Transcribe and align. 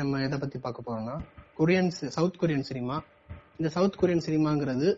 நம்ம 0.00 0.20
எதை 0.26 0.38
பத்தி 0.38 0.58
பார்க்க 0.58 0.86
போறோம்னா 0.86 1.16
கொரியன் 1.58 1.90
சவுத் 2.16 2.38
கொரியன் 2.40 2.68
சினிமா 2.70 2.96
இந்த 3.58 3.70
சவுத் 3.76 3.98
கொரியன் 4.00 4.26
சினிமாங்கிறது 4.26 4.88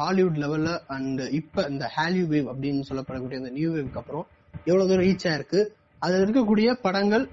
ஹாலிவுட் 0.00 0.38
லெவல்ல 0.42 0.70
அண்ட் 0.96 1.22
இப்ப 1.38 1.64
இந்த 1.72 1.84
ஹாலியூ 1.96 2.26
வேவ் 2.34 2.50
அப்படின்னு 2.52 2.82
சொல்லப்படக்கூடிய 2.90 3.38
இந்த 3.42 3.50
நியூ 3.50 3.70
வேவ்க்கு 3.76 4.00
அப்புறம் 4.02 4.26
எவ்வளவு 4.64 4.90
தூரம் 4.90 5.06
ரீச் 5.06 5.26
ஆயிருக்கு. 5.30 5.60
அதுல 6.04 6.24
இருக்கக்கூடிய 6.24 6.68
படங்கள் 6.82 7.24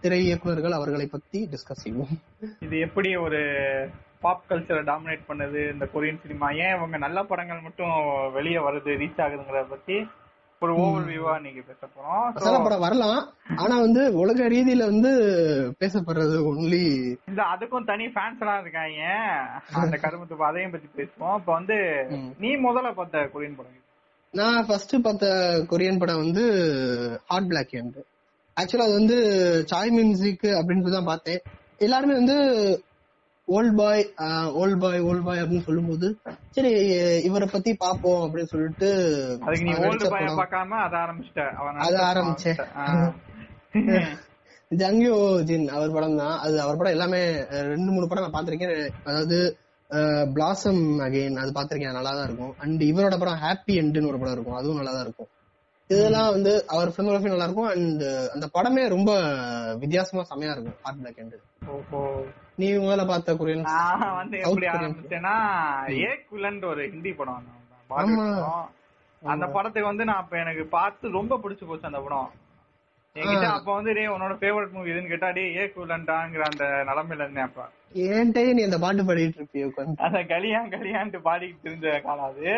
திரை 0.00 0.20
இயக்குனர்கள் 0.28 0.76
அவர்களை 0.78 1.06
பத்தி 1.14 1.38
டிஸ்கஸ் 1.52 1.82
செய்வோம். 1.84 2.14
இது 2.66 2.76
எப்படி 2.86 3.10
ஒரு 3.24 3.40
பாப் 4.24 4.44
கல்ச்சரை 4.48 4.82
டாமினேட் 4.90 5.28
பண்ணுது 5.28 5.60
இந்த 5.72 5.84
கொரியன் 5.94 6.22
சினிமா 6.24 6.48
ஏன் 6.64 6.74
இவங்க 6.76 6.96
நல்ல 7.06 7.18
படங்கள் 7.30 7.64
மட்டும் 7.66 7.94
வெளியே 8.32 8.60
வருது 8.66 8.92
ரீச் 9.02 9.22
ஆகுதுங்கிறத 9.24 9.68
பத்தி 9.74 9.96
ஒரு 10.64 10.72
ஓவர் 10.84 11.04
வியூவா 11.10 11.34
நீங்க 11.44 11.60
பேச 11.68 11.82
போறோம் 11.86 12.24
மசாலா 12.32 12.58
படம் 12.64 12.82
வரலாம். 12.84 13.20
ஆனா 13.62 13.74
வந்து 13.84 14.02
உலக 14.22 14.48
ரீதியில 14.54 14.88
வந்து 14.90 15.10
பேசப்படுறது 15.82 16.36
ஒன்லி 16.50 16.82
இந்த 17.30 17.42
அதுக்கும் 17.52 17.86
தனி 17.90 18.06
ஃபேன்ஸ் 18.14 18.42
எல்லாம் 18.44 18.60
இருக்காங்க. 18.64 19.00
அந்த 19.82 19.98
கருமத்து 20.02 20.48
அதையும் 20.48 20.74
பத்தி 20.74 20.88
பேசுவோம். 20.98 21.38
இப்ப 21.40 21.50
வந்து 21.58 21.78
நீ 22.44 22.50
முதல்ல 22.66 22.90
பார்த்த 22.98 23.24
கொரியன் 23.34 23.56
படம். 23.60 23.78
நான் 24.34 24.66
ஃபர்ஸ்ட் 24.66 24.94
பார்த்த 25.06 25.32
கொரியன் 25.70 26.02
படம் 26.02 26.22
வந்து 26.24 26.44
ஹார்ட் 27.30 27.50
பிளாக் 27.52 27.74
என்று 27.82 28.04
ஆக்சுவலா 28.56 28.88
அது 28.88 29.00
வந்து 29.00 29.18
சாய் 29.72 29.96
மியூசிக் 29.98 30.46
அப்படின்னு 30.58 30.96
தான் 30.98 31.10
பார்த்தேன். 31.12 31.42
எல்லாருமே 31.86 32.14
வந்து 32.20 32.38
old 33.56 33.76
boy 33.78 34.02
old 34.60 34.80
boy 34.82 35.00
old 35.08 35.24
boy 35.28 35.40
அப்படின்னு 35.42 35.66
சொல்லும்போது 35.68 36.08
சரி 36.56 36.72
இவரை 37.28 37.46
பத்தி 37.52 37.70
பாப்போம் 37.84 38.22
அப்படின்னு 38.24 38.52
சொல்லிட்டு 38.52 38.88
பார்க்காம 40.40 40.78
அதை 40.86 40.98
ஆரம்பிச்சிட்ட. 41.04 41.44
அவன் 41.60 41.84
அதை 41.86 42.00
ஆரம்பிச்சேன். 42.10 42.60
ஜங்கியோ 44.70 45.16
ஜின் 45.48 45.66
அவர் 45.76 45.94
படம் 45.96 46.20
தான். 46.20 46.36
அது 46.44 46.56
அவர் 46.64 46.78
படம் 46.78 46.96
எல்லாமே 46.96 47.20
ரெண்டு 47.72 47.90
மூணு 47.94 48.08
படம் 48.08 48.24
நான் 48.26 48.36
பார்த்திருக்கேன். 48.36 48.76
அதாவது 49.08 49.38
பிளாசம் 50.34 50.82
அகைன் 51.06 51.40
அது 51.42 51.50
பார்த்திருக்கேன். 51.56 51.96
நல்லா 51.98 52.12
தான் 52.18 52.28
இருக்கும். 52.28 52.54
அண்ட் 52.64 52.82
இவரோட 52.90 53.16
படம் 53.18 53.42
ஹாப்பி 53.44 53.74
எண்டுன்னு 53.82 54.10
ஒரு 54.12 54.20
படம் 54.22 54.36
இருக்கும். 54.36 54.58
அதுவும் 54.60 54.80
நல்லா 54.80 54.92
தான் 54.96 55.06
இருக்கும். 55.08 55.30
இதெல்லாம் 55.90 56.30
வந்து 56.34 56.52
அவர் 56.66 56.92
பிலிமோகிராஃபி 56.96 57.32
நல்லா 57.32 57.46
இருக்கும். 57.48 57.70
அண்ட் 57.74 58.04
அந்த 58.34 58.46
படமே 58.56 58.82
ரொம்ப 58.88 59.10
வித்தியாசமா 59.82 60.24
செமையா 60.30 60.54
இருக்கும். 60.56 60.78
ஹார்ட் 60.84 61.00
பிளாக் 61.00 61.20
எண்டு 61.24 61.38
ஓஹோ. 61.76 62.02
நீ 62.60 62.68
முதல்ல 62.84 63.04
பார்த்த 63.10 63.34
கொரியன்? 63.40 63.64
நான் 63.70 64.16
வந்து 64.20 64.36
எப்படி. 64.44 64.68
ஆரம்பிச்சேன்னா 64.74 65.34
ஏக் 66.10 66.26
வில்லன் 66.34 66.62
ஒரு 66.72 66.84
ஹிந்தி 66.94 67.12
படம். 67.20 67.48
அந்த 69.22 69.46
படத்துக்கு 69.54 69.90
வந்து 69.90 70.04
நான் 70.10 70.22
அப்ப 70.22 70.36
எனக்கு 70.44 70.64
பார்த்து 70.76 71.16
ரொம்ப 71.18 71.40
பிடிச்சு 71.42 71.64
போச்சு 71.70 71.90
அந்த 71.90 72.00
படம். 72.04 72.30
என்கிட்ட. 73.16 73.46
அப்ப 73.54 73.68
வந்து 73.76 73.92
டேய் 73.96 74.12
உன்னோட 74.12 74.34
ஃபேவரட் 74.40 74.74
மூவி 74.74 74.90
எதுன்னு 74.92 75.12
கேட்டா 75.12 75.28
டேய் 75.36 75.56
ஏக் 75.62 75.78
வில்லன்டாங்கிற 75.80 76.42
அந்த 76.50 76.64
நிலைமையில 76.88 77.24
இருந்தேன் 77.24 77.48
அப்ப. 77.48 77.62
ஏன்ட்டே 78.08 78.42
நீ 78.56 78.62
அந்த 78.66 78.78
பாட்டு 78.82 79.02
பாடிட்டு 79.06 79.38
இருப்பிய 79.40 79.70
அந்த 80.06 80.18
கலியான் 80.32 80.70
கலியான்ட்டு 80.74 81.20
பாடிக்கிட்டு 81.24 81.68
இருந்த 81.68 81.94
காலம் 82.04 82.28
அது. 82.28 82.52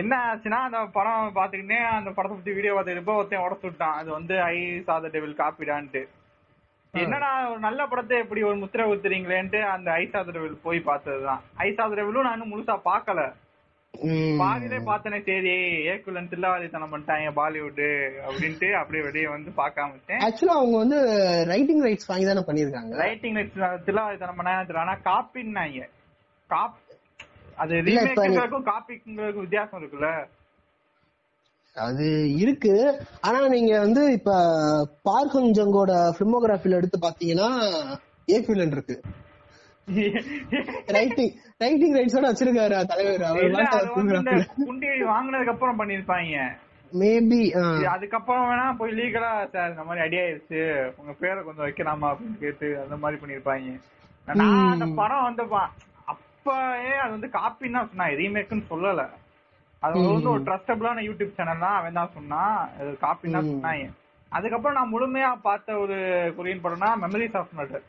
என்ன 0.00 0.12
ஆச்சுன்னா 0.28 0.60
அந்த 0.68 0.80
படம் 0.98 1.34
பாத்துக்கிட்டே 1.38 1.80
அந்த 1.96 2.10
படத்தை 2.10 2.36
பத்தி 2.36 2.54
வீடியோ 2.58 2.74
பார்த்துக்கிட்டப்போ 2.74 3.16
ஒருத்தன் 3.20 3.44
உடச்சு 3.46 3.68
விட்டான் 3.68 3.98
அது 4.00 4.10
வந்து 4.10 4.36
ஐ 4.52 4.56
சாத 4.88 5.10
டெவில் 5.16 5.40
காப்பிடான்ட்டு. 5.42 6.02
என்னடா 6.94 7.30
ஒரு 7.48 7.60
நல்ல 7.60 7.80
படத்தை 7.86 8.16
எப்படி 8.20 8.42
ஒரு 8.42 8.56
முத்திரை 8.60 8.84
ஊத்துறீங்களேன்ட்டு 8.90 9.58
அந்த 9.72 9.88
ஐ 9.92 10.04
சாத 10.12 10.30
டெவில் 10.32 10.62
போய் 10.62 10.78
பார்த்ததுதான். 10.86 11.40
ஐ 11.58 11.68
சாத 11.70 11.96
டெவிலும் 11.98 12.28
நான் 12.28 12.50
முழுசா 12.52 12.76
பார்க்கல. 12.86 13.22
பாதியிலே 14.40 14.78
பார்த்தனே 14.88 15.18
சரி 15.26 15.52
ஏக்குலன் 15.92 16.30
தில்லாவாதித்தனம் 16.32 16.90
பண்ணிட்டாங்க 16.92 17.28
பாலிவுட் 17.38 17.84
அப்படின்ட்டு 18.26 18.68
அப்படியே 18.80 19.02
வெளியே 19.06 19.28
வந்து 19.28 19.50
பார்க்காம 19.60 20.18
ஆக்சுவலா 20.26 20.56
அவங்க 20.58 20.76
வந்து 20.82 20.98
ரைட்டிங் 21.52 21.84
ரைட்ஸ் 21.86 22.10
வாங்கி 22.10 22.26
தானே 22.26 22.42
பண்ணிருக்காங்க 22.48 22.98
ரைட்டிங் 23.04 23.38
தில்லாவாதித்தனம் 23.86 24.38
பண்ணாங்க 24.40 24.82
ஆனா 24.84 24.96
காப்பின்னாங்க 25.08 25.86
காப் 26.50 26.76
அது 27.58 27.74
ரீமேக்குங்கிறதுக்கும் 27.86 28.68
காப்பிங்கிறதுக்கும் 28.70 29.46
வித்தியாசம் 29.46 29.80
இருக்குல்ல. 29.80 30.10
அது 31.84 32.06
இருக்கு. 32.42 32.74
ஆனா 33.20 33.40
நீங்க 33.54 33.72
வந்து 33.78 34.02
இப்ப 34.12 34.32
பார்க் 35.08 35.34
ஹங் 35.36 35.54
ஜங்கோட 35.58 35.92
பிலிமோகிராஃபில 36.18 36.78
எடுத்து 36.80 36.98
பாத்தீங்கன்னா 37.04 37.48
ஏக்விலன் 38.36 38.74
இருக்கு. 38.76 38.96
ரைட்டிங் 40.96 41.34
ரைட்டிங் 41.62 41.96
ரைட்ஸோட 41.96 42.26
வச்சிருக்காரு 42.28 42.78
தலைவர். 42.92 43.24
அவர் 43.30 43.90
குண்டி 44.68 44.88
வாங்குனதுக்கு 45.10 45.54
அப்புறம் 45.54 45.80
பண்ணிருப்பாங்க 45.80 46.46
மேபி 46.92 47.40
அதுக்கப்புறம் 47.94 48.46
வேணா 48.48 48.66
போய் 48.80 48.96
லீகலா 48.98 49.30
சார் 49.52 49.70
இந்த 49.70 49.84
மாதிரி 49.86 50.04
ஐடியா 50.06 50.22
ஆயிடுச்சு. 50.24 50.60
உங்க 51.00 51.12
பேரை 51.20 51.38
கொஞ்சம் 51.46 51.66
வைக்கலாமா 51.66 52.08
அப்படின்னு 52.12 52.38
கேட்டு 52.44 52.68
அந்த 52.84 52.96
மாதிரி 53.02 53.20
பண்ணிருப்பாங்க 53.22 53.76
நான் 54.40 54.72
அந்த 54.74 54.86
படம் 55.00 55.26
வந்து 55.28 55.44
அப்பயே 56.12 56.92
அது 57.04 57.12
வந்து 57.16 57.30
காப்பின்னு 57.38 57.80
சொன்னான். 57.90 58.18
ரீமேக்னு 58.22 58.70
சொல்லல. 58.72 59.04
அது 59.82 59.96
வந்து 60.06 60.30
ஒரு 60.30 60.42
ட்ரஸ்டபிளான 60.46 61.02
யூடியூப் 61.06 61.36
சேனல் 61.36 61.64
தான் 61.64 61.76
அவன் 61.78 61.98
தான் 61.98 62.14
சொன்னான் 62.14 62.56
அது 62.78 62.90
காப்பின்னு 63.02 63.36
தான் 63.38 63.50
சொன்னாங்க 63.50 63.86
அதுக்கப்புறம் 64.32 64.78
நான் 64.78 64.94
முழுமையா 64.94 65.28
பார்த்த 65.44 65.78
ஒரு 65.82 65.96
கொரியன் 66.38 66.64
படம்னா 66.64 66.88
மெமரிஸ் 67.02 67.36
ஆஃப் 67.40 67.54
மர்டர் 67.58 67.84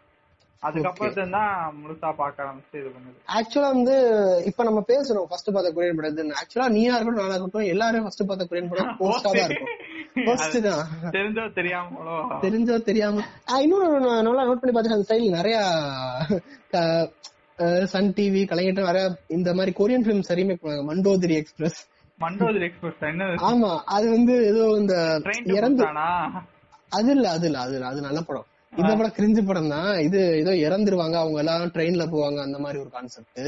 அதுக்கப்புறம் 0.64 1.34
தான் 1.36 1.52
முழுசா 1.80 2.10
பார்க்க 2.20 2.44
ஆரம்பிச்சு 2.44 2.78
இது 2.80 2.90
பண்ணுது. 2.94 3.18
ஆக்சுவலா 3.36 3.68
வந்து 3.74 3.96
இப்ப 4.50 4.64
நம்ம 4.64 4.82
பேசுறோம் 4.90 5.28
ஃபர்ஸ்ட் 5.30 5.52
பார்த்த 5.56 5.72
கொரியன் 5.76 5.98
படம் 6.00 6.32
ஆக்சுவலா 6.40 6.68
நீயா 6.76 6.94
இருக்கட்டும் 6.96 7.24
நானா 7.24 7.36
இருக்கட்டும் 7.36 7.72
எல்லாரும் 7.74 8.06
ஃபர்ஸ்ட் 8.06 8.28
பார்த்த 8.30 8.48
கொரியன் 8.50 8.72
படம் 8.72 8.90
போஸ்டா 9.02 9.32
தான் 9.32 9.50
இருக்கும். 9.50 11.14
தெரிஞ்சோ 11.16 11.44
தெரியாமலோ 11.58 12.16
தெரிஞ்சோ 12.46 12.78
தெரியாம. 12.88 13.26
நான் 14.06 14.26
நல்லா 14.28 14.48
நோட் 14.48 14.62
பண்ணி 14.62 14.74
பார்த்தேன் 14.74 14.98
அந்த 14.98 15.08
ஸ்டைல் 15.08 15.38
நிறைய 15.38 15.58
சன் 17.92 18.10
டிவி 18.18 18.42
கலைஞர் 18.50 18.90
நிறைய 18.90 19.06
இந்த 19.38 19.50
மாதிரி 19.58 19.72
கொரியன் 19.80 20.06
பிலிம்ஸ் 20.06 20.34
ரீமேக் 20.40 20.62
பண்ணாங்க 20.64 20.86
மண்டோதிரி 20.90 21.36
எக்ஸ்பிரஸ் 21.42 21.80
மண்டோதரி 22.20 22.66
எக்ஸ்பிரஸ் 22.68 23.02
என்ன? 23.10 23.24
ஆமா 23.48 23.72
அது 23.96 24.06
வந்து 24.14 24.36
ஏதோ 24.52 24.64
இந்த 24.82 24.94
இறந்து 25.56 25.84
அது 26.92 27.12
இல்ல 27.16 27.28
அது 27.36 27.46
இல்ல 27.50 27.58
அது 27.64 27.76
இல்ல 27.78 27.88
அது 27.92 28.02
நல்ல 28.06 28.20
படம். 28.28 28.46
இந்த 28.74 28.92
படம் 28.94 29.16
கிரிஞ்சு 29.18 29.42
படம் 29.44 29.72
தான். 29.74 29.90
இது 30.08 30.20
ஏதோ 30.42 30.52
இறந்துருவாங்க 30.66 31.16
அவங்க 31.22 31.40
எல்லாம் 31.44 31.72
ட்ரெயின்ல 31.76 32.04
போவாங்க 32.14 32.40
அந்த 32.46 32.58
மாதிரி 32.64 32.78
ஒரு 32.84 32.92
கான்செப்ட் 32.96 33.42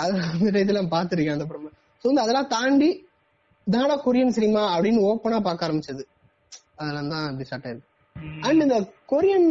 அது 0.00 0.12
அந்த 0.28 0.58
இதெல்லாம் 0.64 0.92
பாத்திருக்கேன் 0.94 1.36
அந்த 1.36 1.46
படம் 1.48 1.70
சோ 2.04 2.10
வந்து 2.10 2.24
அதெல்லாம் 2.24 2.50
தாண்டி 2.54 2.90
தானா 3.66 3.96
கொரியன் 4.06 4.36
சினிமா 4.36 4.62
அப்படின்னு 4.74 5.00
ஓப்பனா 5.08 5.38
பார்க்க 5.46 5.66
ஆரம்பிச்சது. 5.66 6.02
அதெல்லாம் 6.80 7.10
தான் 7.12 7.26
ஸ்டார்ட் 7.42 7.66
ஆயிருக்கு. 7.68 7.88
அண்ட் 8.46 8.62
இந்த 8.64 8.76
கொரியன் 9.12 9.48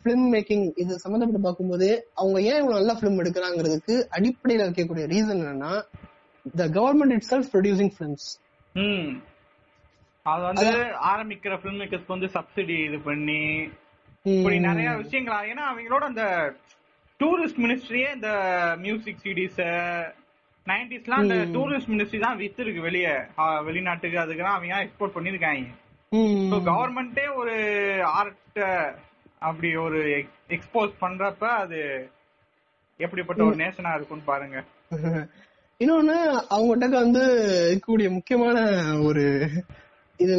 பிலிம் 0.00 0.26
மேக்கிங் 0.32 0.64
இது 0.82 1.02
சம்பந்தப்பட்டு 1.02 1.42
பார்க்கும்போது 1.44 1.88
அவங்க 2.16 2.38
ஏன் 2.42 2.58
இவ்வளவு 2.58 2.78
நல்ல 2.78 2.94
பிலிம் 3.00 3.20
எடுக்கிறாங்கிறதுக்கு 3.22 3.94
அடிப்படையில 4.16 4.66
இருக்கக்கூடிய 4.66 5.06
ரீசன் 5.12 5.42
என்னன்னா 5.42 5.72
the 6.54 6.66
government 6.76 7.14
itself 7.30 7.50
producing 7.52 7.92
films 7.96 8.28
அது 10.26 10.42
வந்து 10.48 10.68
ஆரம்பிக்கிற 11.10 11.54
பிலிம் 11.62 11.80
மேக்கர்ஸ்க்கு 11.80 12.16
வந்து 12.16 12.30
சப்சிடி 12.34 12.76
இது 12.88 12.98
பண்ணி 13.06 13.40
இப்படி 14.32 14.56
நிறைய 14.66 14.88
விஷயங்கள்? 14.98 15.46
ஏன்னா 15.50 15.62
அவங்களோட 15.70 16.02
அந்த 16.10 16.24
டூரிஸ்ட் 17.20 17.58
மினிஸ்ட்ரியே 17.58 18.08
இந்த 18.14 18.28
மியூசிக் 18.78 19.22
சிடிஸ் 19.24 19.58
நைன்டிஸ்லாம் 20.66 21.22
அந்த 21.24 21.38
டூரிஸ்ட் 21.54 21.90
மினிஸ்ட்ரி 21.92 22.20
தான் 22.20 22.38
வித்து 22.40 22.62
இருக்கு 22.64 22.86
வெளியே 22.86 23.14
வெளிநாட்டுக்கு 23.66 24.20
அதுக்கெல்லாம் 24.22 24.56
அவங்க 24.56 24.82
எக்ஸ்போர்ட் 24.84 25.16
பண்ணிருக்காங்க 25.16 25.70
கவர்மெண்டே 26.66 27.24
ஒரு 27.34 27.54
ஆர்ட் 28.14 28.60
அப்படி 29.42 29.68
ஒரு 29.84 30.00
எக்ஸ்போஸ் 30.50 30.92
பண்றப்ப 31.00 31.44
அது 31.58 31.78
எப்படிப்பட்ட 33.00 33.40
ஒரு 33.44 33.56
நேஷனா 33.62 33.92
இருக்கும்னு 33.94 34.26
பாருங்க. 34.26 34.58
இன்னொன்னு 35.80 36.16
அவங்ககிட்ட 36.54 36.96
வந்து 36.98 37.22
இருக்கக்கூடிய 37.68 38.08
முக்கியமான 38.16 38.58
ஒரு 39.02 39.22
இது 40.20 40.34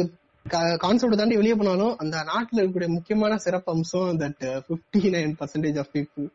கான்செப்ட் 0.80 1.20
தாண்டி 1.20 1.36
வெளியே 1.36 1.56
போனாலும் 1.56 1.92
அந்த 1.96 2.16
நாட்டுல 2.30 2.60
இருக்கக்கூடிய 2.60 2.90
முக்கியமான 2.94 3.36
சிறப்பு 3.44 3.72
அம்சம் 3.74 4.20
that 4.22 4.46
fifty 4.68 5.02
nine 5.14 5.34
percentage 5.40 5.80
of 5.82 5.92
people 5.94 6.28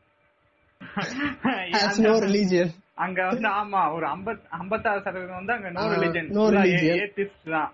no 2.05 2.13
religion 2.25 2.71
அங்க 2.97 3.19
வந்து 3.27 3.49
ஆமா 3.55 3.81
ஒரு 3.95 4.05
ஐம்பத் 4.09 4.45
ஐம்பத்தாறு 4.57 5.03
சதவீதம் 5.05 5.39
வந்து 5.39 5.53
அங்க 5.53 5.69
நோ 5.71 5.83
no 6.35 6.45
religion. 6.47 6.89
ஏத்திஸ்ட் 6.97 7.49
தான். 7.49 7.69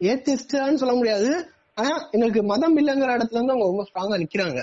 ஏத்திஸ்டான்னு 0.00 0.80
சொல்ல 0.82 0.94
முடியாது. 0.94 1.30
ஆனா 1.74 1.92
எங்களுக்கு 2.10 2.42
மதம் 2.42 2.78
இல்லைங்கிற 2.78 3.10
இடத்துல 3.16 3.38
இருந்து 3.38 3.54
அவங்க 3.54 3.68
ரொம்ப 3.70 3.84
ஸ்ட்ராங்கா 3.88 4.18
நிக்கிறாங்க. 4.22 4.60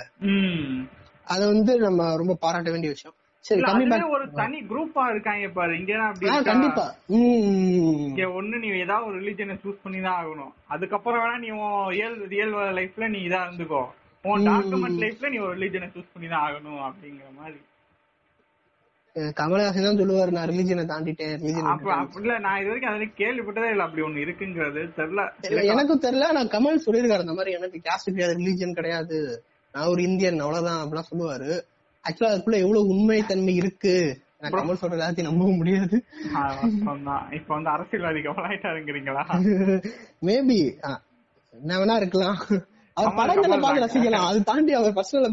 அத 1.24 1.40
வந்து 1.46 1.72
நம்ம 1.78 2.16
ரொம்ப 2.16 2.34
பாராட்ட 2.40 2.70
வேண்டிய 2.70 2.92
விஷயம். 2.92 3.16
சரி 3.44 3.62
ஒரு 4.14 4.24
தனி 4.34 4.58
குரூப்பா 4.70 5.02
இருக்காங்க 5.10 5.48
பாரு. 5.48 5.74
இருக்கா? 5.80 6.38
கண்டிப்பா. 6.48 6.84
இங்க 7.08 8.24
ஒண்ணு 8.38 8.58
நீ 8.58 8.68
ஏதாவது 8.78 9.06
ஒரு 9.06 9.16
ரிலிஜனை 9.20 9.54
சூஸ் 9.64 9.82
பண்ணி 9.82 10.00
தான் 10.00 10.18
ஆகணும். 10.20 10.52
அதுக்கப்புறம் 10.66 11.22
வேணா 11.22 11.38
நீ 11.44 11.48
ரியல் 11.96 12.18
ரியல் 12.34 12.54
லைஃப்ல 12.78 13.08
நீ 13.08 13.20
இதா 13.28 13.40
இருந்துக்கோ. 13.46 13.82
உன் 14.24 14.46
டாக்குமெண்ட் 14.48 15.02
லைஃப்ல 15.04 15.30
நீ 15.30 15.38
ஒரு 15.38 15.56
ரிலிஜனை 15.58 15.88
சூஸ் 15.94 16.12
பண்ணி 16.12 16.28
தான் 16.28 16.44
ஆகணும் 16.48 16.82
அப்படிங்கிற 16.88 17.30
மாதிரி. 17.40 17.58
கமலஹாசன் 19.38 19.86
தான் 19.86 20.00
சொல்லுவாரு 20.00 20.32
நான் 20.36 20.50
ரிலிஜனை 20.52 20.84
தாண்டிட்டேன் 20.90 21.44
இல்ல 22.20 22.34
நான் 22.46 22.58
இது 22.60 22.70
வரைக்கும் 22.70 22.92
அதை 22.92 23.08
கேள்விப்பட்டதே 23.22 23.70
இல்ல 23.74 23.86
அப்படி 23.86 24.04
ஒண்ணு 24.06 24.24
இருக்குங்கிறது 24.24 24.82
தெரியல. 24.98 25.24
எனக்கும் 25.72 26.04
தெரியல 26.06 26.30
நான் 26.38 26.52
கமல் 26.54 26.84
சொல்லியிருக்காரு 26.86 27.26
அந்த 27.26 27.36
மாதிரி 27.38 27.56
எனக்கு 27.58 27.80
கேஸ்ட் 27.88 28.12
கிடையாது 28.12 28.38
ரிலீஜன் 28.40 28.78
கிடையாது. 28.78 29.18
நான் 29.74 29.90
ஒரு 29.92 30.00
இந்தியன் 30.08 30.44
அவ்வளவுதான் 30.44 30.80
அப்படிலாம் 30.82 31.10
சொல்லுவாரு. 31.10 31.50
ஆக்சுவலா 32.04 32.32
அதுக்குள்ள 32.32 32.58
எவ்வளவு 32.64 32.90
உண்மை 32.94 33.20
தன்மை 33.32 33.54
இருக்கு 33.62 33.94
கமல் 34.54 34.80
சொல்ற 34.80 34.96
எல்லாத்தையும் 34.96 35.30
நம்பவும் 35.30 35.60
முடியாது. 35.60 35.96
இப்ப 37.38 37.50
வந்து 37.54 37.70
அரசியல்வாதி 37.76 38.20
கவலாயிட்டாருங்கிறீங்களா 38.26 39.22
மேபி 40.28 40.58
என்ன 41.54 41.78
வேணா 41.80 41.96
இருக்கலாம். 42.00 42.38
அவர் 42.96 43.16
படங்களை 43.18 43.56
பார்த்து 43.62 43.84
ரசிக்கலாம். 43.84 44.28
அது 44.30 44.38
தாண்டி 44.50 44.72
அவர் 44.78 44.96
பர்சனல் 44.98 45.26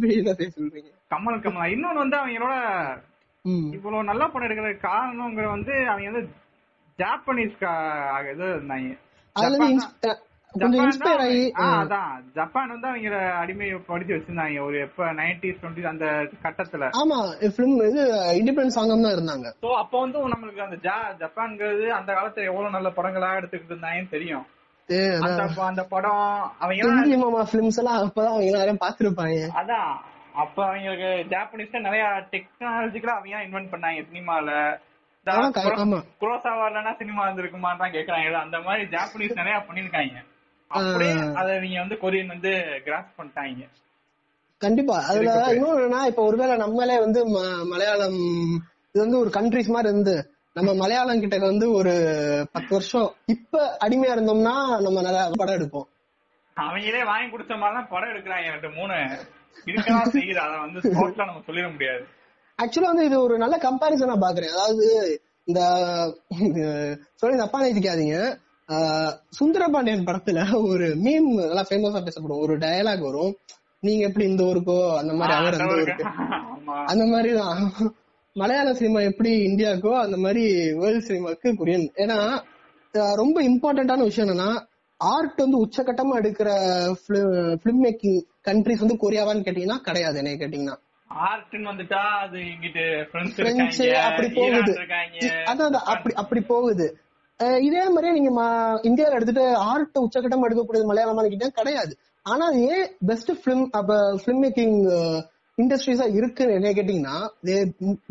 சொல்றீங்க. 0.58 0.90
கமல் 1.14 1.44
கமல். 1.46 1.72
இன்னொன்னு 1.76 2.04
வந்து 2.04 2.18
அவங்களோட 2.22 2.56
இவ்வளவு 3.76 4.10
நல்ல 4.10 4.24
படம் 4.28 4.48
எடுக்கிற 4.48 4.70
காரணம்ங்கிற 4.90 5.48
வந்து 5.56 5.74
அவங்க 5.92 6.12
வந்து 6.12 6.24
ஜாப்பனீஸ் 7.00 7.58
இது 8.34 8.46
இருந்தாங்க. 8.56 8.92
ஜப்பான் 12.36 12.72
வந்து 12.74 12.88
அவங்க 12.90 13.18
அடிமை 13.40 13.68
படிச்சு 13.88 14.14
வச்சிருந்தாங்க. 14.16 14.60
ஒரு 14.68 14.78
எப்ப 14.86 15.08
நைன்டிஸ் 15.20 15.60
டுவெண்ட்டி 15.62 15.84
அந்த 15.92 16.06
கட்டத்துல. 16.46 16.88
ஆமா 17.02 17.18
இது 17.42 18.04
இண்டிபெண்டன்ஸ் 18.40 18.78
சாங்கம் 18.78 19.06
தான் 19.06 19.16
இருந்தாங்க. 19.18 19.48
சோ 19.64 19.72
அப்ப 19.82 19.94
வந்து 20.04 20.24
நம்மளுக்கு 20.34 20.66
அந்த 20.68 20.78
ஜப்பான்ங்கிறது 21.24 21.88
அந்த 22.00 22.10
காலத்துல 22.18 22.50
எவ்வளவு 22.52 22.76
நல்ல 22.78 22.92
படங்களா 23.00 23.32
எடுத்துக்கிட்டு 23.40 23.76
இருந்தாங்கன்னு 23.76 24.14
தெரியும். 24.16 24.46
அந்த 25.70 25.84
படம் 25.94 26.26
அவங்க 26.62 26.82
எல்லாம் 27.82 28.02
அப்பதான் 28.08 28.34
அவங்க 28.34 28.50
எல்லாரும் 28.52 28.84
பாத்துருப்பாங்க 28.84 29.40
அதான். 29.62 29.94
அப்ப 30.44 30.58
அவங்களுக்கு 30.66 31.10
ஜாப்பனீஸ்ல 31.34 31.80
நிறைய 31.80 32.04
டெக்னாலஜிக்கலா 32.32 33.14
அவங்க 33.16 33.44
இன்வென்ட் 33.48 33.74
பண்ணாங்க 33.74 34.02
சினிமால 34.12 34.50
குரோசாவா 36.22 36.66
இல்லனா 36.70 36.92
சினிமா 36.98 37.22
இருந்திருக்குமான்னு 37.28 37.82
தான் 37.82 37.96
கேக்குறாங்க. 37.96 38.34
அந்த 38.46 38.58
மாதிரி 38.60 38.84
ஜாப்பனீஸ் 38.96 39.40
நிறைய 39.42 39.56
பண்ணிருக்காங்க. 39.68 40.18
அப்படியே 40.72 41.14
அத 41.40 41.58
நீங்க 41.60 41.80
வந்து 41.80 41.98
கொரியன் 42.04 42.34
வந்து 42.34 42.52
கிராஸ் 42.84 43.16
பண்ணிட்டாங்க. 43.18 43.64
கண்டிப்பா. 44.62 44.96
அதுல 45.10 45.32
இன்னொன்னு 45.54 46.00
இப்ப 46.06 46.24
ஒருவேளை 46.24 46.56
நம்மளே 46.58 46.98
வந்து 47.00 47.22
மலையாளம் 47.72 48.20
இது 48.92 49.04
வந்து 49.04 49.20
ஒரு 49.20 49.32
கண்ட்ரிஸ் 49.38 49.74
மாதிரி 49.76 49.92
இருந்து 49.94 50.16
நம்ம 50.54 50.74
மலையாளம் 50.74 51.20
கிட்ட 51.20 51.38
வந்து 51.38 51.66
ஒரு 51.72 51.94
பத்து 52.52 52.70
வருஷம் 52.70 53.10
இப்ப 53.26 53.78
அடிமையா 53.86 54.14
இருந்தோம்னா 54.18 54.56
நம்ம 54.86 54.98
நிறைய 55.02 55.24
படம் 55.36 55.58
எடுப்போம். 55.58 55.88
அவங்களே 56.58 57.02
வாங்கி 57.06 57.28
குடிச்ச 57.32 57.54
மாதிரிதான் 57.62 57.90
படம் 57.90 58.10
எடுக்கிறாங்க 58.10 58.52
ரெண்டு 58.56 58.70
மூணு. 58.70 58.98
இருக்கதான் 59.66 60.14
செய்யுது. 60.16 60.42
அதை 60.46 60.58
வந்து 60.60 60.80
ஸ்பாட்ல 60.90 61.26
நம்ம 61.30 61.44
சொல்லிட 61.48 61.72
முடியாது. 61.72 62.04
ஆக்சுவலா 62.60 62.90
வந்து 62.92 63.06
இது 63.06 63.18
ஒரு 63.22 63.38
நல்ல 63.38 63.56
கம்பாரிசனா 63.58 64.16
பாக்குறேன் 64.24 64.54
அதாவது 64.56 64.88
இந்த 65.44 65.62
சொல்லி 67.16 67.38
தப்பா 67.38 67.60
நினைக்காதீங்க 67.64 68.18
சுந்தரபாண்டியன் 69.30 70.06
படத்துல 70.06 70.40
ஒரு 70.68 70.88
மீம் 71.04 71.28
நல்லா 71.36 71.66
ஃபேமஸா 71.70 72.04
பேசப்படும். 72.04 72.40
ஒரு 72.40 72.58
டயலாக் 72.58 73.06
வரும். 73.08 73.34
நீங்க 73.80 74.08
எப்படி 74.08 74.26
இந்த 74.30 74.44
ஊருக்கோ? 74.44 74.78
அந்த 74.98 75.14
மாதிரி 75.14 75.38
அவர் 75.38 75.54
அந்த 75.54 75.74
ஊருக்கு. 75.74 76.06
அந்த 76.92 77.04
மாதிரிதான். 77.06 77.60
மலையாள 78.36 78.74
சினிமா 78.74 79.00
எப்படி 79.00 79.32
இந்தியாவுக்கோ 79.46 79.92
அந்த 80.00 80.18
மாதிரி 80.18 80.74
வேர்ல்ட் 80.74 81.10
சினிமாக்கு 81.10 81.52
கொரியன் 81.60 81.86
ஏன்னா 82.04 82.18
ரொம்ப 83.16 83.38
இம்பார்ட்டன்டான 83.50 84.04
விஷயம் 84.10 84.30
என்னன்னா 84.30 84.50
ஆர்ட் 85.02 85.42
வந்து 85.42 85.58
உச்சகட்டமா 85.66 86.14
எடுக்கிற 86.22 86.50
பிலிம் 87.64 87.82
மேக்கிங் 87.86 88.20
கண்ட்ரிஸ் 88.48 88.84
வந்து 88.84 88.98
கொரியாவான்னு 89.04 89.46
கேட்டீங்கன்னா 89.48 89.80
கிடையாது 89.88 90.18
என்ன 90.18 90.34
கேட்டீங்கன்னா. 90.42 90.76
ஆர்ட்னு 91.12 91.70
வந்துட்டா 91.72 92.02
அது 92.24 92.38
இங்கிட்டு 92.52 92.84
பிரெஞ்சு 93.12 93.88
அப்படி 94.08 94.30
போகுது. 94.40 94.74
அதான் 95.52 95.74
அப்படி 95.94 96.16
அப்படி 96.16 96.42
போகுது. 96.42 96.88
இதே 97.68 97.84
மாதிரியே 97.90 98.14
நீங்க 98.18 98.32
இந்தியாவில 98.90 99.18
எடுத்துட்டு 99.18 99.46
ஆர்ட் 99.72 100.04
உச்சகட்டம் 100.06 100.46
எடுக்கக்கூடியது 100.48 100.90
மலையாளமா 100.92 101.24
கேட்டா 101.28 101.50
கிடையாது. 101.62 101.94
ஆனா 102.26 102.46
ஏன் 102.52 102.86
பெஸ்ட் 103.06 103.32
பிலிம் 103.46 103.66
அப்ப 103.72 103.98
பிலிம் 104.26 104.44
மேக்கிங் 104.46 104.78
இண்டஸ்ட்ரீஸா 105.58 106.06
இருக்கு 106.20 106.46
என்ன 106.54 106.70
கேட்டீங்கன்னா 106.70 107.18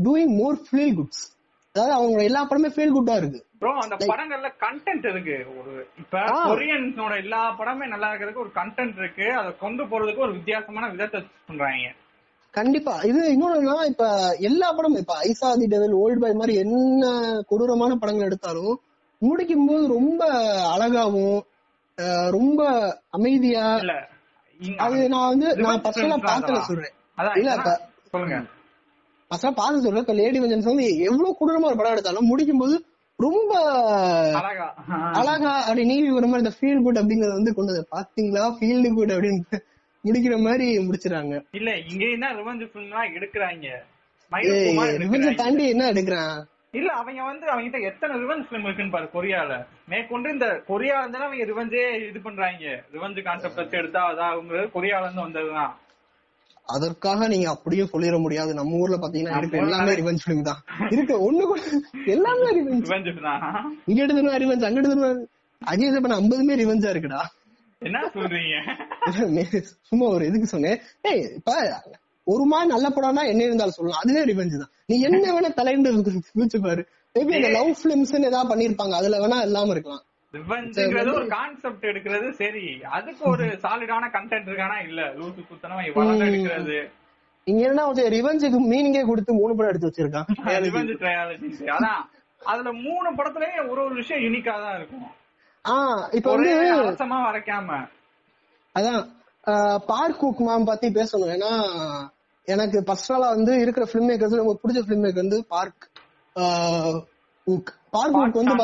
டூயிங் 0.07 0.35
மோர் 0.41 0.59
ஃபீல் 0.67 0.95
குட்ஸ் 0.99 1.25
அதாவது 1.75 1.95
அவங்க 1.99 2.19
எல்லா 2.29 2.41
படமே 2.49 2.69
ஃபீல் 2.75 2.93
குட்டா 2.97 3.15
இருக்கு. 3.21 3.39
ப்ரோ 3.61 3.71
அந்த 3.85 3.95
படங்கள்ல 4.11 4.49
கண்டென்ட் 4.65 5.07
இருக்கு. 5.13 5.37
ஒரு 5.61 5.73
இப்ப 6.03 6.21
கொரியன்ஸோட 6.51 7.15
எல்லா 7.25 7.41
படமே 7.61 7.87
நல்லா 7.93 8.09
இருக்கிறதுக்கு 8.11 8.45
ஒரு 8.45 8.53
கண்டென்ட் 8.59 8.99
இருக்கு. 9.03 9.27
அதை 9.41 9.51
கொண்டு 9.63 9.85
போறதுக்கு 9.85 10.25
ஒரு 10.27 10.35
வித்தியாசமான 10.37 10.91
விதத்தை 10.93 11.21
பண்றாங்க. 11.49 11.89
கண்டிப்பா. 12.55 12.95
இது 13.11 13.21
இன்னொன்னு 13.35 13.89
இப்ப 13.93 14.05
எல்லா 14.49 14.69
படமும் 14.73 15.03
இப்ப 15.05 15.17
ஐசாதி 15.31 15.67
டெவல் 15.75 15.99
ஓல்டு 16.03 16.23
பாய் 16.25 16.41
மாதிரி 16.43 16.55
என்ன 16.65 17.05
கொடூரமான 17.51 17.93
படங்கள் 18.03 18.29
எடுத்தாலும் 18.29 18.75
முடிக்கும் 19.23 19.69
போது 19.71 19.85
ரொம்ப 19.97 20.23
அழகாவும் 20.75 21.37
ரொம்ப 22.39 22.61
அமைதியா 23.19 23.67
அது 24.85 24.97
நான் 25.15 25.31
வந்து 25.33 25.49
நான் 25.65 25.83
பர்சனலா 25.85 26.19
பாத்துல 26.27 26.61
சொல்றேன். 26.69 26.95
இல்ல 27.41 27.55
சொல்லுங்க. 28.13 28.37
பசங்க 29.35 29.53
பார்த்து 29.61 29.85
சொல்றேன். 29.85 30.05
இப்ப 30.07 30.17
லேடி 30.23 30.41
வெஞ்சன்ஸ் 30.41 30.71
வந்து 30.73 30.89
எவ்வளவு 31.09 31.37
கொடூரமா 31.39 31.71
ஒரு 31.71 31.79
படம் 31.81 31.95
எடுத்தாலும் 31.95 32.31
முடிக்கும் 32.33 32.63
போது 32.65 32.77
ரொம்ப 33.19 33.53
அழகா. 35.21 35.53
அப்படி 35.67 35.83
நீவி 35.91 36.09
ஒரு 36.19 36.27
மாதிரி 36.31 36.45
இந்த 36.45 36.55
ஃபீல் 36.57 36.85
குட் 36.87 37.01
அப்படிங்கறத 37.01 37.39
வந்து 37.39 37.53
கொண்டு 37.59 37.75
பாத்தீங்களா 37.97 38.47
ஃபீல்டு 38.57 38.91
குட் 38.97 39.13
அப்படின்னு 39.17 39.61
முடிக்கிற 40.05 40.37
மாதிரி 40.47 40.67
முடிச்சிடாங்க 40.87 41.35
இல்ல 41.59 41.71
இங்க 41.91 42.05
என்ன 42.15 42.33
ரிவெஞ்ச் 42.41 42.65
ஃபிலிம்லாம் 42.73 43.13
எடுக்கறாங்க. 43.19 43.69
ரிவெஞ்ச் 45.05 45.39
தாண்டி 45.43 45.65
என்ன 45.75 45.85
எடுக்கிறான்? 45.93 46.35
இல்ல 46.79 46.91
அவங்க 47.01 47.23
வந்து 47.31 47.47
அவங்க 47.51 47.65
கிட்ட 47.67 47.79
எத்தனை 47.91 48.15
ரிவெஞ்ச் 48.23 48.47
ஃபிலிம் 48.47 48.67
இருக்குன்னு 48.67 48.95
பாரு 48.95 49.09
கொரியால. 49.15 49.53
மேற்கொண்டு 49.91 50.33
இந்த 50.37 50.47
கொரியால 50.71 51.03
இருந்தாலும் 51.03 51.29
அவங்க 51.29 51.47
ரிவெஞ்சே 51.53 51.85
இது 52.09 52.21
பண்றாங்க. 52.27 52.65
ரிவெஞ்ச் 52.95 53.21
கான்செப்ட் 53.29 53.61
வச்சு 53.61 53.81
எடுத்தா 53.81 54.03
அதான் 54.11 54.73
கொரியால 54.77 55.07
இருந்து 55.07 55.27
வந்ததுதான். 55.27 55.73
அதற்காக 56.67 57.29
நீங்க 57.29 57.49
அப்படியே 57.49 57.83
சொல்லிட 57.83 58.21
முடியாது. 58.21 58.55
நம்ம 58.55 58.77
ஊர்ல 58.77 58.97
பாத்தீங்கன்னா 58.97 59.39
இருக்கு 59.39 59.59
எல்லாமே 59.59 59.93
ரிவெஞ்ச் 59.93 60.23
ஃபிலிம் 60.25 60.43
தான். 60.43 60.61
இருக்கு 60.91 61.31
ஒண்ணு 61.31 61.43
கூட 61.43 61.61
எல்லாமே 62.07 62.49
ரிவெஞ்ச் 62.51 62.91
இங்க 63.87 64.07
எடுத்துனா 64.07 64.37
ரிவெஞ்ச் 64.37 64.65
அங்க 64.65 64.81
எடுத்துனா 64.81 65.11
அஜய் 65.63 66.01
பண்ண 66.01 66.21
ஐம்பதுமே 66.21 66.55
ரிவெஞ்சா 66.55 66.91
இருக்குடா. 66.91 67.23
என்ன 67.79 68.11
சொல்றீங்க? 68.15 68.57
சும்மா 69.81 70.07
ஒரு 70.07 70.27
இதுக்கு 70.27 70.47
சொன்னேன். 70.47 70.81
ஏய் 71.03 71.33
இப்ப 71.35 71.83
ஒரு 72.25 72.45
மாதிரி 72.45 72.71
நல்ல 72.71 72.89
படம்னா 72.89 73.27
என்ன 73.29 73.43
இருந்தாலும் 73.43 73.73
சொல்லலாம். 73.73 74.01
அதுவே 74.05 74.25
ரிவெஞ்ச் 74.25 74.59
தான். 74.59 74.71
நீ 74.87 75.01
என்ன 75.01 75.41
வேணா 75.41 75.55
தலைண்டு 75.55 76.61
பாரு. 76.63 76.83
மேபி 77.15 77.35
அந்த 77.35 77.49
லவ் 77.49 77.77
பிலிம்ஸ் 77.83 78.15
ஏதாவது 78.25 78.55
பண்ணிருப்பாங்க 78.55 78.91
அதுல 78.91 79.19
வேணா 79.19 79.43
இல்லாம 79.43 79.71
இருக்கலாம். 79.71 80.03
ரிவெஞ்ச்ங்கிறது 80.37 81.13
ஒரு 81.13 81.27
கான்செப்ட் 81.27 81.85
எடுக்கிறது 81.85 82.31
சரி 82.31 82.67
அதுக்கு 82.91 83.31
ஒரு 83.31 83.45
சாலிடான 83.65 84.11
கண்டென்ட் 84.17 84.49
இருக்கானா? 84.51 84.79
இல்ல 84.89 85.01
லூசு 85.19 85.43
குத்தனமா 85.49 85.87
இவ்வளவு 85.87 86.25
எடுக்கிறது. 86.29 86.79
இங்க 87.47 87.63
என்ன 87.69 87.85
வந்து 87.85 88.05
ரிவெஞ்சுக்கு 88.09 88.59
மீனிங்கே 88.73 89.03
கொடுத்து 89.07 89.33
மூணு 89.33 89.55
படம் 89.57 89.73
எடுத்து 89.73 89.91
வச்சிருக்கான். 89.91 90.29
ரிவெஞ்ச் 90.67 90.95
ட்ரையாலஜி 91.03 91.49
அதான். 91.75 92.03
அதுல 92.43 92.73
மூணு 92.87 93.09
படத்துலயும் 93.15 93.69
ஒரு 93.69 93.81
ஒரு 93.85 93.95
விஷயம் 93.95 94.23
யூனிக்கா 94.23 94.55
தான் 94.63 94.77
இருக்கும். 94.77 95.05
ஆஹ் 95.65 96.15
இப்ப 96.15 96.31
வந்து 96.31 96.51
வரைக்காம. 97.27 97.79
அதான் 98.75 99.01
பார்க் 99.87 100.21
குக்மாம் 100.23 100.65
பத்தி 100.65 100.89
பேசணும். 100.89 101.33
ஏன்னா 101.37 101.53
எனக்கு 102.49 102.85
பர்சனலா 102.87 103.29
வந்து 103.37 103.61
இருக்கிற 103.61 103.85
பிலிம் 103.93 104.09
மேக்கர்ஸ் 104.09 104.41
ரொம்ப 104.41 104.55
பிடிச்ச 104.63 104.81
பிலிம் 104.89 105.05
மேக்கர் 105.05 105.25
வந்து 105.25 105.45
பார்க் 105.49 105.85
பார்க் 107.91 108.15
குக் 108.15 108.35
வந்து 108.35 108.55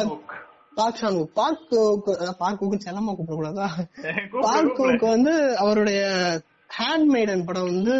பார்க் 0.80 0.98
ஷான் 1.00 1.24
பார்க் 1.24 2.34
பார்க் 2.38 2.58
குக் 2.58 2.82
செல்லமா 2.84 3.14
கூப்பிடக்கூடாதா 3.14 3.66
பார்க் 4.40 4.76
குக் 4.76 5.00
வந்து 5.00 5.56
அவருடைய 5.56 6.02
ஹேண்ட் 6.78 7.04
மேடன் 7.04 7.44
படம் 7.44 7.64
வந்து 7.64 7.94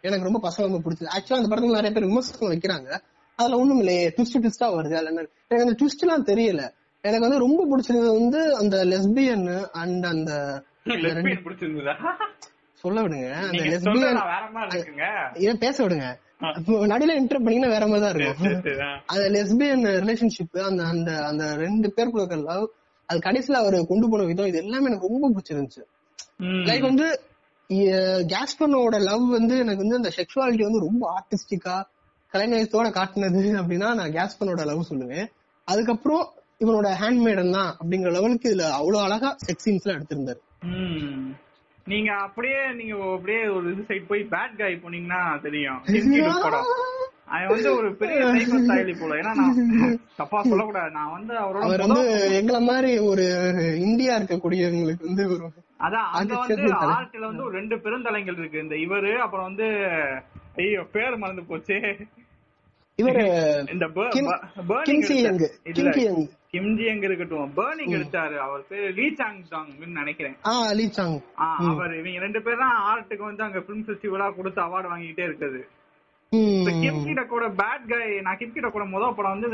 எனக்கு 0.00 0.30
ரொம்ப 0.30 0.48
பசங்க 0.48 0.60
ரொம்ப 0.60 0.90
பிடிச்சது. 0.90 1.04
ஆக்சுவலா 1.04 1.34
அந்த 1.34 1.56
படத்துல 1.56 1.70
நிறைய 1.70 1.90
பேர் 1.90 2.06
விமர்சனம் 2.06 2.54
வைக்கிறாங்க. 2.54 3.00
அதுல 3.36 3.56
ஒண்ணும் 3.56 3.78
இல்லையே. 3.78 4.08
ட்விஸ்ட் 4.08 4.38
ட்விஸ்டா 4.38 4.68
வருது. 4.68 4.94
அதுல 4.94 5.26
எனக்கு 5.48 5.48
அந்த 5.48 5.76
ட்விஸ்ட் 5.78 6.00
எல்லாம் 6.00 6.26
தெரியல. 6.26 6.70
எனக்கு 7.00 7.28
வந்து 7.28 7.38
ரொம்ப 7.38 7.60
பிடிச்சது 7.66 8.06
வந்து 8.12 8.54
அந்த 8.56 8.84
லெஸ்பியன் 8.84 9.66
அண்ட் 9.72 10.04
அந்த 10.04 10.62
சொல்ல 12.72 13.00
விடுங்க. 13.00 13.32
அந்த 13.32 13.64
லெஸ்பியன் 13.64 15.54
பேச 15.54 15.86
விடுங்க. 15.86 16.16
நடுல 16.92 17.14
இன்டர் 17.20 17.42
பண்ணீங்கன்னா 17.42 17.74
வேற 17.74 17.84
மாதிரி 17.86 18.04
தான் 18.04 18.14
இருக்கும். 18.14 18.56
அந்த 19.12 19.24
லெஸ்பியன் 19.36 19.84
ரிலேஷன்ஷிப் 20.04 20.58
அந்த 20.70 20.82
அந்த 20.92 21.10
அந்த 21.26 21.44
ரெண்டு 21.64 21.88
பேருக்குள்ள 21.96 22.38
லவ் 22.50 22.66
அது 23.08 23.18
கடைசியில 23.26 23.60
அவர் 23.62 23.76
கொண்டு 23.86 24.06
போன 24.10 24.24
விதம் 24.30 24.46
இது 24.46 24.58
எல்லாமே 24.64 24.88
எனக்கு 24.90 25.10
ரொம்ப 25.12 25.30
பிடிச்சிருந்துச்சு. 25.34 25.82
லைக் 26.68 26.88
வந்து 26.90 27.06
கேஸ்பனோட 28.32 28.96
லவ் 29.10 29.24
வந்து 29.36 29.54
எனக்கு 29.58 29.82
வந்து 29.84 30.00
அந்த 30.00 30.10
செக்ஷுவாலிட்டி 30.16 30.66
வந்து 30.68 30.82
ரொம்ப 30.86 31.02
ஆர்டிஸ்டிக்கா 31.16 31.76
கலைநயத்தோட 32.32 32.86
காட்டுனது 32.98 33.42
அப்படின்னா 33.60 33.88
நான் 34.00 34.14
கேஸ்பனோட 34.18 34.64
லவ் 34.70 34.88
சொல்லுவேன். 34.90 35.28
அதுக்கப்புறம் 35.64 36.24
இவனோட 36.64 36.88
ஹேண்ட்மேடன் 37.00 37.50
தான் 37.50 37.70
அப்படிங்கிற 37.80 38.10
லெவலுக்கு 38.16 38.50
இதுல 38.50 38.66
அவ்வளவு 38.80 39.04
அழகா 39.06 39.36
செக்ஸ் 39.46 39.66
சீன்ஸ் 39.66 39.84
எல்லாம் 39.86 39.98
எடுத்திருந்தாரு. 40.00 40.40
நீங்க 41.86 42.10
அப்படியே 42.24 42.60
நீங்க 42.72 42.94
அப்படியே 43.14 43.42
ஒரு 43.48 43.66
இது 43.72 43.82
சைட் 43.88 44.08
போய் 44.08 44.22
பேட் 44.32 44.56
காய் 44.58 44.82
போனீங்கன்னா 44.84 45.20
தெரியும். 45.42 45.80
அவன் 47.28 47.48
வந்து 47.52 47.70
ஒரு 47.76 47.88
பெரிய 48.00 48.18
சைக்கோ 48.26 48.58
ஸ்டைலி 48.64 48.92
போல. 48.98 49.14
ஏன்னா 49.20 49.30
நான் 49.38 49.56
தப்பா 50.16 50.40
சொல்லக்கூடாது. 50.42 50.90
நான் 50.90 51.14
வந்து 51.14 51.34
அவரோட 51.40 51.62
அவர் 51.66 51.82
வந்து 51.86 52.02
எங்களை 52.38 52.60
மாதிரி 52.68 52.90
ஒரு 53.08 53.24
இந்தியா 53.86 54.12
இருக்கக்கூடியவங்களுக்கு 54.18 55.08
வந்து 55.08 55.24
ஒரு 55.34 55.46
அதான் 55.80 56.06
அங்க 56.18 56.34
வந்து. 56.42 56.68
ஆர்ட்ல 56.90 57.24
வந்து 57.26 57.44
ஒரு 57.44 57.54
ரெண்டு 57.58 57.76
பெருந்தலைங்கள் 57.76 58.38
இருக்கு. 58.38 58.62
இந்த 58.62 58.76
இவரு 58.84 59.12
அப்புறம் 59.24 59.48
வந்து 59.48 59.66
ஐயோ 60.58 60.84
பேர் 60.92 61.18
மறந்து 61.18 61.44
போச்சு. 61.44 61.78
இவரு 62.98 63.22
இந்த 63.72 63.86
Kimchi 64.88 65.14
Young 65.18 65.40
Kimki 65.70 66.02
Young 66.04 66.20
Kimji 66.52 66.84
எங்க 66.84 67.04
இருக்கட்டும். 67.08 67.48
பர்னிங் 67.56 67.94
எடுத்தாரு 67.96 68.36
அவர் 68.38 68.62
பேர் 68.68 68.94
லீ 68.98 69.06
சாங் 69.18 69.40
சாங்னு 69.50 69.88
நினைக்கிறேன். 69.98 70.36
ஆ 70.46 70.52
லீ 70.78 70.86
சாங் 70.90 71.16
அவர் 71.66 71.92
இவங்க 71.98 72.22
ரெண்டு 72.24 72.40
பேரும் 72.42 72.62
தான் 72.64 72.78
ஆர்ட்டுக்கு 72.90 73.24
வந்து 73.24 73.44
அங்க 73.44 73.60
பிலிம் 73.66 73.84
ஃபெஸ்டிவலா 73.86 74.28
கொடுத்து 74.34 74.62
அவார்டு 74.62 74.92
வாங்கிட்டே 74.92 75.26
இருக்குது 75.26 75.60
இந்த 76.32 76.70
ம். 76.70 76.80
கிம்கிட 76.82 77.20
கூட 77.26 77.44
பேட் 77.58 77.84
கை 77.86 78.00
நான் 78.20 78.38
கிம்கிட 78.38 78.68
கூட 78.70 78.84
முதல் 78.86 79.14
படம் 79.14 79.34
வந்து. 79.34 79.50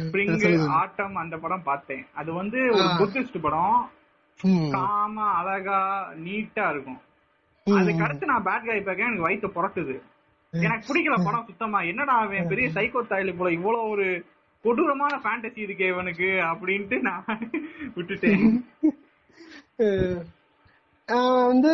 ஸ்பிரிங். 0.00 0.64
ஆட்டம் 0.78 1.16
அந்த 1.16 1.36
படம் 1.36 1.62
பார்த்தேன். 1.62 2.04
அது 2.14 2.30
வந்து 2.32 2.58
ஒரு. 2.72 2.88
புத்திஸ்ட் 3.00 3.38
படம். 3.40 3.78
காம 4.74 5.16
அழகா 5.36 5.78
நீட்டா 6.24 6.66
இருக்கும். 6.70 7.00
ம். 7.66 7.76
அதுக்கு 7.78 8.04
அடுத்து 8.04 8.32
நான் 8.32 8.46
பேட் 8.48 8.68
கை 8.68 8.80
பார்க்க 8.80 9.08
எனக்கு 9.08 9.26
வயித்து 9.28 9.50
புரட்டுது. 9.56 9.96
எனக்கு 10.60 10.88
பிடிக்கல 10.88 11.16
படம் 11.24 11.46
சுத்தமா. 11.48 11.80
என்னடா 11.82 12.14
அவன் 12.22 12.48
பெரிய 12.48 12.66
சைக்கோ 12.68 13.02
தாயிலி 13.10 13.32
போல 13.36 13.50
இவ்வளவு 13.52 13.90
ஒரு 13.90 14.06
கொடூரமான 14.64 15.14
ஃபேண்டசி 15.24 15.60
இருக்கே 15.66 15.88
இவனுக்கு 15.88 16.28
அப்படின்ட்டு 16.50 16.98
நான் 17.00 17.26
விட்டுட்டேன். 17.96 18.44
நான் 21.08 21.46
வந்து 21.46 21.72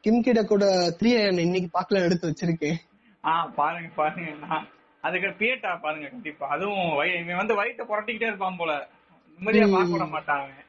கிம் 0.00 0.22
கிட 0.22 0.40
கூட 0.44 0.64
த்ரீ 0.98 1.10
இன்னைக்கு 1.44 1.68
பாக்கல 1.78 2.02
எடுத்து 2.06 2.28
வச்சிருக்கேன். 2.30 2.76
ஆ 3.24 3.32
பாருங்க 3.56 3.88
பாருங்க. 3.96 4.58
அதுக்கு 5.04 5.28
பியேட்டா 5.40 5.70
பாருங்க 5.80 6.08
கண்டிப்பா. 6.08 6.46
அதுவும் 6.48 6.92
வந்து 7.38 7.58
வயித்தை 7.60 7.84
புரட்டிக்கிட்டே 7.90 8.30
இருப்பான் 8.30 8.60
போல. 8.60 8.72
நிம்மதியா 9.38 9.66
பார்க்க 9.72 9.96
விட 9.96 10.06
மாட்டான் 10.06 10.40
அவன். 10.42 10.64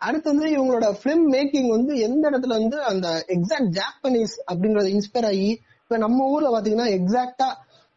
அடுத்து 0.00 0.32
வந்து 0.32 0.46
இவங்களோட 0.54 0.86
பிலிம் 1.02 1.26
மேக்கிங் 1.34 1.68
வந்து 1.68 1.92
எந்த 1.98 2.30
இடத்துல 2.30 2.56
வந்து 2.60 2.78
அந்த 2.84 3.08
எக்ஸாக்ட் 3.34 3.74
ஜாப்பனீஸ் 3.78 4.34
அப்படிங்கறத 4.50 4.90
இன்ஸ்பயர் 4.94 5.24
ஆகி 5.24 5.50
இப்ப 5.92 6.02
நம்ம 6.02 6.26
ஊர்ல 6.26 6.50
பாத்தீங்கன்னா 6.50 6.86
எக்ஸாக்டா 6.92 7.46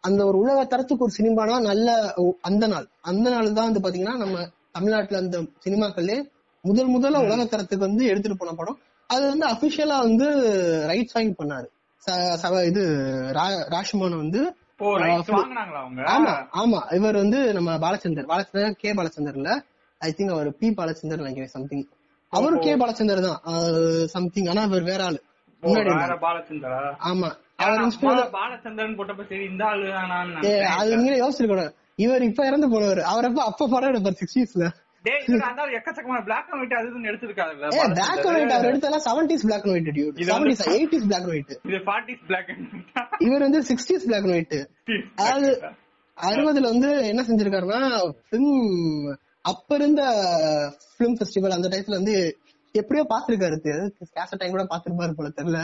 அந்த 0.03 0.21
ஒரு 0.25 0.37
உலக 0.37 0.63
தரத்துக்கு 0.65 1.05
ஒரு 1.05 1.13
சினிமானா 1.17 1.57
நல்ல 1.61 1.89
அந்த 2.41 2.65
நாள். 2.67 2.87
அந்த 3.01 3.27
நாள் 3.29 3.47
தான் 3.53 3.67
வந்து 3.67 3.83
பாத்தீங்கன்னா 3.83 4.15
நம்ம 4.17 4.35
தமிழ்நாட்டுல 4.71 5.19
அந்த 5.19 5.37
சினிமாக்கள்ல 5.63 6.15
முதல் 6.63 6.89
முதல்ல 6.89 7.21
உலக 7.25 7.45
தரத்துக்கு 7.45 7.87
வந்து 7.87 8.03
எடுத்துட்டு 8.05 8.37
போன 8.37 8.53
படம். 8.53 8.77
அது 9.09 9.23
வந்து 9.29 9.45
அபிஷியலா 9.47 9.99
வந்து 9.99 10.27
ரைட்ஸ் 10.91 11.15
வாங்கி 11.15 11.33
பண்ணாரு. 11.39 11.67
இது 12.65 12.83
ராஷ்மோன் 13.73 14.17
வந்து 14.17 14.41
ஆமா 16.15 16.33
ஆமா. 16.61 16.81
இவர் 16.93 17.15
வந்து 17.15 17.39
நம்ம 17.53 17.77
பாலச்சந்தர். 17.77 18.27
பாலச்சந்தர் 18.27 18.77
கே. 18.77 18.91
பாலச்சந்தர் 18.93 19.37
இல்ல 19.37 19.53
ஐ 20.01 20.11
திங்க் 20.17 20.33
அவர் 20.33 20.51
பி. 20.57 20.69
பாலச்சந்தர் 20.77 21.23
நினைக்கிறேன் 21.23 21.53
சம்திங் 21.53 21.85
அவரும் 22.33 22.59
கே. 22.59 22.73
பாலச்சந்தர் 22.75 23.25
தான். 23.27 23.39
சம்திங் 24.15 24.47
ஆனா 24.47 24.63
இவர் 24.63 24.83
வேற 24.83 25.01
ஆளு. 25.05 25.21
முன்னாடி 25.63 25.89
ஆமா. 27.05 27.31
அவர் 27.59 27.83
பாலச்சந்திரன் 28.35 28.97
போட்டப்ப 28.97 29.23
சரி 29.29 29.45
இந்த 29.45 29.63
ஆளு. 29.65 29.85
அது 30.77 30.97
நீங்க 30.97 31.17
யோசிச்சிருக்கணும் 31.21 31.73
இவர் 32.03 32.23
இப்ப 32.23 32.41
இறந்து 32.45 32.67
போனவர். 32.73 33.01
அவர் 33.11 33.27
அப்ப 33.27 33.43
அப்ப 33.43 33.67
படம் 33.67 33.91
எடுப்பார் 33.91 34.19
சிக்ஸ்டீஸ்ல 34.21 34.65
எக்கச்சக்கமான 35.77 36.19
பிளாக் 36.27 36.47
அண்ட் 36.47 36.61
ஒயிட் 36.61 36.75
அது 36.77 36.87
இதுன்னு 36.89 37.09
எடுத்திருக்காருல்ல 37.11 37.65
ஏ 37.67 37.81
பிளாக் 37.91 38.21
அண்ட் 38.21 38.29
ஒயிட் 38.31 38.53
அவர். 38.55 38.69
எடுத்தெல்லாம் 38.69 39.05
seventies 39.07 39.45
black 39.45 39.65
and 39.65 39.73
white 39.75 39.89
dude 39.97 40.21
seventies 40.29 40.63
eighties 40.73 41.05
black 41.07 41.23
and 41.23 41.33
white 41.33 41.51
இது 41.69 41.79
ஃபார்ட்டிஸ் 41.87 42.23
பிளாக் 42.27 42.49
அண்ட் 42.49 42.73
இவர் 43.27 43.45
வந்து 43.47 43.61
சிக்ஸ்டீஸ் 43.69 44.05
பிளாக் 44.05 44.25
அண்ட் 44.25 44.35
ஒயிட் 44.35 44.55
அதாவது 45.19 45.51
அறுபதுல 46.17 46.67
வந்து 46.73 46.89
என்ன 47.11 47.21
செஞ்சிருக்காருன்னா 47.29 47.79
பிலிம் 48.29 48.51
அப்ப 49.45 49.75
இருந்த 49.75 50.03
பிலிம் 50.97 51.17
ஃபெஸ்டிவல் 51.17 51.57
அந்த 51.57 51.69
டயத்துல 51.73 51.99
வந்து 51.99 52.15
எப்படியோ 52.75 53.03
பாத்திருக்காரு 53.09 53.57
கேசட் 54.15 54.39
டைம் 54.39 54.55
கூட 54.55 54.65
பாத்திருப்பாரு 54.71 55.13
போல 55.17 55.29
தெரியல. 55.37 55.59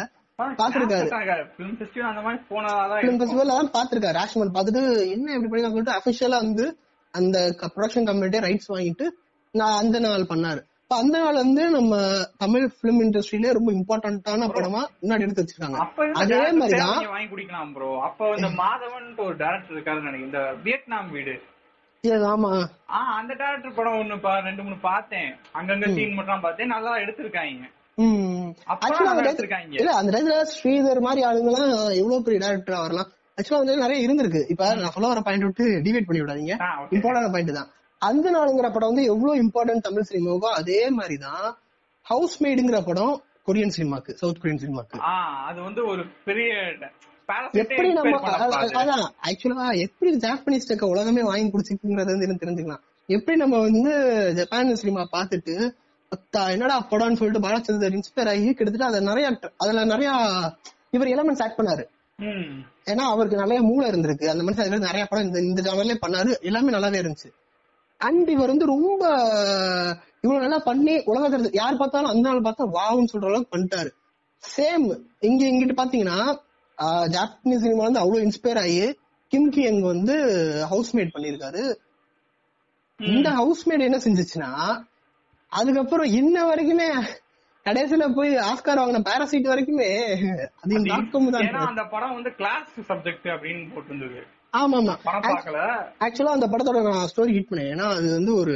பாத்திருக்காரு. 0.49 1.45
பிலிம் 1.57 1.77
ஃபெஸ்டிவல் 1.79 2.09
அந்த 2.11 2.21
மாதிரி 2.21 2.43
போனதாதான் 2.49 2.99
பிலிம் 2.99 3.13
இருக்கும். 3.13 3.19
ஃபெஸ்டிவல் 3.19 3.53
அதான் 3.53 3.75
பாத்திருக்காரு 3.77 4.19
ராஷ்மல் 4.21 4.53
பார்த்துட்டு 4.53 5.09
என்ன 5.09 5.47
பண்ணி 5.47 5.61
சொல்லிட்டு 5.61 6.01
அபிஷியலா 6.01 6.41
வந்து 6.41 6.77
அந்த 7.11 7.55
ப்ரொடக்ஷன் 7.75 8.09
கம்பெனிட்டே 8.09 8.39
ரைட்ஸ் 8.47 8.73
வாங்கிட்டு 8.73 9.07
நான் 9.51 9.77
அந்த 9.77 9.99
நாள் 9.99 10.29
பண்ணாரு. 10.29 10.69
இப்ப 10.83 11.03
அந்த 11.03 11.19
நாள் 11.19 11.33
வந்து 11.33 11.69
நம்ம 11.69 11.97
தமிழ் 12.37 12.71
பிலிம் 12.81 13.01
இண்டஸ்ட்ரியிலே 13.05 13.51
ரொம்ப 13.53 13.71
இம்பார்ட்டன்டான 13.71 14.47
படமா 14.55 14.81
முன்னாடி 15.01 15.19
எடுத்து 15.19 15.43
வச்சிருக்காங்க. 15.43 15.77
அதே 16.11 16.37
வாங்கி 17.07 17.35
குடிக்கலாம் 17.35 17.73
ப்ரோ 17.73 17.99
அப்ப 18.01 18.29
இந்த 18.29 18.47
மாதவன் 18.47 19.17
ஒரு 19.17 19.35
டேரக்டர் 19.35 19.75
இருக்காரு 19.75 20.01
நினைக்கிறேன். 20.01 20.25
இந்த 20.25 20.53
வியட்நாம் 20.63 21.11
வீடு. 21.11 21.41
ஆமா. 22.03 22.65
ஆ 22.89 22.99
அந்த 23.17 23.33
டேரக்டர் 23.33 23.75
படம் 23.75 23.93
ஒண்ணு 23.93 24.41
ரெண்டு 24.43 24.63
மூணு 24.63 24.77
பார்த்தேன். 24.81 25.35
அங்கங்க 25.53 25.93
சீன் 25.93 26.13
மட்டும் 26.13 26.41
பார்த்தேன். 26.41 26.67
நல்லா 26.67 26.95
எடுத்திருக்காங்க. 26.97 27.65
ஆக்சுவலா 28.85 29.13
அந்த 29.13 29.23
இல்ல 29.79 29.91
அந்த 29.99 30.09
டயத்துல 30.13 30.37
ஸ்ரீதர் 30.53 31.01
மாதிரி 31.07 31.21
ஆளுங்கலாம் 31.27 31.71
எவ்வளவு 32.01 32.23
பெரிய 32.23 32.39
டேரக்டர் 32.45 32.83
வரலாம் 32.85 33.09
ஆக்சுவலா 33.37 33.61
வந்து 33.63 33.77
நிறைய 33.77 34.07
இருந்திருக்கு. 34.07 34.41
இப்ப 34.49 34.75
நான் 34.75 34.93
சொல்ல 34.95 35.07
வர 35.07 35.21
பாயிண்ட் 35.21 35.43
விட்டு 35.43 35.65
டிவைட் 35.85 36.07
பண்ணி 36.07 36.21
விடாதீங்க. 36.21 36.55
இம்பார்ட்டன்ட் 36.95 37.33
பாயிண்ட் 37.35 37.53
தான். 37.53 37.69
அந்த 38.01 38.31
நாளுங்கிற 38.31 38.67
படம் 38.73 38.89
வந்து 38.91 39.03
எவ்வளவு 39.03 39.41
இம்பார்ட்டன்ட் 39.43 39.85
தமிழ் 39.87 40.09
சினிமாவோ 40.11 40.49
அதே 40.61 40.89
மாதிரிதான் 40.89 41.57
ஹவுஸ் 42.01 42.43
மேடுங்கிற 42.43 42.79
படம் 42.85 43.21
கொரியன் 43.47 43.75
சினிமாக்கு 43.77 44.11
சவுத் 44.11 44.39
கொரியன் 44.41 44.61
சினிமாக்கு. 44.63 44.97
அது 45.49 45.61
வந்து 45.61 45.85
ஒரு 45.85 46.03
பெரிய 46.25 46.53
எப்படி 47.51 47.93
நம்ம. 47.93 48.17
அதான் 48.35 49.05
ஆக்சுவலா 49.29 49.65
எப்படி 49.85 50.17
ஜாப்பனீஸ் 50.17 50.69
டெக்க 50.69 50.85
உலகமே 50.93 51.23
வாங்கி 51.23 51.47
குடிச்சிருக்குங்கிறது 51.51 52.11
வந்து 52.13 52.27
எனக்கு 52.27 52.45
தெரிஞ்சுக்கலாம். 52.45 52.83
எப்படி 53.05 53.37
நம்ம 53.37 53.59
வந்து 53.59 53.93
ஜப்பான் 54.35 54.75
சினிமா 54.75 55.03
பார்த்துட்டு 55.13 55.55
அத்தா, 55.55 55.80
என்னடா 56.53 56.75
படம்னு 56.91 57.19
சொல்லிட்டு 57.19 57.45
பாலச்சந்தர் 57.45 57.95
இன்ஸ்பயர் 57.97 58.29
ஆகி 58.31 58.47
கிட்டத்தட்ட 58.53 58.85
அதை 58.85 58.99
நிறைய 59.09 59.27
அதுல 59.63 59.83
நிறைய 59.91 60.09
இவர் 60.95 61.11
எலமெண்ட்ஸ் 61.13 61.43
ஆட் 61.45 61.57
பண்ணாரு. 61.59 61.83
ஏன்னா 62.91 63.03
அவருக்கு 63.13 63.41
நிறைய 63.43 63.59
மூளை 63.67 63.85
இருந்திருக்கு. 63.91 64.25
அந்த 64.31 64.43
மனுஷன் 64.45 64.65
அதுல 64.65 64.79
நிறைய 64.87 65.03
படம் 65.11 65.27
இந்த 65.27 65.39
இந்த 65.49 65.61
ஜானர்லயே 65.67 65.97
பண்ணாரு. 66.05 66.31
எல்லாமே 66.49 66.73
நல்லாவே 66.75 66.99
இருந்துச்சு. 67.03 67.29
அண்ட் 68.07 68.29
இவர் 68.35 68.51
வந்து 68.53 68.67
ரொம்ப 68.75 69.03
இவ்வளவு 70.23 70.43
நல்லா 70.45 70.59
பண்ணி 70.69 70.93
உலகத்துல 71.11 71.49
யார் 71.61 71.79
பார்த்தாலும் 71.81 72.11
அந்த 72.13 72.25
நாள் 72.29 72.45
பார்த்தா 72.47 72.67
வாவுன்னு 72.77 73.11
சொல்ற 73.13 73.29
அளவுக்கு 73.31 73.53
பண்ணிட்டாரு. 73.55 73.91
சேம் 74.43 74.85
இங்க 75.29 75.41
இங்கிட்டு 75.51 75.79
பாத்தீங்கன்னா 75.81 76.19
ஜாப்பனீஸ் 77.15 77.63
சினிமா 77.65 77.83
வந்து 77.87 78.03
அவ்வளவு 78.03 78.25
இன்ஸ்பயர் 78.27 78.61
ஆகி 78.65 78.77
கிம்கி 79.31 79.63
யங் 79.65 79.81
வந்து 79.93 80.15
ஹவுஸ்மேட் 80.71 81.13
பண்ணிருக்காரு 81.15 81.63
இந்த 82.99 83.27
ஹவுஸ்மேட் 83.39 83.87
என்ன 83.89 83.99
செஞ்சுச்சுன்னா 84.05 84.51
அதுக்கப்புறம் 85.51 86.09
இன்ன 86.19 86.37
வரைக்குமே 86.49 86.87
கடைசியில 87.65 88.03
போய் 88.17 88.31
ஆஸ்கார் 88.49 88.79
வாங்கின 88.81 89.01
பாராசைட் 89.07 89.49
வரைக்குமே 89.51 89.89
அது 90.61 90.71
இந்த 90.77 90.93
அந்த 91.71 91.83
படம் 91.95 92.15
வந்து 92.17 92.31
கிளாஸ் 92.39 92.69
சப்ஜெக்ட் 92.91 93.27
அப்படின்னு 93.33 93.63
போட்டிருந்தது. 93.73 94.21
ஆமா 94.53 94.77
ஆமா 94.81 94.93
ஆக்சுவலா 96.05 96.35
அந்த 96.37 96.47
படத்தோட 96.53 96.79
நான் 96.87 97.09
ஸ்டோரி 97.11 97.33
ஹிட் 97.35 97.49
பண்ணேன். 97.51 97.71
ஏன்னா 97.73 97.85
அது 97.97 98.07
வந்து 98.17 98.33
ஒரு 98.41 98.55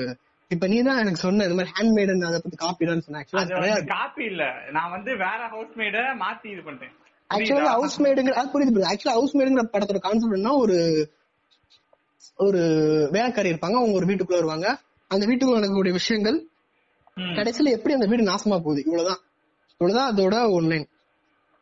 இப்ப 0.52 0.68
நீ 0.72 0.78
தான் 0.88 1.00
எனக்கு 1.04 1.22
சொன்ன 1.25 1.46
இந்த 1.48 1.56
மாதிரி 1.60 1.74
ஹேண்ட்மேட் 1.78 2.25
அதை 2.30 2.40
பத்தி 2.42 2.58
காப்பி 2.64 2.88
தான் 2.90 3.04
சொன்ன 3.06 3.20
ஆக்சுவலா 3.22 3.44
அது 3.46 3.54
வந்து 3.66 3.94
காப்பி 3.94 4.24
இல்ல. 4.32 4.44
நான் 4.78 4.94
வந்து 4.96 5.12
வேற 5.25 5.40
ஹவுஸ் 5.54 5.75
மேட 5.82 5.98
மாத்தி 6.24 6.48
இது 6.54 6.64
பண்ணிட்டேன். 6.68 6.94
ஆக்சுவலா 7.30 7.75
ஹவுஸ் 7.78 8.00
மேடுங்கிற 8.06 8.36
அது 8.42 8.52
புரியுது 8.54 8.90
ஆக்சுவலா 8.92 9.18
ஹவுஸ் 9.20 9.38
மேடுங்கிற 9.40 9.66
படத்தோட 9.75 10.02
கான்செப்ட் 10.08 10.40
என்ன 10.40 10.56
ஒரு 10.64 10.78
ஒரு 12.40 12.62
வேலைக்காரி 13.16 13.50
இருப்பாங்க. 13.54 13.78
அவங்க 13.82 13.98
ஒரு 14.00 14.08
வீட்டுக்குள்ள 14.10 14.40
வருவாங்க. 14.42 14.68
அந்த 15.12 15.24
வீட்டுக்குள்ள 15.30 15.60
நடக்கக்கூடிய 15.60 15.94
விஷயங்கள். 16.00 16.38
கடைசியில 17.19 17.72
எப்படி 17.72 17.93
அந்த 17.93 18.05
வீடு 18.05 18.24
நாசமா 18.24 18.57
போகுது? 18.57 18.84
இவ்வளவுதான். 18.86 19.22
இவ்வளவுதான் 19.77 20.10
அதோட 20.12 20.36
ஒன்லைன் 20.57 20.86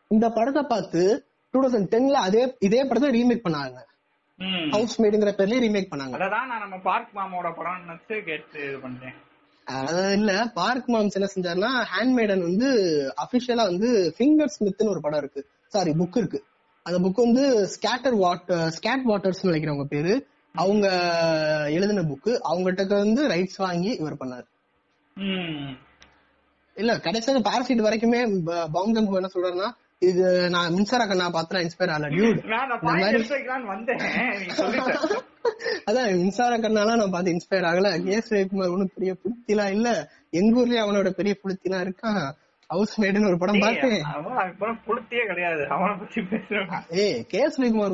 இந்த 0.08 0.30
படத்தை 0.30 0.64
பார்த்து 0.64 1.26
டூ 1.52 1.62
தௌசண்ட் 1.62 1.92
டென்ல 1.94 2.12
அதே 2.12 2.56
இதே 2.60 2.86
படத்தை 2.86 3.10
ரீமேக் 3.12 3.48
பண்ணாங்க. 3.48 3.80
ஹவுஸ் 4.72 5.02
மேடுங்கிற 5.02 5.32
பேர்லயே 5.40 5.62
ரீமேக் 5.66 5.92
பண்ணாங்க. 5.92 6.16
அததான் 6.16 6.46
நான் 6.46 6.60
நம்ம 6.60 6.78
பார்க் 6.78 7.16
மாமாவோட 7.16 7.56
படம் 7.56 7.82
நினைச்சு 7.88 8.24
கேட்டு 8.24 8.60
இது 8.64 8.78
பண்ணிட்டேன். 8.78 9.16
அது 9.66 10.14
இல்ல 10.14 10.52
பார்க் 10.54 10.90
மாம்ஸ் 10.90 11.18
என்ன 11.20 11.28
செஞ்சாருன்னா 11.36 11.72
ஹேண்ட்மேடன் 11.94 12.42
வந்து 12.42 12.70
அபிஷியலா 13.24 13.64
வந்து 13.72 14.14
ஃபிங்கர் 14.18 14.54
ஸ்மித்னு 14.60 14.90
ஒரு 14.90 15.02
படம் 15.02 15.20
இருக்கு. 15.20 15.48
சாரி 15.68 15.92
புக் 15.92 16.18
இருக்கு. 16.18 16.44
அந்த 16.84 17.10
புக் 17.10 17.26
வந்து 17.26 17.70
ஸ்கேட்டர் 17.76 18.18
வாட்டர் 18.18 18.70
ஸ்கேட் 18.70 19.06
வாட்டர்ஸ் 19.06 19.44
நினைக்கிறவங்க 19.44 19.84
பேரு. 19.84 20.28
அவங்க 20.54 20.88
எழுதின 21.70 22.02
புக்கு 22.02 22.40
அவங்ககிட்ட 22.50 22.88
வந்து 22.88 23.28
ரைட்ஸ் 23.28 23.58
வாங்கி 23.58 23.90
இவர் 23.90 24.16
பண்ணாரு. 24.16 24.46
இல்ல 26.78 26.92
கடைசியில 26.98 27.42
பாரசீட் 27.48 27.88
வரைக்குமே 27.88 28.20
பவுங்கங்கு 28.76 29.20
என்ன 29.20 29.32
சொல்றாருன்னா 29.34 29.70
இது 30.02 30.24
நான் 30.50 30.74
மின்சார 30.74 31.02
கண்ணா 31.08 31.26
பார்த்து 31.30 31.56
நான் 31.56 31.66
இன்ஸ்பயர் 31.66 31.94
ஆகல 31.96 32.08
டியூட் 32.14 32.40
அதான் 35.88 36.10
மின்சார 36.18 36.54
கண்ணாலாம் 36.58 37.00
நான் 37.02 37.12
பார்த்து 37.12 37.34
இன்ஸ்பயர் 37.34 37.68
ஆகல. 37.70 37.88
கே 38.06 38.18
சுரேகுமார் 38.20 38.74
ஒன்னும் 38.74 38.94
பெரிய 38.96 39.12
புளுத்திலாம் 39.22 39.74
இல்ல. 39.76 39.90
எங்க 40.32 40.60
ஊர்லயே 40.62 40.82
அவனோட 40.84 41.10
பெரிய 41.10 41.34
புளுத்திலாம் 41.42 41.84
இருக்கான். 41.86 42.22
ஹவுஸ் 42.68 42.94
மேடுன்னு 43.02 43.28
ஒரு 43.28 43.38
படம் 43.38 43.60
பார்த்தேன். 43.60 44.02
அவன் 44.14 44.38
அதுக்கப்புறம் 44.38 44.78
புளுத்தியே 44.88 45.24
கிடையாது. 45.26 45.64
அவனை 45.70 45.96
பத்தி 45.96 46.22
பேசுறேன். 46.22 46.70
ஏய் 47.04 47.26
கே 47.28 47.42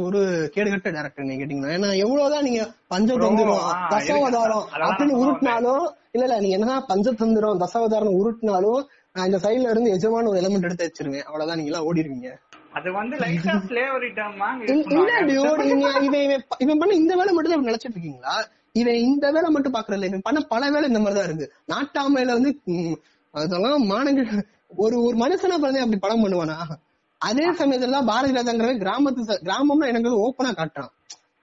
ஒரு 0.03 0.21
கேடுகட்ட 0.55 0.89
டேரக்டர் 0.97 1.27
நீங்க 1.29 1.43
கேட்டீங்கன்னா 1.43 1.75
ஏன்னா 1.77 1.89
எவ்வளவுதான் 1.97 2.43
நீங்க 2.43 2.63
பஞ்சதந்திரம் 2.93 3.63
தசாவதாரம் 3.93 4.65
அப்படின்னு 4.87 5.19
உருட்டினாலும் 5.23 5.85
இல்ல 6.11 6.25
இல்ல 6.25 6.39
நீங்க 6.39 6.55
என்னதான் 6.57 6.85
பஞ்சதந்திரம் 6.89 7.61
தசாவதாரம் 7.63 8.17
உருட்டினாலும் 8.21 8.81
நான் 9.15 9.25
இந்த 9.25 9.39
சைடுல 9.43 9.71
இருந்து 9.73 9.93
எஜமான 9.95 10.29
ஒரு 10.31 10.39
எலிமெண்ட் 10.41 10.67
எடுத்து 10.67 10.87
வச்சிருவேன். 10.87 11.25
அவ்வளவுதான் 11.27 11.59
நீங்க 11.59 11.71
எல்லாம் 11.71 11.87
ஓடிடுவீங்க. 11.89 12.29
அது 12.77 12.89
வந்து 12.91 13.15
லைட்டா 13.17 13.53
இல்ல 13.67 13.79
இவன் 16.63 16.79
பண்ண 16.81 16.93
இந்த 16.93 17.13
வேலை 17.15 17.31
மட்டும் 17.33 17.53
தான் 17.53 17.67
நினைச்சிட்டு 17.69 17.95
இருக்கீங்களா? 17.95 18.35
இவன் 18.71 18.99
இந்த 19.07 19.25
வேலை 19.31 19.49
மட்டும் 19.49 19.73
பாக்குறதில்ல 19.73 20.09
இவன் 20.11 20.25
பண்ண 20.27 20.39
பல 20.53 20.69
வேலை 20.69 20.87
இந்த 20.87 20.99
மாதிரிதான் 20.99 21.29
இருக்கு. 21.29 21.47
நாட்டாமையில 21.73 22.35
வந்து 22.37 22.51
அதெல்லாம் 23.33 23.83
மானங்க 23.91 24.21
ஒரு 24.75 25.03
ஒரு 25.03 25.17
மனுஷனா 25.17 25.57
பிறந்தே 25.57 25.79
அப்படி 25.79 25.97
படம் 25.99 26.25
பண்ணுவானா? 26.25 26.55
அதே 27.17 27.51
சமயத்துல 27.51 28.05
பாரதி 28.05 28.33
ராஜாங்கிறவன் 28.33 28.79
கிராமத்து 28.79 29.21
கிராமம்னா 29.27 29.87
எனக்கு 29.87 30.29
ஓப்பனா 30.29 30.51
காட்டுறான். 30.51 30.89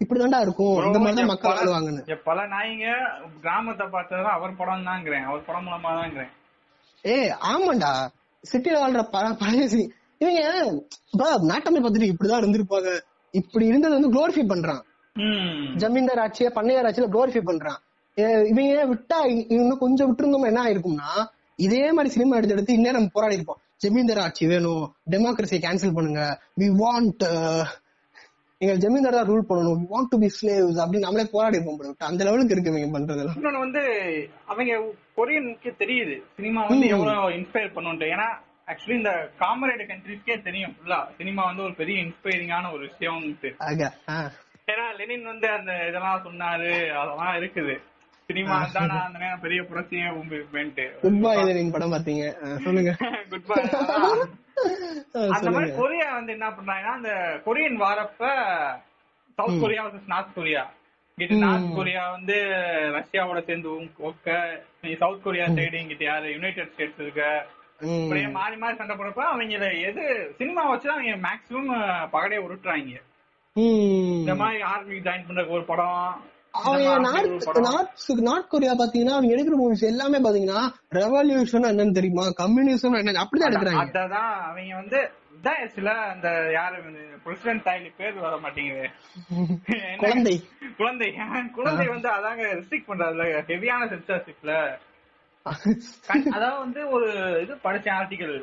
இப்படிதான்டா 0.05 0.41
இருக்கும். 0.41 0.85
இந்த 0.85 0.99
மாதிரிதான் 0.99 1.27
மக்கள் 1.27 1.53
வாழ்வாங்கன்னு 1.53 2.23
பல 2.25 2.43
நாய்ங்க 2.43 2.93
கிராமத்தை 3.41 3.87
பார்த்தது 3.91 4.25
அவர் 4.25 4.57
படம் 4.57 4.87
தாங்கிறேன் 4.87 5.25
அவர் 5.25 5.45
படம் 5.45 5.67
மூலமா 5.67 5.87
தாங்கிறேன் 5.87 6.29
ஏய் 7.03 7.31
ஆமாண்டா. 7.31 8.07
சிட்டில 8.53 8.77
வாழ்ற 8.77 9.03
பழைய 9.39 9.89
இவங்க 10.19 10.63
நாட்டாமை 11.49 11.77
பார்த்துட்டு 11.77 12.13
இப்படிதான் 12.13 12.45
இருந்திருப்பாங்க. 12.45 13.01
இப்படி 13.31 13.67
இருந்தது 13.67 14.01
வந்து 14.01 14.11
குளோரிஃபை 14.11 14.47
பண்றான். 14.47 14.81
ஜமீன்தார் 15.77 16.19
ஆட்சியை 16.19 16.53
பண்ணையார் 16.55 16.85
ஆட்சியில 16.85 17.09
குளோரிஃபை 17.13 17.41
பண்றான். 17.47 17.77
ஏ- 18.19 18.49
இவங்க 18.49 18.95
விட்டா 18.95 19.47
இன்னும் 19.51 19.79
கொஞ்சம் 19.79 20.17
விட்டுருந்தோம் 20.17 20.47
என்ன 20.47 20.63
ஆயிருக்கும்னா 20.63 21.35
இதே 21.57 21.93
மாதிரி 21.93 22.15
சினிமா 22.15 22.37
எடுத்து 22.37 22.55
எடுத்து 22.55 22.75
இன்னும் 22.75 22.93
நம்ம 22.93 23.09
போராடி 23.13 23.35
இருப்போம் 23.35 23.61
ஜமீன்தார் 23.79 24.19
ஆட்சி 24.19 24.47
வேணும் 24.47 24.95
டெமோக்ரஸியை 25.11 25.61
கேன்சல் 25.67 25.95
பண்ணுங்க. 25.95 26.39
வி 26.61 26.67
வாண்ட் 26.83 27.25
எங்க 28.59 28.75
ஜமீன்தார் 28.75 29.13
தான் 29.13 29.29
ரூல் 29.29 29.49
பண்ணணும். 29.49 29.81
வாண்ட் 29.91 30.09
டு 30.09 30.19
பி 30.19 30.27
ஸ்லேவ்ஸ் 30.27 30.79
அப்படின்னு 30.81 30.99
நம்மளே 30.99 31.29
போராடி 31.33 31.57
இருப்போம். 31.57 31.97
அந்த 31.99 32.25
லெவலுக்கு 32.25 32.55
இருக்கு 32.55 32.73
இவங்க 32.73 32.99
பண்றதெல்லாம். 32.99 33.37
இன்னொன்னு 33.37 33.59
வந்து 33.59 33.83
அவங்க 34.47 34.95
கொரியனுக்கு 35.17 35.73
தெரியுது. 35.79 36.23
சினிமா 36.37 36.67
வந்து 36.67 36.87
எவ்வளவு 36.87 37.29
இன்ஸ்பயர் 37.31 37.75
பண்ணுன்ட்டு. 37.75 38.07
ஏன்னா 38.07 38.29
ஆக்சுவலி 38.67 38.97
இந்த 38.97 39.31
காமரேட் 39.39 39.91
கண்ட்ரிஸ்க்கே 39.91 40.43
தெரியும். 40.43 40.77
ஃபுல்லா 40.77 41.07
சினிமா 41.17 41.45
வந்து 41.45 41.63
ஒரு 41.63 41.75
பெரிய 41.75 42.03
இன்ஸ்பைரிங்கான 42.03 42.73
ஒரு 42.73 42.93
ஆ. 44.09 44.31
ஏன்னா 44.67 44.97
லெனின் 44.97 45.25
வந்து 45.25 45.49
அந்த 45.49 45.73
இதெல்லாம் 45.89 46.25
சொன்னாரு. 46.25 46.91
அதெல்லாம் 46.97 47.43
இருக்குது. 47.43 47.81
சினிமா 48.29 48.55
தான் 48.73 48.89
நான் 48.91 49.05
அந்த 49.07 49.19
நேரம் 49.19 49.43
பெரிய 49.43 49.61
புரட்சியே 49.63 50.07
குட் 51.03 51.21
பாய் 51.23 51.43
படம் 51.75 51.93
பாத்தீங்க 51.93 52.25
சொல்லுங்க. 52.59 52.93
குட் 53.33 53.51
அந்த 55.37 55.51
மாதிரி 55.51 55.71
கொரியா 55.77 56.07
வந்து 56.15 56.33
என்ன 56.33 56.47
பண்றாங்கன்னா 56.51 56.95
அந்த 56.99 57.13
கொரியன் 57.47 57.79
வரப்ப 57.83 58.23
South 59.39 59.63
Korea 59.63 59.83
versus 59.85 60.13
North 60.15 60.35
Korea. 60.35 60.63
இங்கிட்டு 61.19 61.39
நார்த் 61.39 61.75
கொரியா 61.75 62.11
வந்து 62.11 62.37
ரஷ்யாவோட 62.97 63.41
சேர்ந்து 63.45 63.69
ஒக்க. 64.09 64.29
சவுத் 64.99 65.23
கொரியா 65.23 65.47
சைடு 65.57 65.81
இங்கிட்ட 65.83 66.05
யாரு? 66.05 66.29
யுனைடெட் 66.33 66.73
ஸ்டேட்ஸ் 66.73 67.01
இருக்க. 67.01 67.25
மாறி 68.37 68.57
மாறி 68.57 68.77
சண்டை 68.77 68.95
போடுறப்ப 68.97 69.23
அவங்க 69.31 69.73
எது 69.89 70.05
சினிமா 70.39 70.63
வச்சு 70.69 70.89
அவங்க 70.91 71.19
மேக்சிமம் 71.27 71.73
பகடையை 72.15 72.41
உருட்டுறாங்க. 72.47 72.97
இந்த 74.21 74.35
மாதிரி 74.35 74.63
ஆர்மி 74.71 75.05
ஜாயின் 75.07 75.29
பண்றதுக்கு 75.29 75.59
ஒரு 75.59 75.65
படம். 75.65 76.17
நார்த் 78.21 78.49
கொரியா 78.49 78.73
பாத்தீங்கன்னா 78.73 79.11
அவங்க 79.11 79.35
எடுக்கிற 79.35 79.57
மூவிஸ் 79.63 79.85
எல்லாமே 79.85 80.19
பாத்தீங்கன்னா 80.19 80.61
ரெவல்யூஷன் 80.95 81.69
என்னன்னு 81.71 81.91
தெரியுமா? 81.91 82.25
கம்யூனிசம் 82.43 82.97
அப்படிதான் 83.23 83.51
எடுக்கிறாங்க. 83.51 83.85
அததான் 83.85 84.33
அவங்க 84.43 84.75
வந்து 84.75 85.01
சில 85.75 85.91
அந்த 86.11 86.51
யாரு 86.53 86.77
பிரசிடென்ட் 87.25 87.65
தாய்லி 87.67 87.91
பேர் 87.97 88.15
வர 88.15 88.37
மாட்டேங்குது? 88.37 88.87
குழந்தை. 89.99 90.35
குழந்தை. 90.77 91.09
குழந்தை 91.55 91.87
வந்து 91.87 92.09
அதாங்க 92.09 92.43
ரெஸ்ட்ரிக்ட் 92.53 92.89
பண்றதுல 92.89 93.27
ஹெவியான 93.47 93.89
சென்சார்ஷிப்ல 93.93 94.53
அதாவது 96.31 96.59
வந்து 96.59 96.89
ஒரு 96.89 97.09
இது 97.43 97.55
படிச்ச 97.65 97.87
ஆர்டிகல் 97.99 98.37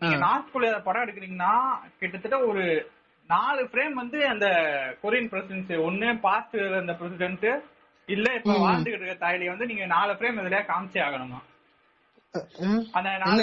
நீங்க 0.00 0.16
நார்த் 0.16 0.52
கொரியா 0.52 0.78
படம் 0.78 1.02
எடுக்கிறீங்கன்னா 1.02 1.54
கிட்டத்தட்ட 1.98 2.38
ஒரு 2.46 2.64
நாலு 3.32 3.62
ஃப்ரேம் 3.64 3.94
வந்து 3.94 4.18
அந்த 4.28 4.46
கொரியன் 5.02 5.30
பிரசிடென்சி 5.32 5.76
ஒண்ணு 5.86 6.08
பாஸ்ட் 6.24 6.56
அந்த 6.80 6.94
பிரசிடென்ட் 7.00 7.46
இல்ல 8.08 8.28
இப்ப 8.38 8.54
வாழ்ந்துகிட்டு 8.62 9.00
இருக்க 9.00 9.16
தாய்லி 9.24 9.46
வந்து 9.50 9.68
நீங்க 9.70 9.84
நாலு 9.92 10.12
ஃப்ரேம் 10.14 10.38
இதுல 10.42 10.60
காமிச்சே 10.70 11.02
ஆகணுமா. 11.06 11.40
அந்த 12.96 13.08
நாலு 13.22 13.42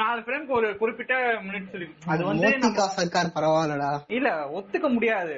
நாலு 0.00 0.20
ஃப்ரேம்க்கு 0.20 0.54
ஒரு 0.58 0.68
குறிப்பிட்ட 0.76 1.14
மினிட்ஸ் 1.46 1.74
இருக்கு. 1.78 1.96
அது 2.12 2.22
வந்து 2.24 2.50
சர்க்கார் 2.96 3.34
பரவாயில்லடா. 3.36 3.90
இல்ல 4.18 4.28
ஒத்துக்க 4.58 4.88
முடியாது. 4.94 5.36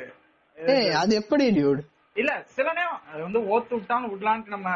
அது 1.00 1.12
எப்படி 1.20 1.44
டியூட் 1.56 1.82
இல்ல 2.16 2.32
சில 2.56 2.66
நேரம் 2.72 3.00
அது 3.12 3.20
வந்து 3.22 3.40
ஓத்து 3.52 3.72
விட்டாலும் 3.76 4.12
விடலான்ட்டு 4.12 4.54
நம்ம 4.56 4.68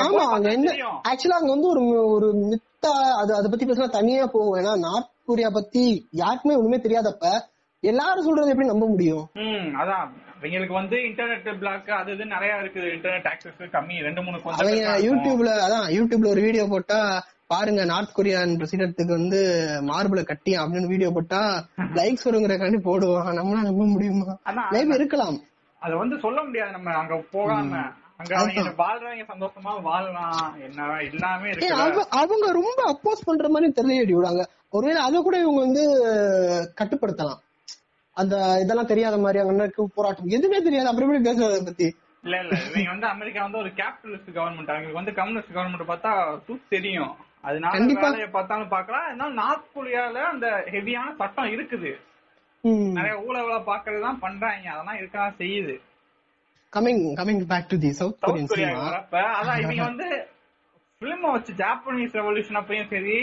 ஆமா 0.00 0.24
அங்க 0.34 0.48
என்ன. 0.56 0.72
ஆக்சுவலா 1.10 1.38
அங்க 1.40 1.52
வந்து 1.54 1.70
ஒரு 1.74 1.82
ஒரு 2.16 2.28
மித்தா 2.50 2.90
அது 3.20 3.32
அத 3.38 3.46
பத்தி 3.48 3.66
பேசினா 3.66 3.88
தனியா 3.96 4.26
போகும். 4.26 4.58
ஏன்னா 4.60 4.74
நார்த் 4.86 5.10
கொரியா 5.30 5.48
பத்தி 5.52 5.84
யாருக்குமே 6.20 6.58
ஒண்ணுமே 6.60 6.78
தெரியாதப்ப 6.78 7.32
எல்லாரும் 7.82 8.24
சொல்றது 8.24 8.48
எப்படி 8.48 8.66
நம்ப 8.68 8.86
முடியும்? 8.86 9.28
அதான். 9.74 10.08
அவங்களுக்கு 10.38 10.74
வந்து 10.74 10.96
இன்டர்நெட் 10.96 11.58
பிளாக் 11.58 11.88
அது 11.90 12.12
இது 12.12 12.24
நிறைய 12.24 12.54
இருக்குது. 12.54 12.98
இன்டர்நெட் 12.98 13.26
ஆக்சஸ் 13.26 13.64
கம்மி. 13.64 14.00
ரெண்டு 14.02 14.22
மூணு 14.22 14.40
அவங்க. 14.42 14.98
யூடியூப்ல 14.98 15.48
அதான் 15.48 15.92
யூடியூப்ல 15.92 16.26
ஒரு 16.26 16.40
வீடியோ 16.40 16.66
போட்டா 16.70 17.24
பாருங்க 17.46 17.84
நார்த் 17.84 18.18
கொரியான் 18.18 18.56
பிரசிடென்ட்டுக்கு 18.56 19.06
வந்து 19.06 19.68
மார்பிள 19.80 20.24
கட்டி 20.24 20.56
அப்படின்னு 20.56 20.86
வீடியோ 20.86 21.10
போட்டா 21.10 21.64
லைக்ஸ் 21.94 22.24
வருங்கிறக்காண்டி 22.24 22.78
போடுவான் 22.84 23.32
நம்மளால 23.32 23.62
நம்ப 23.62 23.84
முடியுமா? 23.84 24.38
மேபி 24.70 24.94
இருக்கலாம். 24.94 25.40
அது 25.80 25.96
வந்து 25.96 26.18
சொல்ல 26.18 26.42
முடியாது 26.42 26.70
நம்ம. 26.70 26.90
அங்க 26.90 27.24
போகாம. 27.30 27.76
அங்க 28.16 28.36
அவங்க 28.36 28.62
வாழ்றவங்க 28.62 29.24
சந்தோஷமா 29.36 29.82
வாழலாம். 29.82 30.56
என்ன 30.60 30.96
எல்லாமே 31.12 31.44
ஏய், 31.44 31.50
இருக்கு 31.50 31.74
அவ- 31.74 32.06
அவங்க 32.10 32.52
ரொம்ப 32.52 32.82
அப்போஸ் 32.92 33.24
பண்ற 33.24 33.48
மாதிரி 33.48 33.72
தெரியல 33.76 34.44
ஒருவேளை 34.70 35.02
அதை 35.02 35.22
கூட 35.22 35.38
இவங்க 35.38 35.60
வந்து 35.60 35.82
கட்டுப்படுத்தலாம். 36.80 37.38
அந்த 38.16 38.34
இதெல்லாம் 38.60 38.86
தெரியாத 38.86 39.18
மாதிரி 39.18 39.38
அங்க 39.38 39.62
இருக்க 39.62 39.88
போராட்டம். 39.94 40.26
எதுவுமே 40.28 40.62
தெரியாது. 40.62 40.88
அப்புறம் 40.88 41.08
எப்படி 41.08 41.30
பேசுறது 41.30 41.48
அதை 41.48 41.62
பத்தி? 41.64 41.86
இல்ல 42.24 42.36
இல்ல. 42.40 42.56
இவங்க 42.70 42.90
வந்து 42.90 43.06
அமெரிக்கா 43.06 43.42
வந்து 43.42 43.58
ஒரு 43.58 43.68
கேபிட்டலிஸ்ட் 43.70 44.32
கவர்மெண்ட் 44.34 44.72
அவங்களுக்கு 44.72 44.92
வந்து 44.92 45.12
கம்யூனிஸ்ட் 45.12 45.54
கவர்மெண்ட் 45.54 45.90
பார்த்தா 45.92 46.12
தூக்கு 46.46 46.66
தெரியும். 46.68 47.12
அதனால. 47.40 47.78
வேலையை 48.00 48.28
பார்த்தாலும் 48.28 48.68
பாக்கலாம் 48.68 49.06
அதனால 49.06 49.32
நார்த் 49.32 49.70
கொரியால 49.74 50.18
அந்த 50.24 50.46
ஹெவியான 50.66 51.14
சட்டம் 51.14 51.44
இருக்குது. 51.46 51.92
நிறைய 52.92 53.20
ஊழல 53.20 53.58
பாக்குறதுதான் 53.66 54.18
பண்றாங்க. 54.20 54.70
அதெல்லாம் 54.70 54.96
இருக்கதான் 54.96 55.38
செய்யுது. 55.38 55.74
Coming 56.72 57.02
coming 57.16 57.46
back 57.46 57.68
to 57.68 57.78
the 57.78 57.90
South 57.92 58.20
Korea 58.20 58.46
cinema 58.46 58.84
வரப்ப 58.88 59.16
அதான் 59.38 59.60
இவங்க 59.60 59.82
வந்து 59.82 60.08
பிலிம 61.00 61.30
வச்சு 61.30 61.52
ஜாப்பனீஸ் 61.52 62.12
ரெவல்யூஷன் 62.12 62.58
அப்பயும் 62.58 62.90
சரி 62.90 63.16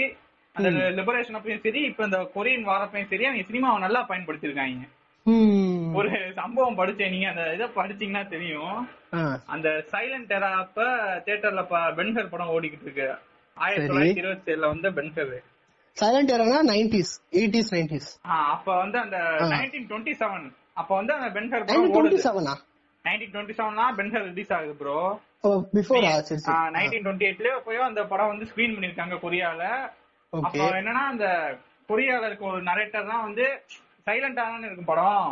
அந்த 0.56 0.70
லிபரேஷன் 0.98 1.38
அப்பயும் 1.38 1.66
சரி 1.66 1.82
இப்ப 1.90 2.04
இந்த 2.04 2.20
கொரியன் 2.34 2.70
வாரப்பையும் 2.70 3.12
சரி 3.12 3.26
அவங்க 3.26 3.44
சினிமாவை 3.50 3.80
நல்லா 3.84 4.02
பயன்படுத்திருக்காங்க 4.10 4.88
ஒரு 5.96 6.10
சம்பவம் 6.38 6.78
படிச்சேன் 6.80 7.12
நீங்க 7.14 7.28
அந்த 7.32 7.44
இதை 7.56 7.66
படிச்சீங்கன்னா 7.76 8.24
தெரியும். 8.28 8.78
அந்த 9.54 9.68
சைலண்ட் 9.92 10.30
டெரா 10.32 10.50
அப்ப 10.62 10.86
தியேட்டர்ல 11.26 11.62
பென்ஹர் 11.98 12.32
படம் 12.32 12.54
ஓடிக்கிட்டு 12.56 12.88
இருக்கு. 12.88 13.08
ஆயிரத்தி. 13.58 13.90
தொள்ளாயிரத்தி 13.90 14.22
இருபத்தி 14.24 14.52
ஏழுல 14.54 14.70
வந்து 14.74 14.90
பென்ஹர் 14.98 15.34
சைலண்ட் 15.98 16.32
ஏரானா 16.34 16.62
நைன்டிஸ் 16.72 17.14
எயிட்டிஸ் 17.40 17.72
நைன்டிஸ் 17.76 18.10
அப்ப 18.50 18.68
வந்து 18.76 18.98
அந்த 19.00 19.18
நைன்டீன் 19.54 19.88
டுவெண்ட்டி 19.90 20.14
செவன் 20.22 20.48
அப்ப 20.74 20.90
வந்து 21.00 21.14
அந்த 21.18 21.30
பென்ஹர் 21.38 21.66
படம் 21.66 21.78
டுவெண்ட்டி 21.88 22.00
ஓடுது 22.02 22.26
செவனா 22.28 22.56
நைன்டீன் 23.06 23.34
டுவெண்ட்டி 23.34 23.58
செவன்ல 23.60 23.86
பென்ஹர் 24.00 24.28
ரிலீஸ் 24.30 24.54
ஆகுது 24.58 24.76
ப்ரோ 24.82 24.98
பிஃபோரா 25.74 26.14
நைன்டீன் 26.78 27.06
டுவெண்ட்டி 27.06 27.28
எயிட்லயே 27.30 27.58
போய் 27.68 27.88
அந்த 27.90 28.04
படம் 28.06 28.32
வந்து 28.34 28.48
ஸ்கிரீன் 28.52 28.76
பண்ணிருக்காங்க 28.76 29.18
கொரியால. 29.26 29.64
ஓகே 30.34 30.48
அப்போ 30.60 30.78
என்னன்னா 30.80 31.04
அந்த 31.12 31.28
கொரியால 31.90 32.28
இருக்க 32.30 32.44
ஒரு 32.52 32.64
நரேட்டர் 32.68 33.12
தான் 33.12 33.26
வந்து 33.28 33.46
சைலண்டா 34.08 34.44
தானே 34.46 34.68
இருக்கும் 34.68 34.90
படம். 34.90 35.30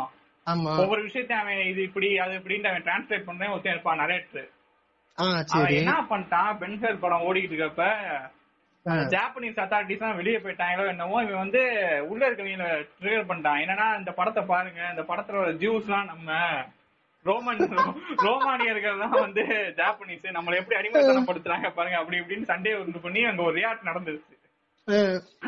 ஒவ்வொரு 0.80 1.00
விஷயத்தையும் 1.06 1.42
அவன் 1.42 1.68
இது 1.70 1.80
இப்படி 1.88 2.08
அது 2.24 2.32
இப்படின்னு 2.38 2.70
அவன் 2.70 2.86
டிரான்ஸ்லேட் 2.86 3.28
பண்றேன் 3.28 3.52
ஒருத்தன் 3.54 3.74
இருப்பான் 3.74 4.02
நரேட்டர் 4.02 4.46
அவன் 5.54 5.76
என்ன 5.78 5.94
பண்ணிட்டான்? 6.10 6.50
பென்ஹர் 6.60 7.02
படம் 7.04 7.24
ஓடிக்கிட்டு 7.28 7.56
இருக்கப்ப 7.56 7.86
ஜாப்பனீஸ் 9.12 9.60
அத்தாரிட்டிஸ் 9.62 10.02
எல்லாம் 10.02 10.18
வெளியே 10.20 10.38
போயிட்டாங்களோ 10.42 10.84
என்னவோ 10.92 11.16
இவன் 11.24 11.42
வந்து 11.44 11.62
உள்ள 12.10 12.22
இருக்கவங்கள 12.28 12.68
ட்ரிகர் 13.00 13.28
பண்ணிட்டான். 13.30 13.60
என்னன்னா 13.64 13.86
இந்த 14.00 14.10
படத்தை 14.18 14.42
பாருங்க 14.52 14.80
இந்த 14.92 15.04
படத்துல 15.10 15.52
ஜூஸ் 15.62 15.88
எல்லாம் 15.88 16.10
நம்ம 16.12 16.30
ரோமன் 17.26 17.60
ரோமானியர்கள் 18.26 19.00
தான் 19.02 19.16
வந்து 19.24 19.42
ஜாப்பனீஸ் 19.78 20.36
நம்மள 20.36 20.58
எப்படி 20.60 20.76
அடிமைத்தனப்படுத்துறாங்க 20.78 21.68
பாருங்க 21.76 21.98
அப்படி 22.00 22.20
இப்படின்னு 22.20 22.50
சண்டே 22.50 22.72
உண்டு 22.80 23.00
பண்ணி 23.04 23.20
அங்க 23.30 23.42
ஒரு 23.48 23.56
ரியாக்ட் 23.58 23.88
நடந்துருச்சு. 23.88 24.34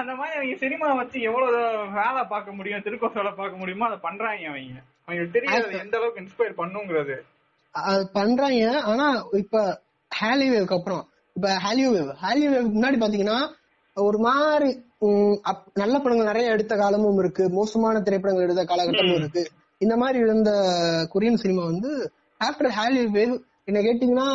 அந்த 0.01 0.13
மாதிரி 0.19 0.35
அவங்க 0.39 0.57
சினிமா 0.63 0.89
வச்சு 1.01 1.19
எவ்வளவு 1.29 1.61
வேலை 1.99 2.23
பார்க்க 2.33 2.57
முடியும் 2.59 2.83
திருக்கோசோல 2.87 3.31
பார்க்க 3.37 3.61
முடியுமோ 3.61 3.87
அதை 3.89 3.99
பண்றாங்க 4.07 4.49
அவங்க. 4.51 4.81
அவங்களுக்கு 5.05 5.37
தெரியாது 5.37 5.79
எந்த 5.85 5.97
அளவுக்கு 5.99 6.23
இன்ஸ்பயர் 6.25 6.61
பண்ணுங்கிறது. 6.61 7.17
அது 7.75 8.03
பண்றாங்க. 8.19 8.83
ஆனா 8.91 9.07
இப்ப 9.43 9.63
ஹாலிவேவ்க்கு 10.11 10.77
அப்புறம் 10.79 11.03
இப்ப 11.37 11.49
ஹாலிவேவ் 11.67 12.11
ஹாலிவேவ் 12.25 12.69
முன்னாடி 12.77 12.99
பாத்தீங்கன்னா 13.03 13.39
ஒரு 13.97 14.19
மாதிரி 14.27 14.71
நல்ல 15.83 15.95
படங்கள் 15.99 16.31
நிறைய 16.31 16.55
எடுத்த 16.55 16.75
காலமும் 16.77 17.21
இருக்கு. 17.23 17.45
மோசமான 17.59 18.01
திரைப்படங்கள் 18.07 18.47
எடுத்த 18.47 18.65
காலகட்டமும் 18.65 19.21
இருக்கு. 19.21 19.45
இந்த 19.81 19.95
மாதிரி 19.97 20.19
இருந்த 20.27 20.51
கொரியன் 21.15 21.43
சினிமா 21.45 21.63
வந்து 21.65 21.91
ஆஃப்டர் 22.41 22.75
ஹாலி 22.79 23.03
வேவ் 23.17 23.35
என்ன 23.69 23.79
கேட்டீங்கன்னா 23.87 24.29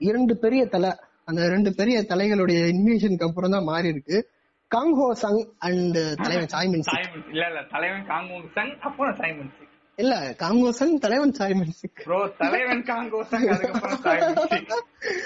இரண்டு 0.00 0.34
பெரிய 0.44 0.62
தலை. 0.66 0.92
அந்த 1.28 1.42
ரெண்டு 1.48 1.70
பெரிய 1.74 1.96
தலைகளுடைய 2.02 2.60
இன்வேஷனுக்கு 2.68 3.28
அப்புறம் 3.28 3.50
தான் 3.50 3.64
மாறி 3.64 3.88
இருக்கு 3.88 4.16
காங்ஹோ 4.70 5.06
சங் 5.22 5.40
அண்ட் 5.58 5.98
தலைவன் 6.22 6.50
சாய்மன் 6.50 6.84
இல்ல 7.30 7.44
இல்ல 7.46 7.62
தலைவன் 7.70 8.04
காங்கோ 8.08 8.40
சங் 8.56 8.74
அப்புறம் 8.80 9.16
சைமன் 9.16 9.52
இல்ல 9.98 10.14
காங்கோ 10.38 10.70
சங் 10.72 10.94
தலைவன் 10.98 11.36
சாய்மன் 11.38 11.72
ப்ரோ 12.00 12.20
தலைவன் 12.36 12.84
காங்கோ 12.84 13.22
சங் 13.32 13.48
அதுக்கப்புறம் 13.48 14.04
சாய்மன் 14.04 14.38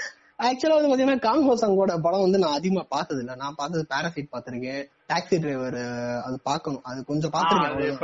ஆக்சுவலா 0.39 0.75
வந்து 0.75 0.89
பாத்தீங்கன்னா 0.89 1.19
காங் 1.19 1.43
ஹோசாங்கோட 1.47 1.99
படம் 2.01 2.21
வந்து 2.21 2.37
நான் 2.37 2.53
அதிகமா 2.53 2.85
பார்த்தது 2.89 3.19
இல்ல 3.19 3.35
நான் 3.35 3.55
பார்த்தது 3.57 3.87
பாராசைட் 3.89 4.31
பாத்திருக்கேன் 4.31 4.83
டாக்ஸி 5.09 5.39
டிரைவர் 5.39 5.77
அது 6.23 6.39
பாக்கணும் 6.43 6.83
அது 6.83 7.05
கொஞ்சம் 7.05 7.31
பாத்திருக்கேன் 7.33 7.97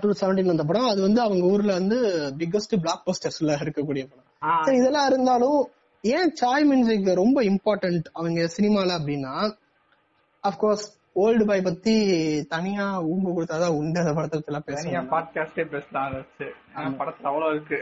டூ 0.00 0.10
செவன்டீன் 0.20 0.44
வந்த 0.44 0.64
படம் 0.64 0.84
அது. 0.84 1.00
வந்து 1.02 1.20
அவங்க 1.20 1.46
ஊர்ல 1.46 1.72
வந்து 1.72 1.98
பிக்கஸ்ட் 2.38 2.76
பிளாக் 2.76 3.04
போஸ்டர்ஸ்ல 3.06 3.56
இருக்கக்கூடிய 3.62 4.04
படம். 4.10 4.26
இதெல்லாம் 4.74 5.06
இருந்தாலும் 5.06 5.58
ஏன் 6.04 6.30
சாய் 6.34 6.64
மியூசிக் 6.64 7.14
ரொம்ப 7.14 7.42
இம்பார்ட்டன்ட் 7.42 8.04
அவங்க 8.12 8.40
சினிமால 8.56 8.90
அப்படின்னா 8.98 9.34
அப்கோர்ஸ் 10.44 10.86
ஓல்டு 11.16 11.44
பாய் 11.44 11.62
பத்தி 11.62 11.94
தனியா 12.44 13.02
ஊம்பு 13.02 13.30
கொடுத்தாதான் 13.30 13.76
உண்டு 13.76 14.00
அந்த 14.00 14.12
படத்தை 14.12 14.42
எல்லாம் 14.46 14.66
பேசுறேன் 14.66 15.10
பாட்காஸ்டே 15.10 15.64
பேசலாம் 15.70 16.14
படத்துல 16.98 17.22
அவ்வளவு 17.22 17.54
இருக்கு. 17.54 17.78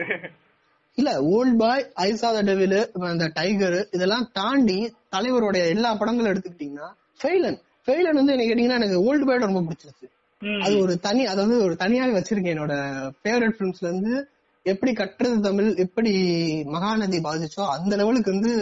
இல்ல 0.97 1.09
ஓல்ட் 1.35 1.57
பாய் 1.59 1.83
ஐசா 2.03 2.29
த 2.35 2.41
டெவில் 2.41 2.77
அந்த 3.11 3.25
டைகர் 3.33 3.77
இதெல்லாம் 3.91 4.27
தாண்டி 4.33 4.77
தலைவருடைய 5.15 5.63
எல்லா 5.67 5.89
படங்களும் 5.95 6.31
எடுத்துக்கிட்டீங்கன்னா 6.33 6.89
ஃபெயிலன் 7.21 7.57
ஃபெயிலன் 7.87 8.19
வந்து 8.19 8.33
எனக்கு 8.33 8.51
கேட்டீங்கன்னா 8.51 8.79
எனக்கு 8.81 8.99
ஓல்டு 9.07 9.25
பாயோட 9.27 9.49
ரொம்ப 9.49 9.63
பிடிச்சிருச்சு. 9.65 10.07
அது 10.41 10.75
ஒரு 10.81 10.93
தனி 10.99 11.23
அதாவது 11.25 11.55
ஒரு 11.63 11.73
தனியாவே 11.79 12.13
வச்சிருக்கேன். 12.17 12.55
என்னோட 12.55 12.75
ஃபேவரட் 13.21 13.55
ஃபிலிம்ஸ்ல 13.57 13.89
இருந்து 13.89 14.13
எப்படி 14.65 14.91
கட்டுறது 14.93 15.37
தமிழ் 15.39 15.69
எப்படி 15.75 16.11
மகாநதி 16.75 17.19
பாதிச்சோ 17.27 17.63
அந்த 17.75 17.93
லெவலுக்கு 17.95 18.31
வந்து 18.31 18.53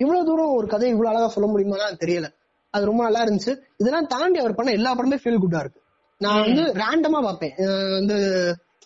இவ்வளவு 0.00 0.26
தூரம் 0.26 0.56
ஒரு 0.58 0.66
கதை 0.66 0.88
இவ்வளவு 0.88 1.12
அழகா 1.12 1.28
சொல்ல 1.28 1.46
முடியுமா 1.50 1.88
தெரியல. 2.04 2.28
அது 2.74 2.88
ரொம்ப 2.90 3.02
நல்லா 3.02 3.22
இருந்துச்சு. 3.24 3.52
இதெல்லாம் 3.76 4.10
தாண்டி 4.14 4.38
அவர் 4.38 4.54
பண்ண 4.54 4.70
எல்லா 4.70 4.90
படமே 4.98 5.18
ஃபீல் 5.22 5.42
குட்டா 5.44 5.60
இருக்கு. 5.64 5.80
நான் 6.20 6.42
வந்து 6.46 6.62
ரேண்டமா 6.82 7.20
பார்ப்பேன். 7.26 7.54
வந்து 7.98 8.16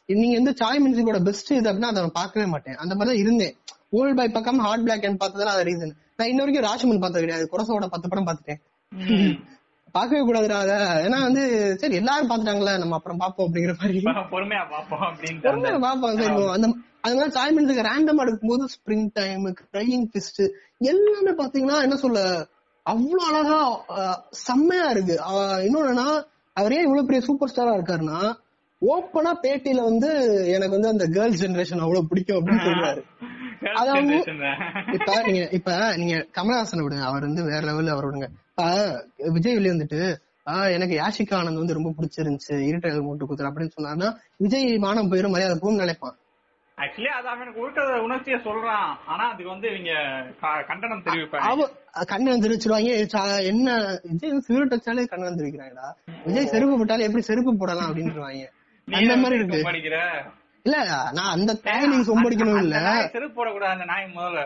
நீங்க 0.09 0.37
வந்து 0.39 0.53
சாய் 0.57 0.83
மியூசிக்கோட 0.85 1.19
பெஸ்ட் 1.29 1.51
இது 1.53 1.69
அப்படின்னா 1.71 1.91
அதை 1.93 2.03
பார்க்கவே 2.21 2.47
மாட்டேன். 2.53 2.77
அந்த 2.83 2.95
மாதிரி 2.95 3.11
தான் 3.11 3.23
இருந்தேன். 3.25 3.55
ஓல்ட் 3.99 4.17
பாய் 4.19 4.35
பக்கம் 4.37 4.61
ஹார்ட் 4.67 4.85
பிளாக் 4.85 5.05
அண்ட் 5.09 5.21
பார்த்ததுல 5.23 5.53
அது 5.55 5.65
ரீசன் 5.71 5.93
நான் 6.19 6.29
இன்ன 6.29 6.43
வரைக்கும் 6.43 6.67
ராஜ்மன் 6.69 7.03
பார்த்தது 7.05 7.25
கிடையாது. 7.25 7.45
குரசோட 7.53 7.89
பத்து 7.95 8.09
படம் 8.09 8.29
பார்த்துட்டேன். 8.29 8.61
பார்க்கவே 9.95 10.21
கூடாதுடா 10.23 10.59
அத. 10.65 10.75
ஏன்னா 11.07 11.19
வந்து 11.23 11.43
சரி 11.81 11.95
எல்லாரும் 11.95 12.31
பாத்துட்டாங்களே 12.31 12.75
நம்ம 12.79 12.95
அப்புறம் 12.95 13.21
பாப்போம் 13.21 13.47
அப்படிங்கிற 13.47 13.73
மாதிரி. 13.81 13.99
பொறுமையா 14.35 14.63
பாப்போம் 14.71 15.03
பொறுமையா 15.45 15.79
பாப்போம் 15.85 16.17
சரி 16.21 16.35
அந்த 16.55 16.69
அது 17.05 17.15
மாதிரி 17.17 17.33
சாய் 17.33 17.53
மியூசிக் 17.53 17.87
ரேண்டமா 17.87 18.25
எடுக்கும்போது 18.25 18.65
ஸ்ப்ரிங் 18.75 19.07
டைம் 19.13 19.45
கிரையிங் 19.61 20.07
பிஸ்ட் 20.13 20.43
எல்லாமே 20.85 21.33
பாத்தீங்கன்னா 21.43 21.79
என்ன 21.83 21.97
சொல்ல 21.97 22.21
அவ்வளவு 22.87 23.25
அழகா 23.29 23.59
செம்மையா 24.47 24.87
இருக்கு. 24.91 25.17
இன்னொன்னா 25.67 26.07
அவர் 26.57 26.73
ஏன் 26.73 26.87
இவ்வளவு 26.87 27.07
பெரிய 27.07 27.23
சூப்பர் 27.27 27.53
ஸ்டாரா 27.53 27.75
இருக்காருன்னா 27.75 28.21
ஓப்பனா 28.83 29.33
பேட்டியில 29.45 29.81
வந்து 29.91 30.09
எனக்கு 30.55 30.77
வந்து 30.77 30.93
அந்த 30.95 31.07
கேர்ள்ஸ் 31.17 31.43
ஜெனரேஷன் 31.45 31.85
அவ்வளவு 31.85 32.09
பிடிக்கும் 32.11 32.39
அப்படின்னு 32.39 32.67
சொல்றாரு 32.69 33.03
அதாவது 33.81 34.15
இப்ப 34.97 35.11
நீங்க 35.27 35.43
இப்ப 35.59 35.73
நீங்க 35.97 36.15
கமலஹாசனை 36.39 36.83
விடுங்க 36.85 37.05
அவர் 37.11 37.27
வந்து 37.29 37.43
வேற 37.51 37.61
லெவல்ல 37.69 37.95
அவர் 37.95 38.07
விடுங்க. 38.09 38.29
இப்ப 38.51 38.65
விஜய் 39.37 39.57
வெளியே 39.59 39.75
வந்துட்டு 39.75 40.01
எனக்கு 40.77 40.95
யாஷிகா 41.01 41.35
ஆனந்த் 41.41 41.61
வந்து 41.63 41.77
ரொம்ப 41.79 41.91
பிடிச்சிருந்துச்சு 41.99 42.55
இருட்டல் 42.69 43.05
மூட்டு 43.09 43.29
குத்துற 43.29 43.51
அப்படின்னு 43.51 43.75
சொன்னாருன்னா 43.77 44.09
விஜய் 44.45 44.67
மானம் 44.85 45.11
போயிரும் 45.13 45.35
மரியாதை 45.35 45.57
போகும் 45.61 45.83
நினைப்பான். 45.83 46.17
ஆக்சுவலி 46.79 47.11
அது 47.17 47.29
அவனுக்கு 47.33 47.61
உருட்ட 47.65 47.81
உணர்ச்சிய 48.07 48.37
சொல்றான். 48.47 48.89
ஆனா 49.13 49.25
அதுக்கு 49.33 49.51
வந்து 49.53 49.69
இவங்க 49.73 49.93
கண்டனம் 50.71 51.05
தெரிவிப்பாங்க. 51.07 51.69
கண்டனம் 52.13 52.43
தெரிவிச்சிருவாங்க. 52.45 52.91
என்ன 53.53 53.69
விஜய் 54.11 54.35
சிகரெட் 54.49 54.75
வச்சாலே 54.77 55.05
கண்டனம் 55.13 55.39
தெரிவிக்கிறாங்கடா 55.41 55.89
விஜய் 56.27 56.51
செருப்பு 56.55 56.79
போட்டாலே 56.81 57.07
எப்படி 57.11 57.25
செருப்பு 57.31 57.55
போடலாம் 57.63 57.89
அப்படின்ட்டுருவாங்க 57.91 58.49
அந்த 58.89 59.15
மாதிரி 59.17 59.39
இருக்கு. 59.41 59.61
இல்ல 60.65 60.77
நான் 61.13 61.33
அந்த 61.35 61.53
தாய் 61.65 61.87
நீங்க 61.87 62.07
சொம்படிக்கணும் 62.09 62.61
இல்ல. 62.65 62.77
செருப்பு 63.15 63.37
போடக்கூடாது 63.39 63.75
அந்த 63.77 63.85
நாய் 63.85 64.13
முதல்ல. 64.17 64.43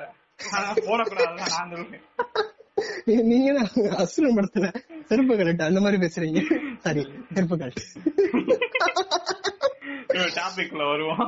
போடக்கூடாது 0.89 1.35
நான் 1.53 1.73
நீங்க 3.31 3.51
அசுரன் 3.97 4.37
படத்துல 4.37 4.67
செருப்பு 5.09 5.35
கலட்டு 5.35 5.63
அந்த 5.63 5.81
மாதிரி 5.81 5.99
பேசுறீங்க. 6.03 6.41
சரி 6.79 7.03
செருப்பு 7.35 7.57
கலட்டு 7.57 7.85
டாபிக்ல 10.37 10.83
வருவோம். 10.91 11.25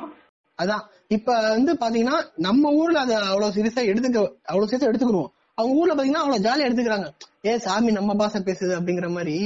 அதான். 0.59 0.85
இப்ப 1.09 1.35
வந்து 1.49 1.73
பாத்தீங்கன்னா 1.75 2.16
நம்ம 2.38 2.71
ஊர்ல 2.73 3.01
அத 3.01 3.12
அவ்வளவு 3.25 3.55
சீரியஸா 3.57 3.83
எடுத்துக்க 3.90 4.18
அவ்வளவு 4.44 4.68
சீரியஸா 4.71 4.88
எடுத்துக்கிறோம் 4.90 5.29
அவங்க 5.59 5.75
ஊர்ல 5.81 5.94
பாத்தீங்கன்னா 5.94 6.23
அவ்வளவு 6.23 6.44
ஜாலியா 6.47 6.66
எடுத்துக்கிறாங்க. 6.68 7.09
ஏ 7.47 7.59
சாமி 7.59 7.92
நம்ம 7.92 8.14
பாச 8.14 8.40
பேசுது 8.40 8.73
அப்படிங்கிற 8.79 9.09
மாதிரி 9.11 9.37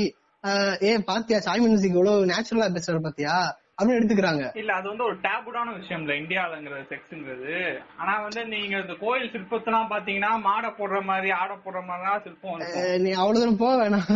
ஏ 0.82 0.92
பாத்தியா? 1.02 1.38
சாமி 1.38 1.66
மியூசிக் 1.66 1.92
இவ்வளவு 1.92 2.26
நேச்சுரலா 2.26 2.68
பேசுற 2.72 3.00
பாத்தியா? 3.00 3.34
அப்படின்னு 3.78 3.98
எடுத்துக்கிறாங்க. 3.98 4.44
இல்ல 4.54 4.72
அது 4.72 4.86
வந்து 4.88 5.04
ஒரு 5.04 5.16
டேபுடான 5.22 5.68
விஷயம் 5.76 6.02
இல்ல 6.02 6.14
இந்தியாலங்கிற 6.14 6.78
செக்ஸ்ங்கிறது 6.90 7.54
ஆனா 7.96 8.20
வந்து 8.20 8.42
நீங்க 8.46 8.74
இந்த 8.78 8.94
கோயில் 9.00 9.32
சிற்பத்தெல்லாம் 9.32 9.90
பாத்தீங்கன்னா 9.90 10.30
மாடை 10.44 10.70
போடுற 10.78 11.02
மாதிரி 11.02 11.30
ஆடை 11.32 11.56
போடுற 11.64 11.80
மாதிரி 11.86 12.24
சிற்பம் 12.24 12.60
நீ 13.04 13.12
அவ்வளவு 13.12 13.40
தூரம் 13.40 13.56
போக 13.56 13.74
வேணாம். 13.80 14.06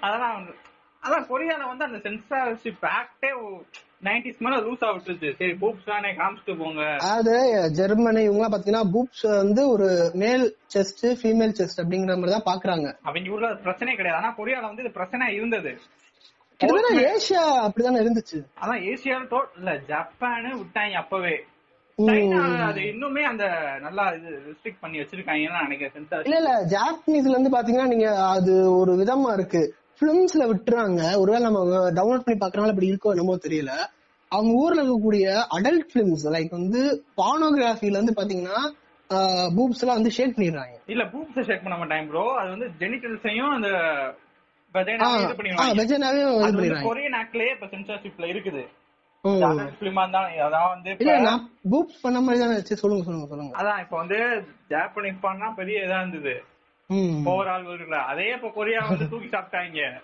அதெல்லாம் 0.00 0.34
வந்து 0.34 0.54
அதான் 1.02 1.28
கொரியால 1.30 1.66
வந்து 1.66 1.84
அந்த 1.84 1.98
சென்சார்ஷிப் 1.98 2.86
ஆக்டே 2.92 3.30
நைன்டிஸ் 4.08 4.42
மேல 4.44 4.56
லூஸ் 4.66 4.84
ஆகிட்டு 4.88 5.30
சரி 5.38 5.52
பூப்ஸ் 5.62 5.88
தானே 5.90 6.10
காமிச்சிட்டு 6.20 6.54
போங்க. 6.60 6.82
அது 7.14 7.34
ஜெர்மனி 7.78 8.22
இவங்க 8.28 8.46
பாத்தீங்கன்னா 8.52 8.84
பூப்ஸ் 8.94 9.24
வந்து 9.42 9.62
ஒரு 9.68 9.88
மேல் 10.22 10.44
செஸ்ட் 10.74 11.04
ஃபீமேல் 11.22 11.56
செஸ்ட் 11.58 11.82
அப்படிங்கிற 11.82 12.16
மாதிரி 12.20 12.34
தான் 12.36 12.48
பாக்குறாங்க. 12.50 12.88
அவங்க 13.08 13.34
ஊர்ல 13.34 13.50
பிரச்சனை 13.66 13.94
கிடையாது. 13.96 14.20
ஆனா 14.22 14.34
கொரியால 14.38 14.70
வந்து 14.70 14.84
இது 14.84 14.98
பிரச்சனை 14.98 15.34
இருந்தது. 15.34 15.72
ஏசியா 17.10 17.42
அப்படிதானே 17.66 18.00
இருந்துச்சு. 18.04 18.38
அதான் 18.62 18.82
ஏசியால 18.90 19.42
இல்ல 19.58 19.72
ஜப்பானு 19.92 20.50
விட்டாங்க 20.62 20.96
அப்பவே. 21.02 21.36
அது 22.68 22.80
இன்னுமே 22.90 23.22
அந்த 23.30 23.44
நல்லா 23.86 24.04
இது 24.18 24.30
ரெஸ்ட்ரிக்ட் 24.48 24.82
பண்ணி 24.82 25.00
வச்சிருக்காங்கன்னு 25.00 25.64
நினைக்கிறேன். 25.66 26.06
இல்ல 26.28 26.36
இல்ல 26.42 26.52
ஜாப்பனீஸ்ல 26.74 27.34
இருந்து 27.34 27.56
பாத்தீங்கன்னா 27.56 27.92
நீங்க 27.94 28.08
அது 28.34 28.54
ஒரு 28.78 28.92
விதமா 29.02 29.32
இருக்கு. 29.38 29.62
பிலிம்ஸ்ல 30.00 30.42
விட்டுறாங்க. 30.50 31.00
ஒருவேளை 31.22 31.42
நம்ம 31.46 31.90
டவுன்லோட் 31.98 32.26
பண்ணி 32.26 32.38
பாக்குறனால 32.42 32.74
இப்படி 32.74 32.90
இருக்கோ 32.92 33.14
என்னமோ 33.14 33.36
தெரியல. 33.46 33.72
அவங்க 34.30 34.52
ஊர்ல 34.62 34.80
இருக்கக்கூடிய 34.82 35.24
அடல்ட் 35.56 35.86
பிலிம்ஸ் 35.92 36.26
லைக் 36.34 36.50
வந்து 36.50 36.80
பானோகிராஃபில 37.20 37.98
இருந்து 37.98 38.18
பாத்தீங்கன்னா 38.18 38.60
பூப்ஸ் 39.56 39.82
எல்லாம் 39.82 39.98
வந்து 39.98 40.14
ஷேக் 40.16 40.36
பண்ணிடுறாங்க. 40.36 40.76
இல்ல 40.86 41.04
பூப்ஸ் 41.04 41.46
ஷேக் 41.46 41.64
பண்ண 41.64 41.76
மாட்டாங்க 41.78 42.06
ப்ரோ 42.10 42.24
அது 42.40 42.50
வந்து 42.50 42.68
ஜெனிட்டல்ஸையும் 42.82 43.54
அந்த 43.56 43.70
கொரியன் 46.88 47.16
ஆக்ட்லயே 47.20 47.50
இப்ப 47.54 47.66
சென்சார்ஷிப்ல 47.72 48.26
இருக்குது. 48.34 48.62
அதான் 53.60 53.80
இப்ப 53.84 53.96
வந்து 53.96 54.18
ஜாப்பனீஸ் 54.70 55.24
பான்னா 55.24 55.48
பெரிய 55.54 55.78
இதா 55.86 55.98
இருந்தது. 55.98 56.34
ஓவரால் 56.96 57.64
இருக்குல்ல 57.64 57.94
அதே 57.94 58.28
இப்ப 58.28 58.48
கொரியா 58.48 58.86
வந்து 58.88 59.08
தூக்கி 59.08 59.26
சாப்பிட்டாங்க. 59.26 60.00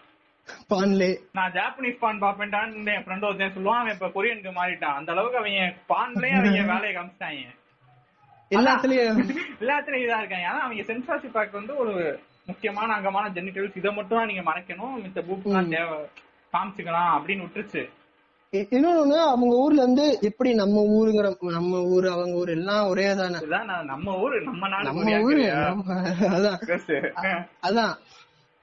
பான்லே. 0.70 1.16
நான் 1.32 1.52
ஜாப்பனீஸ் 1.52 1.98
பான் 1.98 2.22
பாப்பேன்டான்னு 2.22 2.94
என் 2.94 3.04
ஃப்ரெண்ட் 3.04 3.24
ஒருத்தன் 3.24 3.52
சொல்லுவான் 3.56 3.78
அவன் 3.78 3.92
இப்ப 3.92 4.06
கொரியனுக்கு 4.06 4.52
மாறிட்டான். 4.52 4.94
அந்த 4.94 5.12
அளவுக்கு 5.12 5.38
அவங்க 5.38 5.74
பான்லயும் 5.88 6.36
அவங்க 6.36 6.72
வேலையை 6.72 7.02
காமிச்சிட்டாங்க. 7.02 7.54
எல்லாத்துலயும். 8.50 9.36
எல்லாத்துலயும் 9.60 10.04
இதா 10.04 10.18
இருக்காங்க. 10.18 10.48
ஆனா 10.48 10.58
அவங்க 10.58 10.82
சென்சார்ஷிப் 10.82 11.38
ஆக்ட் 11.38 11.52
வந்து 11.52 11.76
ஒரு 11.76 12.20
முக்கியமான 12.46 12.92
அங்கமான 12.92 13.28
ஜெனிட்டல்ஸ் 13.28 13.76
இதை 13.76 13.92
மட்டும் 13.92 14.18
தான் 14.18 14.26
நீங்க 14.26 14.50
மறைக்கணும். 14.50 15.02
மித்த 15.04 15.22
பூப்லாம் 15.24 15.68
தேவை. 15.68 15.98
காமிச்சுக்கலாம் 16.52 17.18
அப்படின்னு 17.18 17.42
விட்டுருச்சு. 17.42 17.88
இன்னொன்னு 18.52 19.16
அவங்க 19.26 19.56
ஊர்ல 19.56 19.82
இருந்து 19.82 20.18
எப்படி 20.22 20.54
நம்ம 20.54 20.80
ஊருங்கிற 20.80 21.50
நம்ம 21.50 21.82
ஊரு 21.82 22.10
அவங்க 22.10 22.36
ஊர் 22.36 22.48
எல்லாம் 22.48 22.88
ஒரே 22.88 23.14
தானே 23.14 23.38
நம்ம 23.84 24.18
ஊரு 24.18 24.42
நம்ம 24.42 24.68
நாடு 24.68 24.84
நம்ம 24.84 25.20
ஊரு 25.20 25.42
அதான். 26.36 26.58
அதான். 27.62 27.94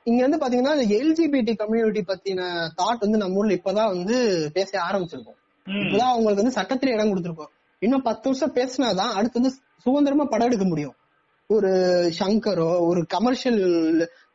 இங்க 0.03 0.27
வந்து 0.27 0.37
பாத்தீங்கன்னா 0.37 0.73
எல்ஜிபிடி 0.89 1.55
கம்யூனிட்டி 1.55 2.03
பத்தின 2.07 2.41
தாட் 2.77 2.99
வந்து 2.99 3.17
நம்ம 3.17 3.35
ஊர்ல 3.35 3.53
இப்பதான் 3.53 3.93
வந்து 3.95 4.51
பேச 4.53 4.79
ஆரம்பிச்சிருக்கோம். 4.79 5.39
இப்பதான் 5.67 6.11
அவங்களுக்கு 6.13 6.43
வந்து 6.43 6.57
சட்டத்துல 6.61 6.93
இடம் 6.93 7.11
கொடுத்துருக்கோம். 7.11 7.51
இன்னும் 7.79 8.01
பத்து 8.01 8.29
வருஷம் 8.29 8.55
பேசினாதான் 8.55 9.13
அடுத்து 9.13 9.41
வந்து 9.41 9.55
சுதந்திரமா 9.77 10.23
படம் 10.23 10.47
எடுக்க 10.47 10.65
முடியும். 10.65 10.95
ஒரு 11.47 11.69
சங்கரோ 12.19 12.79
ஒரு 12.79 13.05
கமர்ஷியல் 13.05 13.61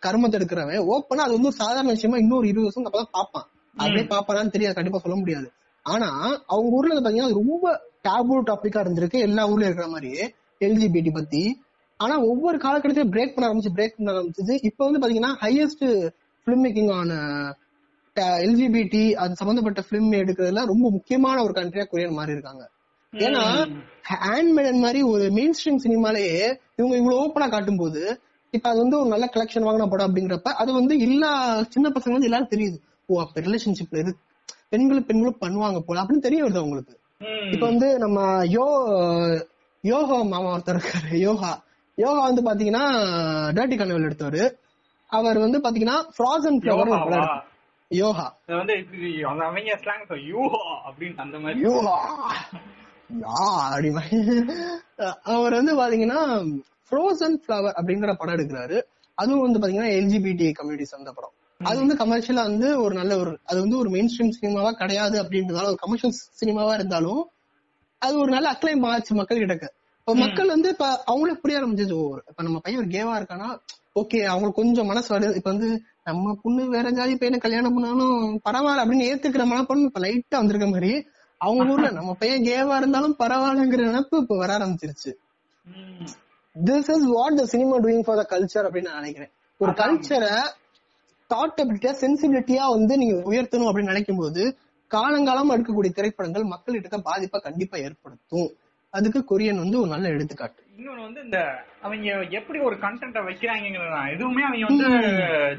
கர்மத்தை 0.06 0.36
எடுக்கிறவன் 0.38 0.88
ஓப்பனா 0.88 1.22
அது 1.26 1.32
வந்து 1.32 1.52
சாதாரண 1.52 1.92
விஷயமா 1.92 2.16
இன்னொரு 2.16 2.48
இருபது 2.48 2.72
வருஷம் 2.74 2.86
அப்பதான் 2.86 3.14
பாப்பான் 3.18 3.48
அப்படியே 3.78 4.06
பாப்பானான்னு 4.12 4.54
தெரியாது 4.54 4.74
கண்டிப்பா 4.74 5.00
சொல்ல 5.04 5.16
முடியாது. 5.18 5.48
ஆனா 5.86 6.08
அவங்க 6.46 6.76
ஊர்ல 6.76 7.00
பாத்தீங்கன்னா 7.00 7.38
ரொம்ப 7.40 7.66
டேபு 8.06 8.34
டாபிக்கா 8.50 8.80
இருந்திருக்கு. 8.84 9.18
எல்லா 9.28 9.42
ஊர்லயும் 9.48 9.70
இருக்கிற 9.70 9.88
மாதிரி 9.88 10.12
எல்ஜிபிடி 10.60 11.10
பத்தி. 11.12 11.42
ஆனா 12.00 12.14
ஒவ்வொரு 12.22 12.56
காலகட்டத்திலும் 12.58 13.12
பிரேக் 13.14 13.34
பண்ண 13.34 13.46
ஆரம்பிச்சு 13.48 13.76
பிரேக் 13.76 13.96
பண்ண 13.96 14.12
ஆரம்பிச்சது. 14.12 14.54
இப்ப 14.62 14.80
வந்து 14.86 15.00
பாத்தீங்கன்னா 15.02 15.32
ஹையஸ்ட் 15.44 15.86
பிலிம் 16.46 16.62
மேக்கிங் 16.64 16.92
ஆன 16.92 17.12
எல்ஜிபிடி 18.44 19.02
அது 19.12 19.32
சம்பந்தப்பட்ட 19.34 19.80
பிலிம் 19.90 20.12
எடுக்கிறதுல 20.20 20.62
ரொம்ப 20.66 20.86
முக்கியமான 20.90 21.42
ஒரு 21.42 21.52
கண்ட்ரியா 21.52 21.84
கொரியன் 21.90 22.18
மாறி 22.18 22.32
இருக்காங்க. 22.32 22.64
ஏன்னா 23.12 23.42
ஹேண்ட்மேடன் 24.26 24.82
மாதிரி 24.84 25.00
ஒரு 25.02 25.24
மெயின் 25.30 25.54
ஸ்ட்ரீம் 25.58 25.82
சினிமாலேயே 25.84 26.40
இவங்க 26.76 26.94
இவ்வளவு 26.96 27.20
ஓப்பனா 27.22 27.46
காட்டும் 27.50 27.76
போது 27.76 28.02
இப்ப 28.50 28.68
அது 28.68 28.78
வந்து 28.78 28.98
ஒரு 29.00 29.08
நல்ல 29.08 29.26
கலெக்ஷன் 29.34 29.66
வாங்கின 29.66 29.86
படம் 29.88 30.08
அப்படிங்கிறப்ப 30.08 30.52
அது 30.62 30.70
வந்து 30.72 30.94
எல்லா 30.98 31.30
சின்ன 31.68 31.86
பசங்க 31.88 32.16
வந்து 32.16 32.28
எல்லாரும் 32.30 32.50
தெரியுது. 32.50 32.78
ஓ 33.10 33.20
அப்ப 33.24 33.40
ரிலேஷன்ஷிப்ல 33.40 34.00
இருக்கு 34.02 34.24
பெண்களும் 34.72 35.06
பெண்களும் 35.10 35.40
பண்ணுவாங்க 35.44 35.78
போல 35.86 36.00
அப்படின்னு 36.02 36.26
தெரிய 36.26 36.40
வருது 36.44 36.60
அவங்களுக்கு. 36.62 36.94
இப்ப 37.54 37.64
வந்து 37.66 37.88
நம்ம 37.98 38.18
யோ 38.56 38.66
யோகா 39.84 40.16
மாமா 40.32 40.48
ஒருத்தர் 40.54 40.76
இருக்காரு 40.76 41.18
யோகா. 41.28 41.52
யோகா 41.98 42.20
வந்து 42.28 42.42
பாத்தீங்கன்னா 42.48 42.84
டர்ட்டி 43.56 43.76
கனவல் 43.76 44.06
எடுத்தவர். 44.08 44.42
அவர் 45.10 45.38
வந்து 45.44 45.58
பாத்தீங்கன்னா 45.64 45.98
ஃப்ராசன் 46.16 46.58
ஃபிளவர் 46.60 46.92
எடுத்தாரு. 46.96 47.30
யோகா. 47.90 48.26
வந்து 48.60 48.74
இது 48.78 49.10
அவங்க 49.28 49.76
ஸ்லாங் 49.84 50.04
யூஹா 50.32 50.62
அப்படின்னு 50.88 51.24
அந்த 51.26 51.38
மாதிரி. 51.44 51.64
யோகா 51.68 51.96
யா 53.24 53.42
அப்படி 53.72 53.90
அவர் 55.36 55.58
வந்து 55.60 55.74
பாத்தீங்கன்னா 55.80 56.20
ஃப்ரோசன் 56.88 57.38
ஃபிளவர் 57.42 57.76
அப்படிங்கிற 57.78 58.12
படம் 58.20 58.36
எடுக்கிறாரு. 58.38 58.78
அதுவும் 59.18 59.44
வந்து 59.46 59.60
பாத்தீங்கன்னா 59.62 59.92
எல்ஜிபிடி 59.98 60.48
கம்யூனிட்டிஸ் 60.58 60.98
அந்த 60.98 61.10
படம் 61.12 61.34
அது 61.60 61.78
வந்து 61.78 61.94
கமர்ஷியலா 61.96 62.42
வந்து 62.44 62.68
ஒரு 62.82 62.94
நல்ல 62.94 63.12
ஒரு 63.18 63.30
அது 63.44 63.58
வந்து 63.60 63.78
ஒரு 63.78 63.88
மெயின் 63.90 64.10
ஸ்ட்ரீம் 64.10 64.36
சினிமாவா 64.36 64.70
கிடையாது 64.72 65.16
அப்படின்றதால 65.22 65.70
ஒரு 65.70 65.80
கமர்ஷியல் 65.80 66.14
சினிமாவா 66.40 66.74
இருந்தாலும் 66.74 67.22
அது 68.02 68.14
ஒரு 68.18 68.30
நல்ல 68.30 68.48
அக்ளைம் 68.52 68.84
ஆச்சு 68.88 69.14
மக்கள் 69.14 69.40
கிட்ட 69.40 69.68
இப்ப 69.98 70.14
மக்கள் 70.16 70.48
வந்து 70.48 70.68
இப்ப 70.68 70.86
அவங்களுக்கு 71.04 71.42
புரிய 71.42 71.58
ஆரம்பிச்சது 71.60 71.96
இப்ப 72.30 72.42
நம்ம 72.42 72.58
பையன் 72.58 72.80
ஒரு 72.80 72.88
கேவா 72.88 73.14
இருக்கானா? 73.18 73.48
ஓகே 73.96 74.18
அவங்களுக்கு 74.24 74.60
கொஞ்சம் 74.60 74.86
மனசு 74.86 75.08
வருது. 75.14 75.36
இப்ப 75.36 75.50
வந்து 75.50 75.68
நம்ம 76.04 76.34
பொண்ணு 76.42 76.62
வேற 76.68 76.90
ஜாதி 76.90 77.14
பையனை 77.16 77.38
கல்யாணம் 77.38 77.74
பண்ணாலும் 77.74 78.14
பரவாயில்ல 78.46 78.84
அப்படின்னு 78.84 79.08
ஏத்துக்கிற 79.10 79.44
மனப்பான்மை 79.44 79.88
இப்ப 79.88 80.00
லைட்டா 80.00 80.36
வந்திருக்க 80.36 80.66
மாதிரி 80.66 80.92
அவங்க 81.40 81.72
ஊர்ல 81.72 81.90
நம்ம 81.90 82.14
பையன் 82.14 82.46
கேவா 82.46 82.76
இருந்தாலும் 82.76 83.16
பரவாயில்லங்கிற 83.18 83.82
நினைப்பு 83.84 84.16
இப்ப 84.18 84.36
வர 84.36 84.52
ஆரம்பிச்சிருச்சு. 84.58 85.10
This 86.56 86.90
is 86.94 87.06
what 87.08 87.38
the 87.40 87.46
cinema 87.46 87.76
doing 87.78 88.06
for 88.06 88.20
the 88.22 88.26
culture 88.32 88.66
அப்படின்னு 88.66 88.90
நான் 88.90 89.02
நினைக்கிறேன். 89.02 89.32
ஒரு 89.60 89.72
கல்ச்சரை 89.72 90.32
தாட்டபிலிட்டியா 91.30 91.92
சென்சிபிலிட்டியா 92.02 92.64
வந்து 92.76 92.94
நீங்க 92.96 93.16
உயர்த்தணும் 93.30 93.68
அப்படின்னு 93.68 93.92
நினைக்கும் 93.92 94.20
போது 94.20 94.42
காலங்காலமா 94.90 95.54
எடுக்கக்கூடிய 95.54 95.92
திரைப்படங்கள் 95.96 96.50
மக்கள்கிட்ட 96.52 96.98
பாதிப்பை 97.08 97.38
கண்டிப்பா 97.46 97.76
ஏற்படுத்தும். 97.86 98.48
அதுக்கு 98.94 99.20
கொரியன் 99.30 99.62
வந்து 99.62 99.80
ஒரு 99.80 99.90
நல்ல 99.94 100.06
எடுத்துக்காட்டு. 100.08 100.60
இன்னொன்னு 100.78 101.02
வந்து 101.06 101.20
இந்த 101.24 101.38
அவங்க 101.82 102.28
எப்படி 102.38 102.58
ஒரு 102.68 102.76
கண்டென்ட்ட 102.84 103.20
வைக்கிறாங்கிறதா 103.28 104.00
எதுவுமே 104.14 104.42
அவங்க 104.42 104.68
வந்து 104.70 104.88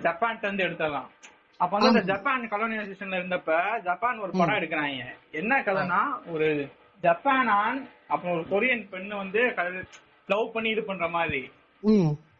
ஜப்பான்ல 0.06 0.46
இருந்து 0.46 0.66
எடுத்தலாம் 0.68 1.10
அப்ப 1.60 1.72
வந்து 1.76 1.92
இந்த 1.94 2.04
ஜப்பான் 2.12 2.44
கலோனியலைசேஷன்ல 2.54 3.20
இருந்தப்ப 3.20 3.52
ஜப்பான் 3.88 4.22
ஒரு 4.24 4.32
படம் 4.40 4.58
எடுக்கிறாங்க. 4.60 5.06
என்ன 5.32 5.62
கதைனா 5.68 6.02
ஒரு 6.34 6.48
ஜப்பான் 7.04 7.52
ஆண் 7.62 7.82
அப்புறம் 8.08 8.36
ஒரு 8.38 8.46
கொரியன் 8.54 8.84
பெண்ணு 8.94 9.16
வந்து 9.24 9.42
லவ் 10.28 10.54
பண்ணி 10.54 10.70
இது 10.70 10.84
பண்ற 10.90 11.08
மாதிரி. 11.18 11.42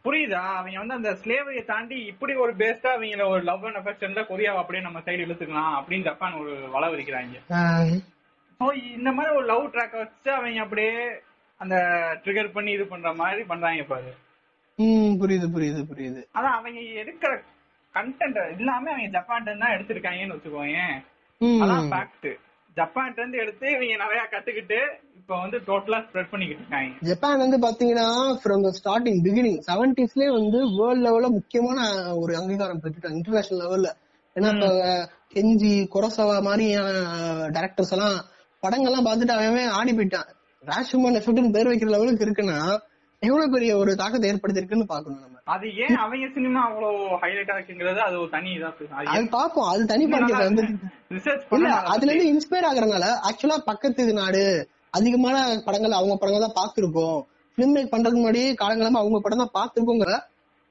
புரியுதா? 0.04 0.42
அவங்க 0.58 0.78
வந்து 0.78 0.98
அந்த 0.98 1.10
ஸ்லேவரியை 1.20 1.64
தாண்டி 1.64 1.96
இப்படி 2.10 2.32
ஒரு 2.36 2.52
பேஸ்டா 2.56 2.90
அவங்கள 2.92 3.24
ஒரு 3.28 3.42
லவ் 3.42 3.66
அண்ட் 3.66 3.80
அஃபெக்ஷன்ல 3.80 4.22
கொரியாவை 4.28 4.60
அப்படியே 4.60 4.82
நம்ம 4.82 5.02
சைடு 5.06 5.24
இழுத்துக்கலாம் 5.26 5.74
அப்படின்னு 5.78 6.08
ஜப்பான் 6.08 6.38
ஒரு 6.40 6.52
வள 6.68 6.84
விரிக்கிறாங்க. 6.88 7.40
ஆஹ் 7.58 7.92
ஸோ 8.60 8.66
இந்த 8.94 9.10
மாதிரி 9.12 9.34
ஒரு 9.34 9.46
லவ் 9.46 9.70
ட்ராக்க 9.74 9.96
வச்சு 9.98 10.30
அவங்க 10.32 10.60
அப்படியே 10.62 10.94
அந்த 11.60 11.76
ட்ரிகர் 12.24 12.54
பண்ணி 12.54 12.70
இது 12.72 12.84
பண்ற 12.86 13.12
மாதிரி 13.14 13.42
பண்றாங்க 13.44 13.84
பாரு. 13.84 14.12
புரியுது 15.20 15.46
புரியுது 15.54 15.80
புரியுது. 15.88 16.20
அதான் 16.36 16.56
அவங்க 16.58 16.80
எடுக்கிற 17.02 17.32
கண்டென்ட் 17.94 18.38
எல்லாமே 18.52 18.90
அவங்க 18.90 19.06
இருந்து 19.38 19.62
தான் 19.62 19.74
எடுத்திருக்காங்கன்னு 19.76 20.36
வச்சுக்கோங்க 20.36 20.80
அதான் 21.60 21.88
ஃபேக்ட் 21.90 22.28
ஜப்பான்ல 22.76 23.18
இருந்து 23.18 23.38
எடுத்து 23.38 23.66
இவங்க 23.70 23.96
நிறைய 24.04 24.22
கத்துக்கிட்டு 24.32 24.78
இப்ப 25.18 25.40
வந்து 25.40 25.58
டோட்டலா 25.58 25.98
ஸ்ப்ரெட் 26.04 26.30
பண்ணிக்கிட்டு 26.30 26.62
இருக்காங்க. 26.62 26.96
ஜப்பான் 27.00 27.38
வந்து 27.38 27.58
பாத்தீங்கன்னா 27.58 28.06
ஃப்ரம் 28.42 28.64
த 28.66 28.70
ஸ்டார்டிங் 28.78 29.20
பிகினிங் 29.26 29.58
செவன்டிஸ்லயே 29.68 30.30
வந்து 30.32 30.58
வேர்ல்ட் 30.78 31.04
லெவல்ல 31.06 31.28
முக்கியமான 31.28 31.80
ஒரு 32.14 32.36
அங்கீகாரம் 32.36 32.82
பெற்றுட்டாங்க 32.84 33.18
இன்டர்நேஷனல் 33.20 33.62
லெவல்ல 33.64 33.90
ஏன்னா 34.36 34.50
இப்ப 34.54 34.68
கெஞ்சி 35.34 35.72
குரசவா 35.94 36.42
மாதிரியான 36.42 36.90
டேரக்டர்ஸ் 37.56 37.90
எல்லாம் 37.90 38.16
படங்கள்லாம் 38.62 39.06
பார்த்துட்டு 39.08 39.36
அவன் 39.36 39.74
ஆடி 39.78 39.92
போயிட்டான். 39.92 40.28
ராஷ்மன் 40.64 41.18
எஃபெக்ட்னு 41.20 41.52
பேர் 41.52 41.70
வைக்கிற 41.70 41.90
லெவலுக்கு 41.90 42.26
இருக்குன்னா 42.26 42.58
எவ்வளவு 43.22 43.52
பெரிய 43.52 43.76
ஒரு 43.76 43.96
தாக்கத்தை 43.96 44.30
ஏற்படுத்திருக்குன்னு 44.30 44.92
பாக்கணும் 44.92 45.20
நம்ம. 45.20 45.39
அது 45.50 45.66
ஏன் 45.80 45.96
அவங்க 46.00 46.26
சினிமா 46.34 46.60
அவ்வளவு 46.66 46.98
ஹைலைட் 47.22 47.52
ஆகுங்கிறது 47.52 48.00
அது 48.02 48.16
ஒரு 48.18 48.30
தனி 48.30 48.50
இதா 48.52 48.68
அது 49.10 49.22
பாப்போம். 49.32 49.68
அது 49.70 49.82
தனி 49.86 50.04
பாக்கியத்தை 50.12 50.46
வந்து 50.46 50.64
இல்ல 51.56 51.68
அதுல 51.92 52.10
இருந்து 52.10 52.32
இன்ஸ்பயர் 52.32 52.68
ஆகுறதுனால 52.68 53.06
ஆக்சுவலா 53.28 53.58
பக்கத்து 53.66 54.12
நாடு 54.18 54.42
அதிகமான 54.94 55.36
படங்கள் 55.66 55.98
அவங்க 55.98 56.16
படங்கள் 56.16 56.44
தான் 56.44 56.58
பாத்துருக்கோம் 56.58 57.18
பிலிம் 57.58 57.74
மேக் 57.74 57.92
பண்றதுக்கு 57.92 58.20
முன்னாடி 58.20 58.42
காலங்காலமா 58.60 59.00
அவங்க 59.00 59.20
படம் 59.20 59.42
தான் 59.42 59.56
பாத்துருக்கோங்கிற 59.56 60.12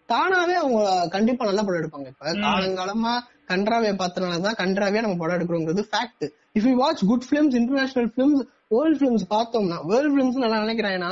தானாவே 0.10 0.56
அவங்க 0.60 0.80
கண்டிப்பா 1.10 1.44
நல்ல 1.48 1.62
படம் 1.64 1.82
எடுப்பாங்க. 1.82 2.08
இப்ப 2.10 2.32
காலங்காலமா 2.46 3.12
கன்றாவே 3.50 3.92
பார்த்தனாலதான் 4.00 4.60
கன்றாவே 4.60 5.02
நம்ம 5.02 5.18
படம் 5.18 5.38
எடுக்கிறோங்கிறது 5.38 5.84
fact 5.90 6.26
if 6.56 6.68
you 6.68 6.76
watch 6.78 7.04
good 7.10 7.28
films 7.30 7.58
international 7.60 8.10
films 8.16 8.42
world 8.74 9.00
films 9.02 9.26
பார்த்தோம்னா 9.32 9.78
வேர்ல்ட் 9.88 10.16
பிலிம்ஸ் 10.16 10.42
நல்லா 10.44 10.64
நினைக்கிறேன்னா 10.64 11.12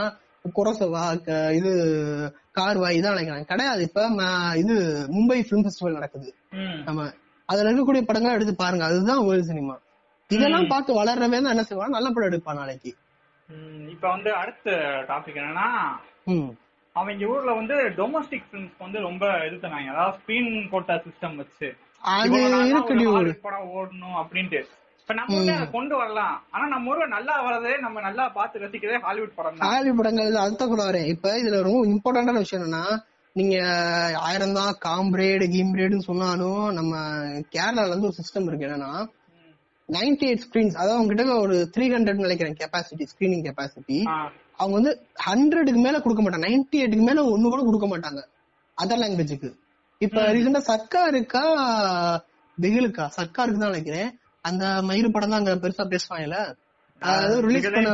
குரசவா 0.56 1.04
க- 1.24 1.38
இது 2.58 2.66
கார்வா 2.66 2.90
இதான் 2.90 3.16
நினைக்கிறாங்க 3.16 3.46
கிடையாது. 3.46 3.82
இப்ப 3.82 4.02
இது 4.56 4.76
மும்பை 5.12 5.40
பிலிம் 5.50 5.66
ஃபெஸ்டிவல் 5.66 5.94
நடக்குது. 5.94 6.36
ம். 6.52 6.82
நம்ம 6.86 7.12
அதுல 7.46 7.72
இருக்கக்கூடிய 7.72 8.02
படங்களை 8.02 8.36
எடுத்து 8.36 8.56
பாருங்க. 8.56 8.86
அதுதான் 8.86 9.26
வேர்ல்ட் 9.26 9.44
சினிமா. 9.44 9.76
இதெல்லாம் 10.28 10.68
பார்த்து 10.68 10.94
வளர்றவே 10.94 11.38
தான் 11.42 11.46
என்ன 11.46 11.64
செய்வான்? 11.64 11.90
நல்ல 11.90 12.10
படம் 12.10 12.30
எடுப்பான் 12.30 12.56
நாளைக்கு. 12.56 12.96
இப்ப 13.90 14.10
வந்து 14.10 14.34
அடுத்த 14.34 14.72
டாபிக் 15.08 15.40
என்னன்னா 15.42 15.68
அவங்க 16.94 17.26
ஊர்ல 17.26 17.52
வந்து 17.52 17.76
டொமஸ்டிக் 17.76 18.50
பிலிம்ஸ் 18.52 18.78
வந்து 18.80 19.00
ரொம்ப 19.00 19.26
இது 19.48 19.56
பண்ணாங்க 19.56 19.86
அதாவது 19.86 20.18
ஸ்கிரீன் 20.18 20.70
கோட்டா 20.70 20.94
சிஸ்டம் 20.94 21.36
வச்சு. 21.36 21.76
அது 22.02 23.12
ஒரு 23.12 23.34
படம் 23.42 23.70
ஓடணும் 23.76 24.18
அப்படின்ட்டு. 24.18 24.62
இப்ப 25.08 25.16
நம்ம 25.20 25.36
அதை 25.42 25.66
கொண்டு 25.76 25.96
வரலாம். 26.00 26.34
ஆனா 26.54 26.66
நம்ம 26.72 26.90
ஊர்ல 26.92 27.06
நல்லா 27.14 27.36
வரதே 27.44 27.74
நம்ம 27.84 28.02
நல்லா 28.06 28.24
பார்த்து 28.38 28.62
ரசிக்கிறதே 28.64 28.98
ஹாலிவுட் 29.06 29.38
படம் 29.38 29.60
தான் 29.60 29.70
ஹாலிவுட் 29.74 30.00
படங்கள் 30.00 30.40
அதுதான் 30.42 30.72
கூட 30.72 30.82
வரேன். 30.88 31.06
இப்ப 31.14 31.32
இதுல 31.42 31.60
ரொம்ப 31.68 31.84
இம்பார்ட்டன்டான 31.92 32.42
விஷயம் 32.44 32.64
என்னன்னா 32.64 32.82
நீங்க 33.36 33.56
ஆயிரம் 34.26 34.58
தான் 34.58 34.74
காம்பிரேடு 34.88 35.46
கீம்பிரேடுன்னு 35.54 36.08
சொன்னாலும் 36.10 36.66
நம்ம 36.80 36.92
கேரளால 37.56 37.90
இருந்து 37.92 38.10
ஒரு 38.10 38.18
சிஸ்டம் 38.20 38.50
இருக்கு. 38.50 38.68
என்னன்னா 38.70 38.92
நைன்டி 39.90 40.28
எயிட் 40.30 40.46
ஸ்கிரீன்ஸ் 40.46 40.78
அதாவது 40.80 40.98
அவங்க 40.98 41.14
கிட்ட 41.14 41.40
ஒரு 41.46 41.58
த்ரீ 41.74 41.88
ஹண்ட்ரட் 41.96 42.24
நினைக்கிறேன் 42.26 42.60
கெப்பாசிட்டி 42.62 43.10
ஸ்கிரீனிங் 43.14 43.48
கெப்பாசிட்டி. 43.48 44.02
அவங்க 44.60 44.76
வந்து 44.80 44.94
ஹண்ட்ரடுக்கு 45.30 45.86
மேல 45.88 46.04
கொடுக்க 46.04 46.22
மாட்டாங்க. 46.24 46.46
நைன்டி 46.50 46.84
எயிட்டுக்கு 46.84 47.10
மேல 47.10 47.28
ஒண்ணு 47.34 47.56
கூட 47.56 47.64
கொடுக்க 47.70 47.90
மாட்டாங்க. 47.96 48.22
அதர் 48.78 49.04
லாங்குவேஜுக்கு 49.06 49.52
இப்ப 50.02 50.30
ரீசெண்டா 50.36 50.66
சர்க்காருக்கா 50.72 51.46
பிகிலுக்கா 52.58 53.06
சர்க்காருக்கு 53.20 53.62
தான் 53.66 53.76
நினைக்கிறேன். 53.76 54.10
அந்த 54.48 54.64
மயிறு 54.88 55.10
படம் 55.12 55.32
தான் 55.32 55.42
அங்க 55.42 55.54
பெருசா 55.64 55.86
பேசுவாங்கல்ல? 55.92 56.40
ரிலீஸ் 57.46 57.66
பண்ண 57.68 57.90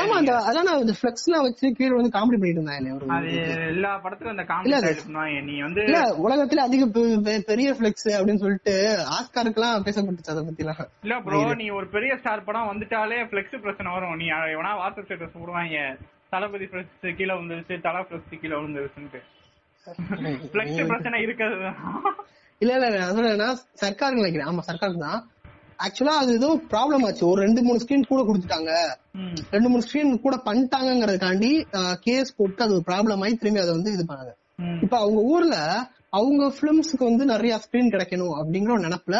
ஆமா. 0.00 0.14
அந்த 0.18 0.32
அதான் 0.48 0.66
ஃபிளெக்ஸ் 0.96 1.26
எல்லாம் 1.28 1.44
வச்சு 1.46 1.66
கீழே 1.76 1.92
வந்து 1.98 2.10
காமெடி 2.16 2.38
பண்ணிட்டு 2.38 2.60
இருந்தாங்க 2.60 3.68
எல்லா 3.68 3.92
படத்துலயும் 4.02 4.34
அந்த 4.34 4.44
காமெடி 4.50 5.38
நீ 5.46 5.54
வந்து 5.66 5.84
உலகத்துல 6.24 6.64
அதிக 6.66 6.86
பெரிய 7.48 7.68
ஃபிளெக்ஸ் 7.76 8.08
அப்படின்னு 8.16 8.42
சொல்லிட்டு 8.44 8.74
ஆஸ்காருக்குலாம் 9.16 9.86
பேசப்பட்டுச்சு 9.86 10.34
அதை 10.34 10.42
பத்தி 10.48 10.64
எல்லாம் 10.64 10.82
இல்ல 11.06 11.16
ப்ரோ 11.26 11.40
நீ 11.62 11.68
ஒரு 11.78 11.88
பெரிய 11.96 12.14
ஸ்டார் 12.20 12.46
படம் 12.48 12.70
வந்துட்டாலே 12.72 13.20
பிளெக்ஸ் 13.32 13.62
பிரச்சனை 13.64 13.94
வரும். 13.96 14.16
நீ 14.20 14.26
எவனா 14.50 14.72
வாட்ஸ்அப் 14.80 15.06
ஸ்டேட்டஸ் 15.08 15.36
போடுவாங்க. 15.36 15.78
தளபதி 16.32 16.66
பிளெக்ஸ் 16.70 17.16
கீழே 17.18 17.32
விழுந்துருச்சு 17.34 17.74
தலை 17.82 18.02
பிளெக்ஸ் 18.08 18.40
கீழே 18.42 18.56
விழுந்துருச்சுன்ட்டு. 18.58 19.20
பிளெக்ஸ் 20.54 20.78
பிரச்சனை 20.90 21.18
இருக்கிறது 21.24 21.66
இல்ல 22.60 22.72
இல்ல 22.72 22.86
இல்ல, 22.88 22.98
நான் 23.00 23.16
சொல்றேன்னா 23.16 23.48
சர்க்காருக்கு 23.80 24.22
நினைக்கிறேன். 24.22 24.50
ஆமா 24.50 24.62
சர்க்காருக்கு 24.68 25.06
தான் 25.06 25.22
ஆக்சுவலா 25.84 26.14
அது 26.22 26.32
ஏதோ 26.32 26.48
ப்ராப்ளம் 26.72 27.04
ஆச்சு. 27.06 27.24
ஒரு 27.28 27.42
ரெண்டு 27.42 27.62
மூணு 27.62 27.78
ஸ்கிரீன் 27.82 28.06
கூட 28.10 28.22
கொடுத்துட்டாங்க. 28.22 28.72
ரெண்டு 29.50 29.68
மூணு 29.68 29.82
ஸ்கிரீன் 29.86 30.20
கூட 30.20 30.36
பண்ணிட்டாங்கிறதுக்காண்டி 30.46 31.50
கேஸ் 32.00 32.36
போட்டு 32.36 32.62
அது 32.62 32.74
ஒரு 32.74 32.84
ப்ராப்ளம் 32.86 33.22
ஆகி 33.24 33.36
திரும்பி 33.36 33.60
அதை 33.60 33.72
வந்து 33.74 33.92
இது 33.92 34.04
பண்ணாங்க. 34.10 34.32
இப்ப 34.82 34.98
அவங்க 34.98 35.20
ஊர்ல 35.20 35.56
அவங்க 36.10 36.52
பிலிம்ஸ்க்கு 36.60 37.04
வந்து 37.04 37.24
நிறைய 37.24 37.60
ஸ்கிரீன் 37.64 37.92
கிடைக்கணும் 37.94 38.34
அப்படிங்கிற 38.40 38.72
ஒரு 38.76 38.84
நினைப்புல 38.88 39.18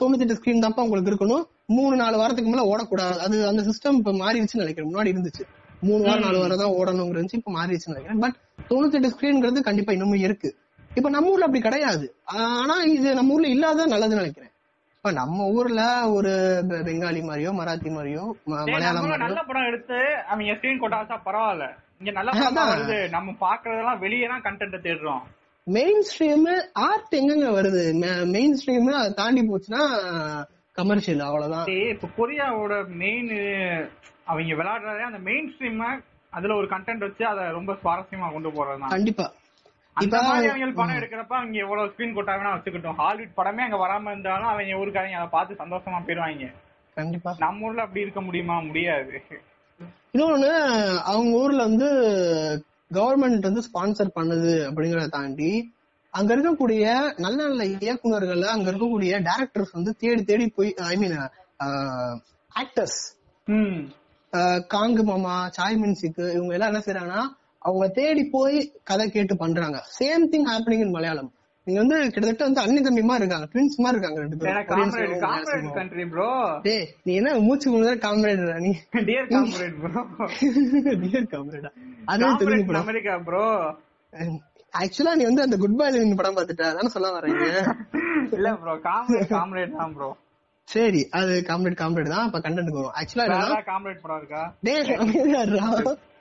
தொண்ணூத்தெட்டு 0.00 0.36
ஸ்கிரீன் 0.38 0.62
தான்ப்பா 0.64 0.84
உங்களுக்கு 0.86 1.10
இருக்கணும். 1.12 1.42
மூணு 1.66 1.96
நாலு 1.96 2.16
வாரத்துக்கு 2.16 2.50
மேல 2.50 2.62
ஓடக்கூடாது. 2.70 3.18
அது 3.18 3.46
அந்த 3.46 3.62
சிஸ்டம் 3.62 3.98
இப்ப 3.98 4.12
மாறிடுச்சுன்னு 4.12 4.64
நினைக்கிறேன். 4.64 4.90
முன்னாடி 4.90 5.12
இருந்துச்சு. 5.14 5.44
மூணு 5.80 6.02
வாரம் 6.02 6.24
நாலு 6.24 6.38
வாரம் 6.38 6.58
தான் 6.58 6.74
ஓடணுங்கிறது 6.78 7.20
இருந்துச்சு. 7.20 7.40
இப்ப 7.42 7.52
மாறிடுச்சுன்னு 7.52 7.94
நினைக்கிறேன். 7.94 8.18
பட் 8.18 8.36
தொண்ணூத்தெட்டு 8.70 9.10
ஸ்கிரீன்ங்கிறது 9.14 9.60
கண்டிப்பா 9.60 9.92
இன்னமும் 9.92 10.24
இருக்கு. 10.26 10.56
இப்ப 10.94 11.10
நம்ம 11.10 11.30
ஊர்ல 11.30 11.44
அப்படி 11.44 11.62
கிடையாது. 11.62 12.14
ஆனா 12.24 12.82
இது 12.82 13.14
நம்ம 13.14 13.32
ஊர்ல 13.32 13.48
இல்லாத 13.48 13.86
நல்லதுன்னு 13.86 14.22
நினைக்கிறேன். 14.22 14.52
இப்ப 15.00 15.10
நம்ம 15.18 15.44
ஊர்ல 15.58 15.82
ஒரு 16.14 16.30
பெங்காலி 16.86 17.20
மாதிரியோ 17.28 17.50
மராத்தி 17.58 17.90
மாதிரியோ 17.92 18.24
மலையாளம் 18.52 19.06
நல்ல 19.22 19.42
படம் 19.46 19.68
எடுத்து 19.68 19.98
அவங்க 20.30 20.56
ஸ்கிரீன் 20.56 20.82
கொட்டாசா 20.82 21.16
பரவாயில்ல. 21.28 21.66
இங்க 22.00 22.10
நல்ல 22.16 22.32
படமா 22.32 22.64
வருது. 22.72 22.98
நம்ம 23.14 23.32
பாக்குறதெல்லாம் 23.44 24.02
வெளியே 24.02 24.26
தான் 24.32 24.44
கண்டென்ட் 24.48 24.76
தேடுறோம். 24.86 25.22
மெயின் 25.66 26.02
ஸ்ட்ரீம் 26.08 26.44
ஆர்ட் 26.88 27.16
எங்கங்க 27.20 27.48
வருது? 27.56 27.84
மெயின் 28.36 28.58
ஸ்ட்ரீம் 28.60 28.92
அதை 29.00 29.08
தாண்டி 29.22 29.44
போச்சுன்னா 29.48 29.82
கமர்ஷியல் 30.76 31.24
அவ்வளவுதான். 31.28 31.66
இப்ப 31.94 32.12
கொரியாவோட 32.20 32.74
மெயின் 33.04 33.32
அவங்க 34.30 34.54
விளையாடுறதே 34.60 35.06
அந்த 35.10 35.22
மெயின் 35.30 35.50
ஸ்ட்ரீம் 35.54 35.82
அதுல 36.32 36.54
ஒரு 36.60 36.68
கண்டென்ட் 36.76 37.06
வச்சு 37.08 37.24
அதை 37.32 37.44
ரொம்ப 37.58 37.72
சுவாரஸ்யமா 37.82 38.32
கொண்டு 38.36 38.52
போறதுதான். 38.58 38.94
கண்டிப்பா. 38.96 39.28
படம் 40.08 40.96
எடுக்கிறப்ப 40.98 41.34
அவங்க 41.38 41.58
எவ்வளவு 41.58 41.90
ஸ்கிரீன் 41.92 42.14
கொட்டா 42.14 42.34
வேணா 42.34 42.54
வச்சுக்கிட்டோம். 42.54 42.98
ஹாலிவுட் 43.00 43.36
படமே 43.36 43.62
அங்க 43.66 43.76
வராம 43.76 44.10
இருந்தாலும் 44.10 44.50
அவங்க 44.52 44.80
ஊருக்காரங்க 44.82 45.18
அதை 45.20 45.28
பார்த்து 45.28 45.60
சந்தோஷமா 45.62 46.00
போயிருவாங்க 46.06 46.48
கண்டிப்பா. 46.96 47.30
நம்ம 47.38 47.66
ஊர்ல 47.66 47.82
அப்படி 47.82 48.00
இருக்க 48.00 48.20
முடியுமா? 48.20 48.56
முடியாது. 48.60 49.12
இன்னொன்னு 50.14 50.50
அவங்க 51.10 51.32
ஊர்ல 51.36 51.62
வந்து 51.62 51.88
கவர்மெண்ட் 52.94 53.48
வந்து 53.48 53.62
ஸ்பான்சர் 53.68 54.16
பண்ணுது 54.16 54.54
அப்படிங்கறத 54.68 55.08
தாண்டி 55.08 55.50
அங்க 56.14 56.30
இருக்கக்கூடிய 56.36 56.84
நல்ல 57.18 57.38
நல்ல 57.46 57.64
இயக்குநர்கள் 57.64 58.42
அங்க 58.54 58.70
இருக்கக்கூடிய 58.70 59.20
டேரக்டர்ஸ் 59.28 59.72
வந்து 59.72 59.96
தேடி 59.96 60.22
தேடி 60.24 60.46
போய் 60.48 60.74
ஐ 60.86 60.96
மீன் 60.96 61.14
ஆக்டர்ஸ் 62.52 62.98
காங்கு 64.70 65.02
மாமா 65.02 65.48
சாய் 65.48 65.76
மின்சிக்கு 65.76 66.24
இவங்க 66.32 66.52
எல்லாம் 66.52 66.70
என்ன 66.72 66.82
செய்யறாங்கன்னா 66.86 67.22
அவங்க 67.62 67.86
தேடி 67.96 68.22
போய் 68.32 68.58
கதை 68.84 69.06
கேட்டு 69.10 69.34
பண்றாங்க. 69.36 69.78
Same 69.96 70.24
thing 70.32 70.48
happening 70.50 70.84
in 70.84 70.96
Malayalam. 70.96 71.30
நீங்க 71.66 71.80
வந்து 71.82 71.96
கிட்டத்தட்ட 72.06 72.44
வந்து 72.46 72.60
அண்ணன் 72.62 72.86
தம்பி 72.86 73.02
மாதிரி 73.08 73.22
இருக்காங்க 73.22 73.46
ட்வின்ஸ் 73.50 73.74
மாதிரி 73.84 73.96
இருக்காங்க 73.96 74.20
ரெண்டு 74.22 74.36
பேரும். 74.38 75.74
கண்ட்ரி 75.74 76.04
ப்ரோ 76.12 76.28
டேய் 76.66 76.86
நீ 77.06 77.12
என்ன 77.20 77.34
மூச்சு 77.46 77.68
முழுதா 77.72 77.92
காம்ரேட் 78.04 78.40
நீ? 78.64 78.72
டியர் 79.08 79.28
காம்ரேட் 79.32 79.76
ப்ரோ 79.82 80.02
டியர் 81.02 81.28
காம்ரேடா 81.34 81.70
அது 82.12 82.30
தெரிஞ்சு 82.42 82.78
அமெரிக்கா 82.80 83.16
ப்ரோ 83.28 83.44
ஆக்சுவலா 84.74 85.12
நீ 85.18 85.24
வந்து 85.28 85.44
அந்த 85.44 85.56
குட் 85.62 85.78
பை 85.78 85.86
லிவிங் 85.92 86.18
படம் 86.18 86.36
பார்த்துட்ட 86.36 86.64
அதான 86.70 86.92
சொல்ல 86.96 87.10
வரீங்க 87.16 87.44
இல்ல 88.36 88.48
ப்ரோ 88.62 88.74
காம்ரேட் 88.84 89.30
காம்ரேட் 89.34 89.76
தான் 89.76 89.94
ப்ரோ 89.96 90.10
சரி 90.68 91.02
அது 91.18 91.34
காம்ரேட் 91.48 91.80
காம்ரேட் 91.80 92.12
தான் 92.14 92.26
அப்ப 92.26 92.40
கண்டென்ட் 92.44 92.74
வரும் 92.76 92.96
ஆக்சுவலா 93.00 93.26
காம்ரேட் 93.70 94.02
படம் 94.04 94.20
இருக்கா? 94.22 94.42
டேய். 94.64 94.84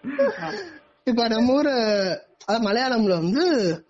இப்ப 1.07 1.27
நம்ம 1.27 1.53
ஊரு 1.53 1.73
அதாவது 2.41 2.65
மலையாளம்ல 2.67 3.15
வந்து 3.19 3.43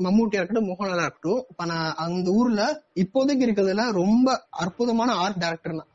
மம்மூட்டியா 0.04 0.40
இருக்கட்டும் 0.40 0.70
மோகன்லாலா 0.70 1.04
இருக்கட்டும் 1.04 1.42
இப்ப 1.52 1.66
நான் 1.66 1.92
அந்த 2.04 2.30
ஊர்ல 2.32 2.62
இப்போதைக்கு 2.96 3.46
இருக்கிறதுல 3.46 3.86
ரொம்ப 3.94 4.28
அற்புதமான 4.58 5.16
ஆர்ட் 5.24 5.40
டைரக்டர் 5.40 5.80
தான் 5.80 5.90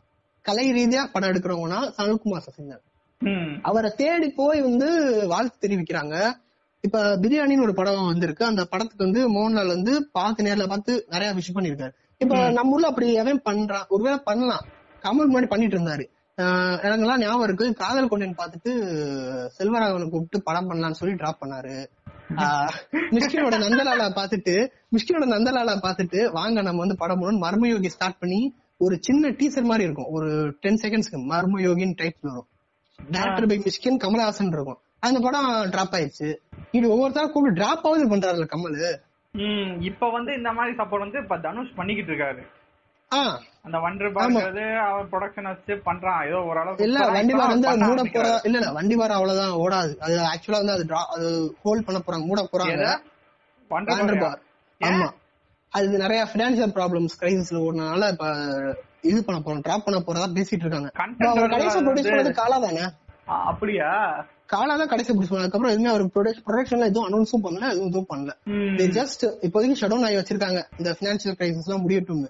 கலை 0.44 0.66
ரீதியா 0.72 1.03
படம் 1.12 1.31
எடுக்கிறவங்கன்னா 1.33 1.81
சனல்குமார் 1.96 2.46
சசிங்கர் 2.46 2.83
ம். 3.20 3.53
அவரை 3.62 3.90
தேடி 3.96 4.29
போய் 4.33 4.61
வந்து 4.61 4.88
வாழ்த்து 5.27 5.62
தெரிவிக்கிறாங்க. 5.62 6.14
இப்ப 6.85 7.03
பிரியாணின்னு 7.16 7.64
ஒரு 7.64 7.74
படம் 7.74 8.09
வந்திருக்கு. 8.09 8.44
அந்த 8.44 8.62
படத்துக்கு 8.64 9.07
வந்து 9.07 9.20
மோகன்லால் 9.29 9.74
வந்து 9.74 9.92
பார்த்து 10.12 10.46
நேர்ல 10.46 10.66
பார்த்து 10.66 10.94
நிறைய 11.11 11.31
விஷயம் 11.33 11.57
பண்ணிருக்காரு 11.59 11.94
இப்ப 12.20 12.35
நம்ம 12.50 12.74
ஊர்ல 12.74 12.90
அப்படி 12.90 13.07
எவன் 13.22 13.40
பண்றான் 13.46 13.87
ஒருவேளை 13.88 14.18
பண்ணலாம். 14.24 14.64
கமல் 15.05 15.31
முன்னாடி 15.31 15.48
பண்ணிட்டு 15.48 15.77
இருந்தாரு. 15.77 16.05
ஆஹ் 16.37 17.16
ஞாபகம் 17.16 17.42
இருக்கு. 17.42 17.73
காதல் 17.73 18.09
கொண்டேன் 18.09 18.35
பார்த்துட்டு 18.35 18.70
செல்வராகவனை 19.59 20.09
கூப்பிட்டு 20.09 20.42
படம் 20.42 20.70
பண்ணலாம்னு 20.70 20.90
சொல்லி 20.90 21.14
டிராப் 21.14 21.42
பண்ணாரு. 21.42 21.87
ஆஹ் 22.37 22.70
மிஷ்கினோட 22.92 23.59
நந்தலாலா 23.59 24.09
பாத்துட்டு 24.09 24.70
மிஷ்கினோட 24.92 25.27
நந்தலாலா 25.27 25.79
பாத்துட்டு 25.83 26.33
வாங்க 26.33 26.62
நம்ம 26.62 26.79
வந்து 26.79 26.97
படம் 26.97 27.20
பண்ணணும் 27.20 27.42
மர்மயோகி 27.42 27.87
ஸ்டார்ட் 27.87 28.18
பண்ணி 28.18 28.55
ஒரு 28.79 28.99
சின்ன 29.01 29.29
டீசர் 29.31 29.62
மாதிரி 29.62 29.85
இருக்கும். 29.85 30.07
ஒரு 30.09 30.57
டென் 30.61 30.81
செகண்ட்ஸ்க்கு 30.83 31.31
மர்மயோகின்னு 31.31 31.92
டைப் 31.97 32.16
வரும். 32.20 32.47
டேரக்டர் 33.11 33.49
பை 33.49 33.59
மிஷ்கின் 33.59 34.07
கமலஹாசன் 34.07 34.53
இருக்கும். 34.53 34.79
அந்த 35.01 35.20
படம் 35.20 35.68
டிராப் 35.70 35.92
ஆயிடுச்சு. 35.92 36.37
இது 36.70 36.90
ஒவ்வொருத்தரும் 36.90 37.33
கூப்பிட்டு 37.33 37.61
டிராப் 37.61 37.87
ஆகுது 37.87 38.16
பண்றாருல 38.16 38.49
கமல். 38.49 38.97
இப்ப 39.83 40.11
வந்து 40.11 40.35
இந்த 40.35 40.53
மாதிரி 40.53 40.77
சப்போர்ட் 40.77 40.99
வந்து 40.99 41.20
இப்ப 41.23 41.38
தனுஷ் 41.38 41.75
பண்ணிக்கிட்டு 41.75 42.12
இருக்காரு. 42.12 42.42
அந்த 43.67 43.77
வண்டர் 43.85 44.14
பாக்குறது 44.14 44.64
அவன் 44.85 45.09
ப்ரொடக்ஷன் 45.11 45.49
வச்சு 45.51 45.75
பண்றான். 45.87 46.23
ஏதோ 46.29 46.38
ஓரளவுக்கு 46.49 46.87
இல்ல 46.87 46.99
வண்டி 47.09 47.35
வந்து 47.43 47.69
மூட 47.85 48.03
போற 48.14 48.27
இல்ல 48.49 48.57
இல்ல 48.61 48.71
வண்டி 48.73 48.95
வாரம் 48.95 49.19
அவ்வளவுதான் 49.19 49.55
ஓடாது. 49.62 49.93
அது 50.01 50.17
ஆக்சுவலா 50.31 50.61
வந்து 50.62 50.75
அது 50.77 50.85
அது 51.14 51.29
ஹோல்ட் 51.64 51.87
பண்ண 51.87 52.01
போறாங்க 52.01 52.27
மூட 52.27 52.43
போறாங்க. 52.53 52.88
வண்டர். 53.71 54.25
ஆமா. 54.81 55.09
அது 55.73 55.99
நிறைய 55.99 56.21
பினான்சியல் 56.33 56.75
ப்ராப்ளம்ஸ் 56.77 57.17
கிரைசிஸ்ல 57.21 57.62
ஓடுனனால 57.64 58.11
இப்ப 58.12 58.27
இது 59.05 59.19
பண்ண 59.25 59.38
போறோம் 59.40 59.64
டிராப் 59.64 59.87
பண்ண 59.87 59.99
போறதா 60.01 60.29
பேசிட்டு 60.37 60.64
இருக்காங்க. 60.67 60.90
கடைசி 61.53 61.79
ப்ரொடியூஸ் 61.81 62.11
பண்ணது 62.11 62.33
காலா 62.35 62.59
தானே? 62.59 62.85
அப்படியா? 63.45 63.90
காலா 64.47 64.73
தான் 64.77 64.90
கடைசி 64.93 65.11
ப்ரொடியூஸ் 65.11 65.31
பண்ணது 65.31 65.45
அதுக்கப்புறம் 65.45 65.75
எதுவுமே 65.75 65.90
அவர் 65.93 66.05
ப்ரொடக்ஷன்ல 66.47 66.88
எதுவும் 66.90 67.09
அனௌன்ஸும் 67.09 67.45
பண்ணல 67.47 67.69
எதுவும் 67.77 68.11
பண்ணல. 68.12 68.33
ஜஸ்ட் 68.99 69.25
இப்போதைக்கு 69.47 69.81
ஷடவுன் 69.83 70.07
ஆகி 70.09 70.19
வச்சிருக்காங்க 70.21 70.62
இந்த 70.79 70.90
பினான்சியல் 71.01 71.38
கிரைசிஸ் 71.38 71.69
எல்லாம் 71.69 71.85
முடியட்டும் 71.85 72.25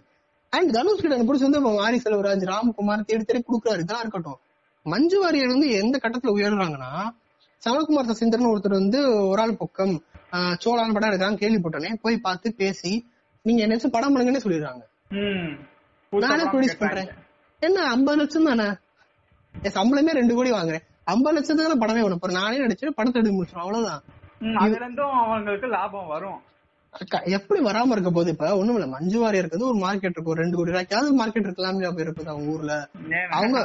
அண்ட் 0.55 0.73
தனுஷ் 0.77 1.03
கிட்ட 1.03 1.17
எனக்கு 1.17 1.31
பிடிச்ச 1.31 1.47
வந்து 1.49 1.61
மாரி 1.79 1.99
செல்வராஜ் 2.05 2.45
ராம்குமார் 2.53 3.07
தேடி 3.11 3.25
தேடி 3.25 3.40
கொடுக்குறாரு. 3.43 3.83
இதெல்லாம் 3.85 4.05
இருக்கட்டும். 4.05 4.38
மஞ்சு 4.87 5.19
வாரியர் 5.23 5.53
வந்து 5.53 5.69
எந்த 5.83 5.97
கட்டத்துல 6.03 6.33
உயர்றாங்கன்னா 6.38 6.90
சரத்குமார் 7.62 8.11
சசீந்திரன் 8.11 8.51
ஒருத்தர் 8.53 8.81
வந்து 8.81 8.99
ஒரு 9.31 9.40
ஆள் 9.43 9.61
பக்கம் 9.62 9.95
சோழான் 10.62 10.95
படம் 10.95 11.11
எடுக்கிறாங்க 11.11 11.38
கேள்விப்பட்டோன்னே 11.43 11.90
போய் 12.05 12.25
பார்த்து 12.27 12.49
பேசி 12.62 12.93
நீங்க 13.45 13.61
என்ன 13.67 13.88
படம் 13.97 14.12
பண்ணுங்கன்னே 14.14 14.43
சொல்லிடுறாங்க. 14.45 14.83
நானே 16.12 16.45
ப்ரொடியூஸ். 16.53 16.81
பண்றேன். 16.83 17.11
என்ன 17.62 17.87
ஐம்பது 17.95 18.19
லட்சம் 18.21 18.49
தானே? 18.51 18.67
என் 19.67 19.77
சம்பளமே 19.79 20.12
ரெண்டு 20.21 20.35
கோடி 20.38 20.51
வாங்குறேன். 20.53 20.85
ஐம்பது 21.14 21.35
லட்சத்துக்கு 21.37 21.71
தான் 21.71 21.83
படமே 21.83 22.03
போறேன் 22.23 22.38
நானே 22.40 22.57
நடிச்சு 22.64 22.97
படத்தை 22.99 23.19
எடுத்து 23.21 23.37
முடிச்சிடும் 23.37 23.64
அவ்வளவுதான். 23.64 24.03
அதுல 24.62 24.79
இருந்தும் 24.81 25.17
அவங்களுக்கு 25.23 25.69
லாபம் 25.77 26.11
வரும். 26.14 26.40
எப்படி 27.25 27.61
வராம 27.61 27.91
இருக்க 27.91 28.11
போது 28.11 28.31
இப்ப 28.31 28.57
ஒண்ணும் 28.57 28.75
இல்ல. 28.75 28.87
மஞ்சு 28.87 29.21
வாரி 29.21 29.39
இருக்குது 29.39 29.63
ஒரு 29.63 29.79
மார்க்கெட் 29.79 30.11
இருக்கும் 30.11 30.35
ரெண்டு 30.35 30.57
கோடி 30.57 30.71
ரூபாய்க்காவது 30.71 31.19
மார்க்கெட் 31.19 31.49
இருக்கலாமே 31.49 31.85
அப்ப 31.85 32.03
இருக்குது 32.03 32.27
அவங்க 32.27 32.53
ஊர்ல? 32.53 32.89
அவங்க- 33.31 33.65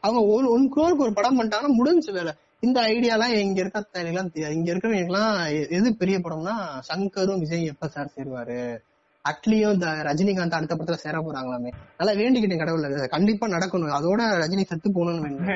அவங்க 0.00 0.24
ஒரு 0.24 0.50
ஒன் 0.50 0.72
குரோருக்கு 0.76 1.02
ஒரு 1.02 1.12
படம் 1.12 1.40
பண்ணிட்டாங்கன்னா 1.40 1.66
முடிஞ்சு 1.66 2.12
வேலை. 2.12 2.32
இந்த 2.60 2.80
ஐடியா 2.80 3.12
எல்லாம் 3.12 3.32
இங்க 3.32 3.60
இருக்க 3.60 3.80
தெரியாது 3.92 4.30
இங்க 4.54 4.72
இருக்கிறவங்க 4.72 5.04
எல்லாம் 5.04 5.46
எது 5.70 5.96
பெரிய 5.96 6.18
படம்னா 6.18 6.54
சங்கரும் 6.88 7.38
விஜய் 7.38 7.64
எப்ப 7.64 7.88
சார் 7.88 8.10
சேருவாரு? 8.16 8.78
அட்லியும் 9.24 9.72
இந்த 9.72 9.86
ரஜினிகாந்த் 9.86 10.50
அடுத்த 10.50 10.76
படத்துல 10.76 10.92
சேர 10.92 11.18
போறாங்களாமே. 11.18 11.70
நல்லா 11.98 12.22
வேண்டிக்கிட்டேன் 12.22 12.58
கடவுள். 12.58 13.08
கண்டிப்பா 13.08 13.46
நடக்கணும். 13.46 13.96
அதோட 14.00 14.22
ரஜினி 14.40 14.62
செத்து 14.62 14.90
போகணும்னு 14.90 15.52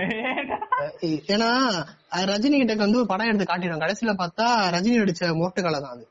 ஏன்னா 1.03 1.85
ரஜினி 2.17 2.57
கிட்ட 2.57 2.75
வந்து 2.75 2.99
ஒரு 2.99 3.07
படம் 3.07 3.27
எடுத்து 3.27 3.45
காட்டிடும் 3.45 3.81
கடைசியில 3.81 4.15
பார்த்தா 4.19 4.47
ரஜினி 4.75 4.97
நடிச்ச 4.99 5.21
மோட்டுக்கால 5.21 5.81
தான் 5.81 5.91
அது. 5.91 6.09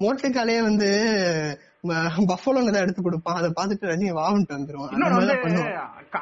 மோட்டுக்காலே 0.00 0.62
வந்து 0.62 0.88
பஃபலோன்னு 2.30 2.72
தான் 2.74 2.84
எடுத்து 2.84 3.02
கொடுப்பான். 3.02 3.36
அதை 3.36 3.48
பார்த்துட்டு 3.56 3.88
ரஜினி 3.90 4.10
வாவன்ட்டு 4.18 4.56
வந்துருவான். 4.56 4.92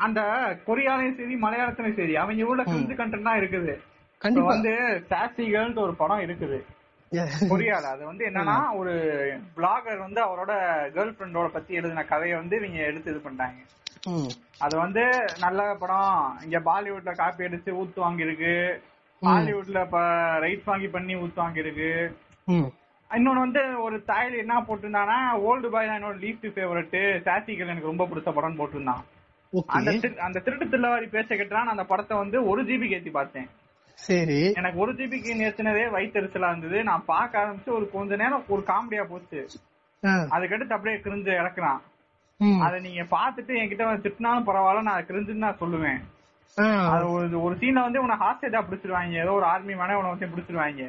அந்த 0.07 0.21
கொரியாலையும் 0.67 1.17
சரி 1.17 1.37
மலையாளத்திலும் 1.37 1.97
சரி 1.97 2.17
அவங்க 2.17 2.45
ஊர்ல 2.45 2.63
கிரிஞ்சு 2.63 2.95
கண்டென்ட் 3.01 3.29
தான் 3.31 3.41
இருக்குது. 3.41 3.75
கண்டிப்பா. 4.19 4.49
வந்து 4.49 4.73
சாசிகள்னு 5.11 5.79
ஒரு 5.79 5.95
படம் 5.95 6.19
இருக்குது. 6.19 6.59
கொரியால. 7.49 7.87
அது 7.95 8.05
வந்து 8.05 8.25
என்னன்னா 8.27 8.57
ஒரு 8.75 8.93
பிளாகர் 9.57 9.99
வந்து 9.99 10.21
அவரோட 10.27 10.53
கேர்ள் 10.95 11.17
ஃபிரெண்டோட 11.17 11.49
பத்தி 11.49 11.75
எழுதின 11.75 12.05
கதையை 12.05 12.37
வந்து 12.39 12.57
இவங்க 12.57 12.79
எடுத்து 12.79 13.11
இது 13.11 13.21
பண்ணிட்டாங்க. 13.25 13.61
ம். 14.07 14.31
அது 14.59 14.77
வந்து 14.77 15.03
நல்ல 15.41 15.75
படம். 15.75 16.39
இங்க 16.45 16.59
பாலிவுட்ல 16.61 17.15
காப்பி 17.17 17.45
அடிச்சு 17.45 17.71
ஊத்து 17.81 18.01
வாங்கியிருக்கு. 18.01 18.55
ஹாலிவுட்ல 19.27 19.85
இப்ப 19.85 20.01
ரைட்ஸ் 20.41 20.63
வாங்கி 20.65 20.89
பண்ணி 20.89 21.15
ஊத்து 21.15 21.37
வாங்கியிருக்கு. 21.37 22.15
ம். 22.45 22.71
இன்னொன்னு 23.11 23.39
வந்து 23.39 23.83
ஒரு 23.83 24.03
தாயில் 24.07 24.39
என்ன 24.39 24.61
போட்டிருந்தானா 24.61 25.41
ஓல்டு 25.41 25.69
பாய் 25.69 25.87
தான் 25.87 26.03
என்னோட 26.03 26.17
லீஸ்ட் 26.17 26.51
ஃபேவரட் 26.55 27.21
சாசிகள் 27.23 27.67
எனக்கு 27.67 27.87
ரொம்ப 27.87 28.05
பிடிச்ச 28.05 28.33
படம் 28.33 28.59
போட்டிருந்தான். 28.59 29.03
அந்த 29.67 30.11
அந்த 30.21 30.41
திருட்டு 30.41 30.65
தில்லவாரி 30.65 31.05
பேச்ச 31.05 31.37
கேட்டான் 31.37 31.67
அந்த 31.67 31.85
படத்தை 31.85 32.19
வந்து 32.19 32.47
ஒரு 32.47 32.65
ஜிபி 32.65 32.91
ஏத்தி 32.91 33.11
பார்த்தேன். 33.11 33.49
சரி. 33.95 34.53
எனக்கு 34.53 34.79
ஒரு 34.79 34.93
ஜிபிக்கு 34.93 35.37
நேர்த்தினதே 35.41 35.91
வயிற்றுச்சலா 35.91 36.57
இருந்தது. 36.57 36.85
நான் 36.85 37.03
பார்க்க 37.07 37.43
ஆரம்பிச்சு 37.43 37.71
ஒரு 37.71 37.91
கொஞ்ச 37.91 38.17
நேரம் 38.17 38.45
ஒரு 38.49 38.63
காமெடியா 38.67 39.05
போச்சு. 39.05 39.49
அதுக்கடுத்து 40.03 40.73
அப்படியே 40.73 41.03
கிரிஞ்சு 41.03 41.37
இறக்குறான். 41.37 41.79
அதை 42.61 42.81
நீங்க 42.81 43.03
பாத்துட்டு 43.03 43.51
என்கிட்ட 43.51 43.85
திட்டினாலும் 44.01 44.47
பரவாயில்ல 44.47 44.83
நான் 44.83 45.05
கிரிஞ்சுன்னு 45.05 45.35
நான் 45.35 45.59
சொல்லுவேன். 45.61 46.01
ஒரு 46.59 47.37
ஒரு 47.45 47.55
சீன்ல 47.61 47.83
வந்து 47.87 48.03
உன 48.05 48.17
ஹாஸ்டேஜா 48.23 48.61
பிடிச்சிருவாங்க. 48.67 49.15
ஏதோ 49.25 49.33
ஒரு 49.39 49.47
ஆர்மி 49.53 49.75
மேனே 49.81 49.95
உன 50.01 50.11
வந்து 50.13 50.33
பிடிச்சிருவாங்க. 50.33 50.83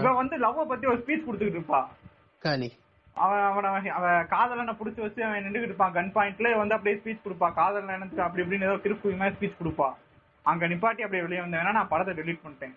இவன் 0.00 0.18
வந்து 0.20 0.36
லவ் 0.44 0.60
பத்தி 0.70 0.86
ஒரு 0.92 0.98
ஸ்பீச் 1.02 1.26
கொடுத்துக்கிட்டு 1.26 1.60
இருப்பா. 1.60 1.80
காலி 2.44 2.68
அவன் 3.24 3.42
அவன 3.48 3.72
அவன் 3.98 4.28
காதலனை 4.32 4.72
புடிச்சு 4.78 5.00
வச்சு 5.02 5.20
அவன் 5.26 5.44
நின்றுகிட்டு 5.46 5.70
இருப்பான். 5.70 5.92
கன் 5.96 6.14
பாயிண்ட்ல 6.14 6.54
வந்து 6.60 6.76
அப்படியே 6.76 6.96
ஸ்பீச் 7.00 7.24
கொடுப்பா. 7.26 7.48
காதலன் 7.58 7.94
நினைச்சு 7.96 8.24
அப்படி 8.26 8.42
இப்படின்னு 8.44 8.68
ஏதோ 8.68 8.78
திருப்பி 8.86 9.14
மாதிரி 9.20 9.36
ஸ்பீச் 9.36 9.60
கொடுப்பா. 9.60 9.88
அங்க 10.52 10.64
நிப்பாட்டி 10.72 11.04
அப்படியே 11.04 11.24
வெளியே 11.26 11.42
வந்த 11.42 11.58
வேணா 11.58 11.76
நான் 11.78 11.92
படத்தை 11.92 12.14
டெலீட் 12.20 12.42
பண்ணிட்டேன். 12.46 12.74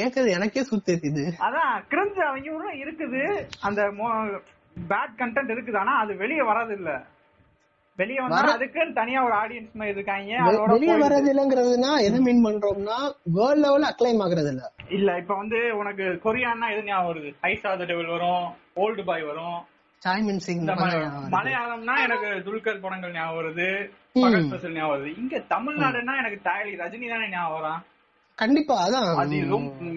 கேட்கறது 0.00 0.34
எனக்கே 0.38 0.62
சுத்தேக்குது 0.72 1.24
அதான் 1.46 1.72
கிரிஞ்சு 1.92 2.22
அவங்க 2.30 2.74
இருக்குது. 2.82 3.22
அந்த 3.68 3.80
பேட் 4.76 5.14
கண்டென்ட் 5.22 5.54
இருக்குது. 5.54 5.78
ஆனா 5.84 5.94
அது 6.02 6.12
வெளியே 6.24 6.42
வராது 6.50 6.74
இல்ல 6.80 6.90
வெளிய 8.00 8.18
வந்தா 8.22 8.40
அதுக்குன்னு 8.52 8.94
தனியா 8.94 9.20
ஒரு 9.24 9.34
ஆடியன்ஸ் 9.34 9.72
மாதிரி 9.72 9.94
இருக்காங்க. 9.94 10.32
அதோட 10.46 10.68
வெளியே. 10.74 10.94
வர்றது 11.02 11.28
இல்லங்கிறதுனா 11.32 11.90
எதை 12.00 12.20
மீன் 12.20 12.44
பண்றோம்னா 12.44 12.98
வேர்ல்ட் 13.36 13.64
லெவல்ல 13.64 13.90
அக்ளைம் 13.92 14.22
ஆகுறது 14.24 14.50
இல்ல 14.50 14.64
இல்ல 14.90 15.10
இப்ப 15.16 15.34
வந்து 15.34 15.58
உனக்கு 15.76 16.04
கொரியான்னா 16.24 16.68
எது 16.70 16.82
ஞாபகம் 16.84 17.10
வருது? 17.10 17.30
ஐஸ் 17.50 17.66
ஆஃப் 17.66 17.78
த 17.78 17.84
டெவில் 17.84 18.06
வரும் 18.06 18.46
ஓல்டு 18.76 19.04
பாய் 19.04 19.22
வரும். 19.22 19.58
சாய்மின் 20.02 20.42
சிங் 20.44 20.62
மலையாளம்னா 21.32 21.94
எனக்கு 22.04 22.28
துல்கர் 22.46 22.80
படங்கள் 22.80 23.12
ஞாபகம் 23.12 23.38
வருது. 23.38 23.68
பகத் 24.16 24.72
ஞாபகம் 24.72 24.92
வருது. 24.92 25.10
இங்க 25.18 25.42
தமிழ்நாடுன்னா 25.50 26.14
எனக்கு 26.16 26.38
தாயலி 26.44 26.72
ரஜினி 26.82 27.08
தானே 27.08 27.28
ஞாபகம் 27.28 27.56
வரான். 27.58 27.80
கண்டிப்பா 28.40 28.74
அதான். 28.84 29.08
அது 29.22 29.36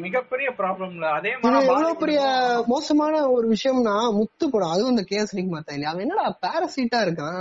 மிகப்பெரிய 0.05 0.47
ப்ராப்ளம்ல 0.57 1.05
அதே 1.17 1.31
மாதிரி 1.35 1.59
எவ்வளவு 1.65 1.93
பெரிய 1.95 2.19
மோசமான 2.67 3.21
ஒரு 3.29 3.45
விஷயம்னா 3.53 3.93
முத்து 4.17 4.45
படம். 4.49 4.73
அதுவும் 4.73 4.93
இந்த 4.93 5.03
கேஎஸ் 5.11 5.33
மாத்தா 5.53 5.73
இல்லையா? 5.75 5.91
அவன் 5.91 6.03
என்னடா 6.05 6.25
பாரசீட்டா 6.43 6.99
இருக்கான்? 7.05 7.39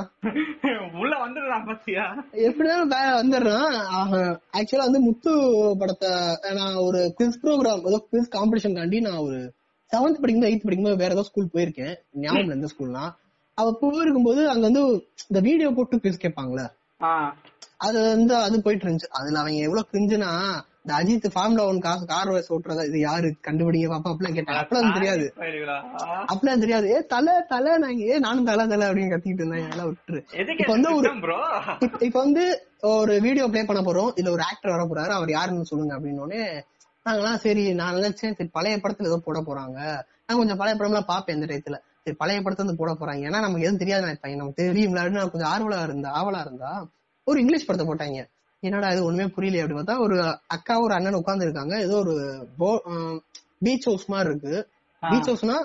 உள்ள 1.03 1.15
வந்துடுறான் 1.25 1.67
பாத்தியா? 1.69 2.05
எப்படினாலும் 2.47 2.93
வந்துடுறான்? 3.21 3.75
ஆக்சுவலா 4.57 4.87
வந்து 4.89 5.01
முத்து 5.01 5.33
படத்தை 5.81 6.11
நான் 6.61 6.79
ஒரு 6.87 7.01
குவிஸ் 7.19 7.43
ப்ரோக்ராம் 7.43 7.85
ஏதோ 7.91 8.01
குவிஸ் 8.07 8.35
காம்படிஷன் 8.37 8.79
காண்டி 8.79 9.01
நான் 9.01 9.23
ஒரு 9.27 9.41
செவன்த் 9.93 10.21
படிக்கும்போது 10.21 10.51
எயித் 10.51 10.67
படிக்கும்போது 10.67 11.03
வேற 11.03 11.13
ஏதோ 11.13 11.27
ஸ்கூல் 11.29 11.53
போயிருக்கேன். 11.55 11.95
ஞாபகம் 12.23 12.57
எந்த 12.57 12.69
ஸ்கூல்னா 12.73 13.05
அவ 13.59 13.73
போயிருக்கும்போது 13.81 14.43
அங்க 14.53 14.65
வந்து 14.69 14.83
இந்த 15.31 15.41
வீடியோ 15.49 15.71
போட்டு 15.71 16.03
குவிஸ் 16.03 16.25
கேட்பாங்களே 16.25 16.67
அது 17.81 17.99
வந்து 18.09 18.35
அது 18.39 18.57
போயிட்டு 18.65 18.85
இருந்துச்சு. 18.87 19.11
அதுல 19.19 19.41
அவங்க 19.41 19.59
எவ்வளவு 19.61 19.91
கிரிஞ்சுனா 19.93 20.31
இந்த 20.85 20.93
அஜித் 20.99 21.27
ஃபார்ம்ல 21.35 21.65
ஒன் 21.67 21.81
காசு 21.81 22.07
கார் 22.07 22.29
ரேஸ் 22.29 22.53
ஓட்டுறதா 22.53 22.85
இது 22.87 22.99
யாரு? 22.99 23.29
கண்டுபிடிங்க 23.47 23.89
பாப்பா. 23.93 24.11
அப்படிலாம் 24.13 24.37
கேட்டாங்க. 24.39 24.61
அப்பெல்லாம் 24.63 24.93
தெரியாது. 24.93 25.27
அப்பெல்லாம் 26.33 26.59
தெரியாது. 26.59 26.91
ஏ 26.95 27.07
தலை 27.07 27.35
தலை 27.49 27.77
நாங்க 27.77 28.03
ஏ 28.03 28.19
நானும் 28.19 28.45
தலை 28.45 28.67
தலை 28.67 28.89
அப்படின்னு 28.89 29.13
கத்திட்டு 29.15 29.41
இருந்தேன். 29.41 29.65
அதெல்லாம் 29.67 29.91
விட்டுரு. 29.91 30.21
இப்ப 30.61 30.73
வந்து 30.73 30.95
ஒரு 30.97 31.09
இப்ப 32.01 32.19
வந்து 32.21 32.45
ஒரு 32.81 33.21
வீடியோ 33.21 33.49
ப்ளே 33.49 33.65
பண்ண 33.65 33.83
போறோம். 33.83 34.13
இல்ல 34.15 34.31
ஒரு 34.31 34.43
ஆக்டர் 34.43 34.75
வர 34.75 34.85
போறாரு. 34.85 35.13
அவர் 35.19 35.31
யாருன்னு 35.31 35.65
சொல்லுங்க 35.65 35.99
அப்படின்னு 35.99 36.43
நாங்கெல்லாம் 37.07 37.41
சரி 37.45 37.75
நான் 37.75 37.95
நினைச்சேன் 37.95 38.37
சரி 38.39 38.51
பழைய 38.53 38.77
படத்துல 38.77 39.11
ஏதோ 39.11 39.21
போட 39.25 39.39
போறாங்க. 39.41 39.79
நான் 40.27 40.39
கொஞ்சம் 40.41 40.57
பழைய 40.57 40.77
படம் 40.79 40.93
எல்லாம் 40.93 41.11
பாப்பேன் 41.13 41.37
இந்த 41.37 41.47
டயத்துல. 41.53 41.79
சரி 42.05 42.17
பழைய 42.17 42.43
படத்தை 42.43 42.67
வந்து 42.67 42.81
போட 42.83 42.93
போறாங்க. 42.93 43.23
ஏன்னா 43.29 43.41
நமக்கு 43.47 43.61
எதுவும் 43.61 43.83
தெரியாது 43.85 44.05
நினைப்பாங்க. 44.07 44.37
நமக்கு 44.37 44.63
தெரியும்ல 44.63 45.01
அப்படின்னு 45.03 45.21
நான் 45.23 45.31
கொஞ்சம் 45.31 45.53
ஆர்வலா 45.55 45.83
இருந்தா 45.83 46.13
ஆவலா 46.21 46.41
இருந்தா 46.41 46.71
ஒரு 47.27 47.41
இங்கிலீஷ் 47.41 47.67
படத்தை 47.67 47.87
போட்டாங்க. 47.89 48.21
என்னடா 48.63 48.89
இது 48.95 49.05
ஒண்ணுமே 49.05 49.27
புரியல 49.37 49.63
அப்படி 49.63 49.77
பார்த்தா 49.79 49.95
ஒரு 49.99 50.17
அக்கா 50.57 50.75
ஒரு 50.81 50.93
அண்ணன் 50.95 51.19
உட்கார்ந்து 51.21 51.47
இருக்காங்க 51.47 51.75
ஏதோ 51.87 51.97
ஒரு 52.03 52.15
பீச் 53.65 53.87
ஹவுஸ் 53.89 54.07
மாதிரி 54.13 54.29
இருக்கு. 54.31 54.55
பீச் 55.03 55.29
ஹவுஸ்னா 55.31 55.57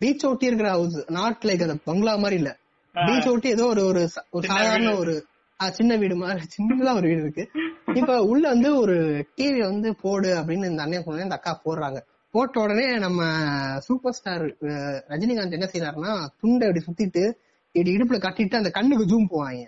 பீச் 0.00 0.24
ஒட்டி 0.26 0.46
இருக்கிற 0.46 0.68
ஹவுஸ் 0.74 0.96
நாட் 1.18 1.44
லைக் 1.48 1.64
அந்த 1.66 1.76
பங்களா 1.88 2.14
மாதிரி 2.22 2.36
இல்ல. 2.40 2.50
பீச் 2.94 3.28
ஒட்டி 3.32 3.48
ஏதோ 3.56 3.64
ஒரு 3.72 3.82
ஒரு 3.88 4.02
சின்ன 4.08 4.46
சாதாரண. 4.52 4.92
ஒரு 5.02 5.14
சின்ன 5.60 5.92
வீடு 5.96 6.16
மாதிரி 6.16 6.46
சின்னதா 6.56 6.94
ஒரு 6.98 7.06
வீடு 7.10 7.22
இருக்கு. 7.26 7.44
இப்ப 8.00 8.16
உள்ள 8.30 8.44
வந்து 8.54 8.70
ஒரு 8.82 8.96
டிவி 9.38 9.60
வந்து 9.70 9.90
போடு 10.02 10.30
அப்படின்னு 10.40 10.70
இந்த 10.72 10.82
அண்ணன் 10.86 11.06
சொன்னேன் 11.06 11.26
இந்த 11.28 11.38
அக்கா 11.40 11.52
போடுறாங்க. 11.66 11.98
போட்ட 12.34 12.60
உடனே 12.60 12.86
நம்ம 13.04 13.20
சூப்பர் 13.86 14.16
ஸ்டார் 14.18 14.44
ரஜினிகாந்த் 15.12 15.56
என்ன 15.58 15.68
செய்யறாருன்னா 15.72 16.12
துண்டை 16.40 16.64
அப்படி 16.68 16.82
சுத்திட்டு 16.88 17.22
இப்படி 17.74 17.94
இடுப்புல 17.96 18.18
கட்டிட்டு 18.26 18.60
அந்த 18.60 18.70
கண்ணுக்கு 18.70 19.06
ஜூம் 19.12 19.30
போவாங்க. 19.32 19.64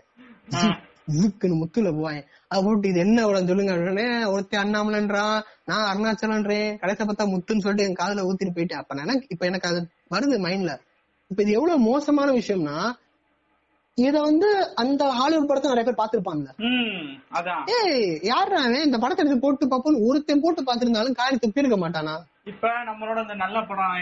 ஜுக்குன்னு 1.19 1.57
முத்துல 1.63 1.91
போவாங்க. 1.91 2.21
போட்டு 2.51 2.87
இது 2.89 3.01
என்ன 3.01 3.25
உடனே 3.29 3.49
சொல்லுங்க? 3.49 3.73
உடனே 3.81 4.05
ஒருத்தி 4.27 4.57
அண்ணாமலன்றான் 4.57 5.35
நான் 5.65 5.89
அருணாச்சலன்றேன் 5.91 6.71
கடைசியா 6.81 7.07
பார்த்தா 7.07 7.33
முத்துன்னு 7.33 7.65
சொல்லிட்டு 7.65 7.87
என் 7.89 8.01
காதுல 8.01 8.25
ஊத்திட்டு 8.29 8.57
போயிட்டேன் 8.57 8.81
அப்ப 8.81 8.95
நான் 9.01 9.27
இப்ப 9.29 9.45
எனக்கு 9.47 9.69
அது 9.71 9.81
வருது 10.11 10.39
மைண்ட்ல 10.45 10.75
இப்ப 11.31 11.43
இது 11.43 11.53
எவ்வளவு 11.53 11.87
மோசமான 11.89 12.33
விஷயம்னா 12.39 12.79
இத 13.99 14.17
வந்து 14.21 14.49
அந்த 14.77 15.05
ஹாலிவுட் 15.17 15.49
படத்தை 15.49 15.71
நிறைய 15.71 15.87
பேர் 15.87 16.01
பாத்திருப்பாங்க 16.01 16.49
ஏய் 17.77 18.03
யாரா 18.29 18.59
இந்த 18.81 18.99
படத்தை 18.99 19.23
எடுத்து 19.23 19.39
போட்டு 19.41 19.67
பாப்போம்னு 19.67 20.05
ஒருத்தன் 20.09 20.43
போட்டு 20.45 20.63
பாத்திருந்தாலும் 20.63 21.19
காரி 21.21 21.37
துப்பி 21.37 21.63
இருக்க 21.63 21.79
மாட்டானா? 21.79 22.15
இப்ப 22.45 22.69
நம்மளோட 22.87 23.19
இந்த 23.25 23.35
நல்ல 23.37 23.59
படம் 23.63 23.97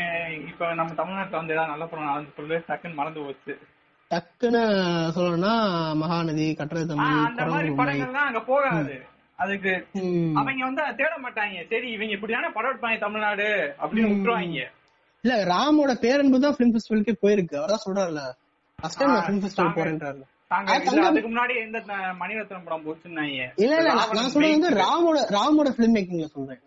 இப்ப 0.50 0.68
நம்ம 0.74 0.94
தமிழ்நாட்டுல 0.94 1.40
வந்து 1.40 1.54
ஏதாவது 1.54 1.72
நல்ல 1.72 1.86
படம் 1.86 2.28
சொல்லு 2.36 2.58
டக்குன்னு 2.68 2.94
மறந்து 2.94 3.24
போச்சு. 3.24 3.54
டக்குன்னு 4.10 4.62
சொல்லணும்னா 5.16 5.52
மகாநதி 6.02 6.56
கட்டுரை 6.56 6.86
தமிழ் 6.86 7.24
அந்த 7.24 7.44
மாதிரி 7.46 7.68
படங்கள்லாம் 7.80 8.28
அங்க 8.30 8.40
போகாது. 8.40 8.96
அதுக்கு. 9.38 9.72
அவங்க 10.40 10.64
வந்து 10.68 10.82
தேட 10.96 11.14
மாட்டாங்க. 11.24 11.56
சரி 11.70 11.88
இவங்க 11.90 12.12
இப்படிதானே 12.16 12.50
படம் 12.54 12.72
எடுப்பாங்க 12.74 12.98
தமிழ்நாடு 13.00 13.48
அப்படின்னு 13.82 14.10
விட்டுருவாங்க. 14.12 14.62
இல்ல 15.24 15.36
ராமோட 15.44 15.92
பேரன்பு 16.04 16.40
தான் 16.40 16.56
பிலிம் 16.58 16.74
ஃபெஸ்டிவலுக்கே 16.74 17.14
போயிருக்கு. 17.24 17.56
அவர்தான் 17.60 17.84
சொல்றாருல. 17.86 18.22
ஃபர்ஸ்ட் 18.78 18.98
டைம் 18.98 19.12
நான் 19.12 19.26
பிலிம் 19.26 19.42
ஃபெஸ்டிவல். 19.44 19.76
போறேன்றாரு. 19.78 20.22
அதுக்கு 20.50 21.30
முன்னாடி 21.30 21.54
எந்த 21.64 21.78
மணிரத்னம் 22.20 22.64
படம் 22.64 22.84
போச்சுன்னாங்க. 22.86 23.38
இல்ல 23.56 23.76
இல்ல 23.76 23.92
நான் 23.94 24.30
சொல்றது 24.34 24.52
வந்து 24.56 24.70
ராமோட 24.84 25.18
ராமோட 25.36 25.68
பிலிம் 25.78 25.94
மேக்கிங்ல 25.96 26.28
சொல்றேன் 26.34 26.60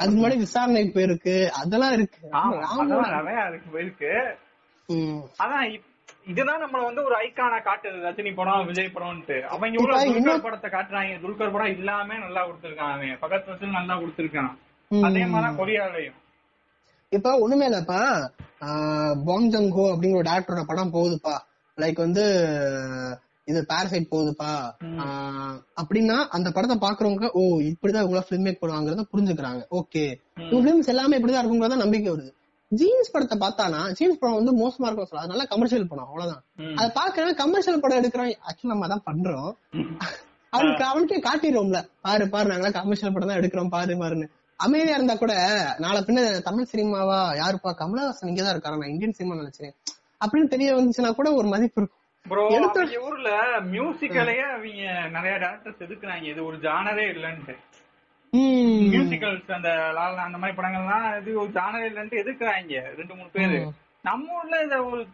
அதுக்கு 0.00 0.18
முன்னாடி 0.18 0.36
விசாரணை 0.44 0.82
போயிருக்கு. 0.94 1.36
அதெல்லாம் 1.62 1.92
இருக்கு. 1.92 2.20
நிறைய 3.16 3.40
அதுக்கு 3.48 3.68
போயிருக்கு. 3.74 4.12
அதான் 5.44 5.66
இதுதான் 6.26 6.62
நம்மள 6.62 6.80
வந்து 6.86 7.02
ஒரு 7.08 7.16
ஐக்கானா 7.24 7.58
காட்டுது. 7.66 7.98
ரஜினி 8.06 8.30
படம் 8.38 8.68
விஜய் 8.68 8.94
படம்ட்டு 8.94 9.36
அவங்க 9.50 9.66
இப்ப 9.78 9.98
துல்கர் 10.08 10.44
படத்தை 10.46 10.68
காட்டுறாங்க? 10.70 11.12
துல்கர் 11.24 11.52
படம் 11.54 11.74
இல்லாம 11.76 12.18
நல்லா 12.24 12.42
கொடுத்திருக்கான் 12.48 12.94
அவன் 12.94 13.20
பகத் 13.24 13.50
வசல் 13.50 13.76
நல்லா 13.78 13.94
கொடுத்திருக்கான். 14.02 14.52
அதே 14.90 15.22
மாதிரிதான் 15.32 15.58
கொரியாலயும் 15.60 16.16
இப்ப 17.12 17.32
ஒண்ணுமே 17.42 17.66
இல்லப்பா 17.68 18.00
பாங் 19.28 19.50
ஜங் 19.52 19.70
ஹோ 19.76 19.84
அப்படிங்கிற 19.92 20.22
டேரக்டரோட 20.28 20.62
படம் 20.70 20.94
போகுதுப்பா. 20.96 21.34
லைக் 21.78 21.98
வந்து 22.04 22.24
இது 23.50 23.60
பாரசைட் 23.70 24.12
போகுதுப்பா. 24.12 24.52
அப்படின்னா 25.80 26.16
அந்த 26.36 26.48
படத்தை 26.56 26.76
பாக்குறவங்க 26.84 27.28
ஓ 27.40 27.42
இப்படிதான் 27.70 28.04
இவங்கள 28.06 28.22
பிலிம் 28.30 28.46
மேக் 28.46 28.60
பண்ணுவாங்கறத 28.62 29.04
புரிஞ்சுக்கிறாங்க 29.12 29.62
ஓகே 29.80 30.04
இவங்க 30.48 30.62
பிலிம்ஸ் 30.66 30.92
எல்லாமே 30.94 31.18
இப்படிதான் 31.18 31.44
இருக்குங்கிறத 31.44 31.82
நம்பிக்கை 31.84 32.10
வருது. 32.12 32.32
ஜீன்ஸ் 32.68 33.10
படத்தை 33.14 33.36
பார்த்தானா? 33.42 33.80
ஜீன்ஸ் 33.98 34.18
படம் 34.18 34.38
வந்து 34.38 34.52
மோசமா 34.62 34.86
இருக்கும் 34.86 35.08
சொல்ல 35.10 35.24
அதனால 35.24 35.44
கமர்ஷியல் 35.52 35.90
படம் 35.90 36.06
அவ்வளவுதான். 36.06 36.42
அதை 36.78 36.88
பாக்குறவன் 36.98 37.40
கமர்ஷியல் 37.42 37.82
படம் 37.84 37.98
எடுக்கிறோம் 38.00 38.32
ஆக்சுவலா 38.48 38.72
நம்ம 38.72 38.88
தான் 38.92 39.06
பண்றோம். 39.10 39.52
அவனுக்கு 40.52 40.84
அவனுக்கே 40.84 41.18
காட்டிடுவோம்ல 41.28 41.80
பாரு 42.00 42.24
பாரு 42.34 42.50
நாங்களாம் 42.50 42.78
கமர்ஷியல் 42.80 43.14
படம் 43.14 43.30
தான் 43.30 43.40
எடுக்கிறோம் 43.40 43.72
பாரு 43.76 43.94
பாருன்னு. 44.02 44.28
அமைதியா 44.56 44.94
இருந்தா 44.94 45.14
கூட 45.14 45.32
நாளை 45.78 46.00
பின்ன 46.06 46.20
தமிழ் 46.48 46.70
சினிமாவா 46.72 47.18
யாருப்பா? 47.42 47.70
கமலஹாசன் 47.80 48.30
இங்கதான் 48.30 48.54
இருக்காரு? 48.54 48.80
நான் 48.82 48.94
இந்தியன் 48.94 49.16
சினிமா 49.18 49.34
நினைச்சேன். 49.40 49.74
அப்படின்னு 50.24 50.52
தெரிய 50.54 50.68
வந்துச்சுன்னா 50.76 51.10
கூட 51.14 51.30
ஒரு 51.34 51.48
மதிப்பு 51.54 51.80
இருக்கும். 51.80 52.02
ஊர்ல 53.08 53.30
மியூசிக்கலையே 53.74 54.46
அவங்க 54.54 54.84
நிறைய 55.16 55.34
டேரக்டர்ஸ் 55.42 55.84
எதுக்குறாங்க? 55.86 56.26
இது 56.32 56.40
ஒரு 56.44 56.56
ஜானரே 56.56 57.04
இல்லன்ட்டு. 57.14 57.54
மியூசிக்கல்ஸ் 58.32 59.52
அந்த 59.52 59.70
லாலா 59.96 60.22
அந்த 60.28 60.38
மாதிரி 60.38 60.58
படங்கள்லாம் 60.58 61.20
இது 61.20 61.38
ஒரு 61.40 61.50
ஜானரே 61.50 61.86
இல்லன்ட்டு 61.90 62.20
எதுக்குறாங்க? 62.22 62.82
ரெண்டு 62.96 63.14
மூணு 63.14 63.28
பேரு. 63.32 63.58
நம்ம 64.02 64.34
ஊர்ல 64.38 64.62
இந்த 64.62 64.84
ஒரு 64.84 65.06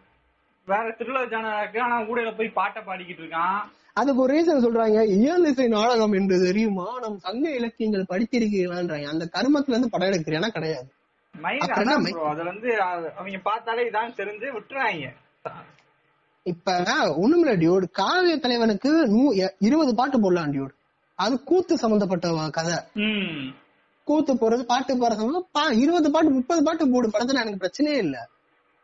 வேற 0.65 0.91
திருவிழா 0.97 1.23
ஜானரா 1.33 1.61
இருக்கு. 1.61 1.81
ஆனா 1.81 1.95
ஊடையில 2.01 2.37
போய் 2.37 2.57
பாட்டை 2.59 2.83
பாடிக்கிட்டு 2.83 3.23
இருக்கான். 3.23 3.61
அதுக்கு 3.93 4.21
ஒரு 4.21 4.33
ரீசன் 4.35 4.63
சொல்றாங்க. 4.65 4.99
இயலிசை 5.17 5.67
நாடகம் 5.67 6.15
என்று 6.19 6.35
தெரியுமா? 6.45 6.87
நம் 7.01 7.17
சங்க 7.17 7.49
இலக்கியங்கள் 7.59 8.09
படித்திருக்கீங்களான்றாங்க 8.11 9.07
அந்த 9.13 9.25
கருமத்துல 9.35 9.73
இருந்து 9.73 9.89
படம் 9.89 10.11
எடுக்கிறேன்னா 10.11 10.49
கிடையாது. 10.57 10.89
அதுல 11.59 12.43
வந்து 12.51 12.81
அவங்க 12.81 13.39
பார்த்தாலே 13.49 13.89
இதான் 13.89 14.17
தெரிஞ்சு 14.21 14.47
விட்டுறாங்க. 14.57 15.05
இப்ப 16.43 16.77
ஒண்ணுமில்ல 17.23 17.53
டியூட். 17.63 17.85
காவிய 17.99 18.35
தலைவனுக்கு 18.39 18.91
இருபது 19.59 19.95
பாட்டு 19.95 20.19
போடலாம் 20.21 20.53
டியூட். 20.53 20.73
அது 21.19 21.35
கூத்து 21.43 21.73
சம்பந்தப்பட்ட 21.77 22.27
கதை. 22.51 22.77
கூத்து 24.07 24.33
போறது 24.33 24.63
பாட்டு 24.65 24.93
போறது 24.95 25.25
இருபது 25.79 26.07
பாட்டு 26.11 26.29
முப்பது 26.31 26.61
பாட்டு 26.63 26.85
போடு 26.89 27.07
படத்துல 27.07 27.43
எனக்கு 27.43 27.61
பிரச்சனையே 27.61 27.99
இல்ல. 28.05 28.15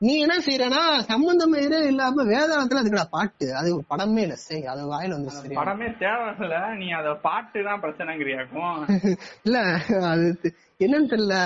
நீ 0.02 0.14
என்ன 0.20 0.36
செய்யறனா 0.40 0.82
சம்பந்தமே 1.08 1.62
இல்லாம 1.88 2.24
வேதாளத்துல 2.26 2.82
அதுக்குடா 2.82 3.08
பாட்டு. 3.10 3.48
அது 3.54 3.68
ஒரு 3.76 3.84
படமே 3.90 4.22
இல்ல. 4.22 4.36
சரி 4.44 4.62
அது 4.66 4.82
வாயில 4.92 5.16
வந்து 5.18 5.34
சரியா 5.38 5.60
படமே 5.62 5.88
தேவையில்ல. 6.00 6.60
நீ 6.78 6.88
அத 6.92 7.12
பாட்டு 7.22 7.62
தான் 7.64 7.82
பிரச்சனைங்கிறியாக்கும். 7.84 8.78
இல்ல 9.46 9.58
அது 10.12 10.28
என்னன்னு 10.80 11.12
தெரியல. 11.12 11.38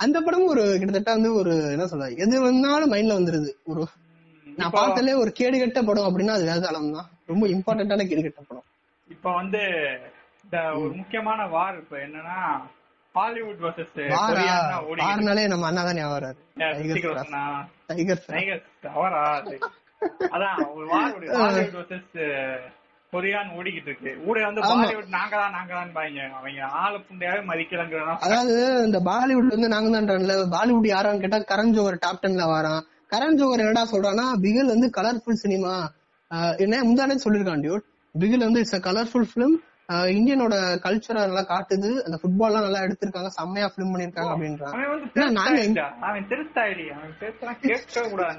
அந்த 0.00 0.18
படமும் 0.20 0.52
ஒரு 0.52 0.64
கிட்டத்தட்ட 0.78 1.10
வந்து 1.12 1.30
ஒரு 1.34 1.52
என்ன 1.72 1.84
சொல்ற 1.84 2.08
எது 2.18 2.40
வந்தாலும் 2.40 2.92
மைண்ட்ல 2.92 3.18
வந்துருது. 3.18 3.50
ஒரு 3.66 3.82
நான் 4.46 4.72
பார்த்தாலே 4.72 5.14
ஒரு 5.20 5.30
கேடுகட்ட 5.38 5.78
படம் 5.84 6.08
அப்படின்னா 6.08 6.34
அது 6.36 6.50
வேதாளம் 6.50 6.92
தான் 6.92 7.08
ரொம்ப 7.26 7.44
இம்பார்ட்டன்டான 7.48 8.06
கேடுகட்ட 8.10 8.42
படம். 8.42 8.66
இப்ப 9.10 9.28
வந்து 9.32 9.62
இந்த 10.54 10.64
ஒரு 10.80 10.90
முக்கியமான 10.98 11.40
வார் 11.52 11.76
இப்ப 11.80 11.94
என்னன்னா 12.04 12.36
ஹாலிவுட் 13.14 13.62
வர்சஸ் 13.64 13.96
வாரா 14.12 14.44
வாரனாலே 15.00 15.44
நம்ம 15.52 15.66
அண்ணா 15.68 15.82
தான் 15.86 15.98
ஞாபகம் 15.98 16.14
வராரு 16.14 16.38
டைகர் 17.90 18.20
டைகர் 18.28 18.62
அவரா 18.92 19.22
அது. 19.32 19.56
அதான் 20.34 20.60
ஒரு 20.74 20.86
வார் 20.92 21.14
ஹாலிவுட் 21.36 21.74
வர்சஸ் 21.80 22.12
கொரியான்னு 23.12 23.56
ஓடிக்கிட்டு 23.58 23.90
இருக்கு. 23.90 24.12
ஊரே 24.28 24.44
வந்து. 24.46 24.62
பாலிவுட் 24.68 25.10
நாங்க 25.16 25.34
தான் 25.34 25.52
நாங்க 25.56 25.72
தான் 25.74 25.92
பாங்க 25.98 26.20
அவங்க 26.38 26.62
ஆள 26.78 26.94
புண்டையாவே 27.04 27.42
மதிக்கலங்கிறதா 27.50 28.14
அதாவது 28.26 28.54
இந்த 28.86 29.00
பாலிவுட் 29.10 29.52
வந்து 29.54 29.68
நாங்க 29.74 29.90
தான்ல 30.08 30.36
பாலிவுட் 30.54 30.88
யாரான்னு 30.90 31.22
கேட்டா 31.24 31.40
கரண் 31.52 31.74
ஜோஹர் 31.76 32.00
டாப் 32.04 32.22
டென்ல 32.22 32.46
வரான். 32.54 32.80
கரண் 33.12 33.38
ஜோஹர் 33.40 33.62
என்னடா 33.64 33.84
சொல்றான்னா 33.92 34.26
பிகில் 34.44 34.72
வந்து 34.74 34.88
கலர்ஃபுல் 34.96 35.42
சினிமா 35.44 35.74
என்ன 36.60 36.82
முந்தானே 36.86 37.16
சொல்லிருக்கான் 37.24 37.64
டியூட் 37.64 37.84
பிகில் 38.14 38.46
வந்து 38.46 38.62
இட்ஸ் 38.62 38.76
அ 38.76 38.84
கலர்ஃபுல் 38.84 39.30
பிலிம் 39.32 39.56
இந்தியனோட 39.92 40.54
கல்ச்சரை 40.84 41.20
நல்லா 41.26 41.40
காட்டுது. 41.40 41.90
அந்த 42.02 42.18
ஃபுட்பால் 42.22 42.46
எல்லாம் 42.46 42.62
நல்லா 42.62 42.80
எடுத்திருக்காங்க. 42.80 43.26
செம்மையா 43.26 43.72
பிலிம் 43.76 43.92
பண்ணிருக்காங்க 43.94 44.32
அவன் 46.08 46.26
திருத்தாயிடா. 46.30 46.90
அவன் 46.96 47.16
பேசலாம் 47.18 48.10
கூடாது 48.10 48.36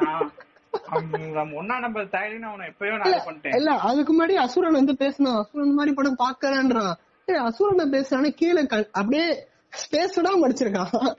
பண்ணிட்டேன். 3.26 3.56
இல்ல 3.56 3.72
அதுக்கு 3.72 4.12
முன்னாடி 4.16 4.34
அசுரன் 4.34 4.72
வந்து 4.72 4.96
பேசினான். 4.96 5.36
அசுரன் 5.36 5.74
மாதிரி 5.74 5.96
படம் 5.96 6.22
பாக்கலன்றான் 6.24 6.94
அசுரனை 7.28 7.86
பேசுறானே 7.96 8.30
கீழே 8.30 8.68
அப்படியே 8.92 9.48
ஸ்பேஸ்டா 9.82 10.34
மடிச்சிருக்கான் 10.44 11.16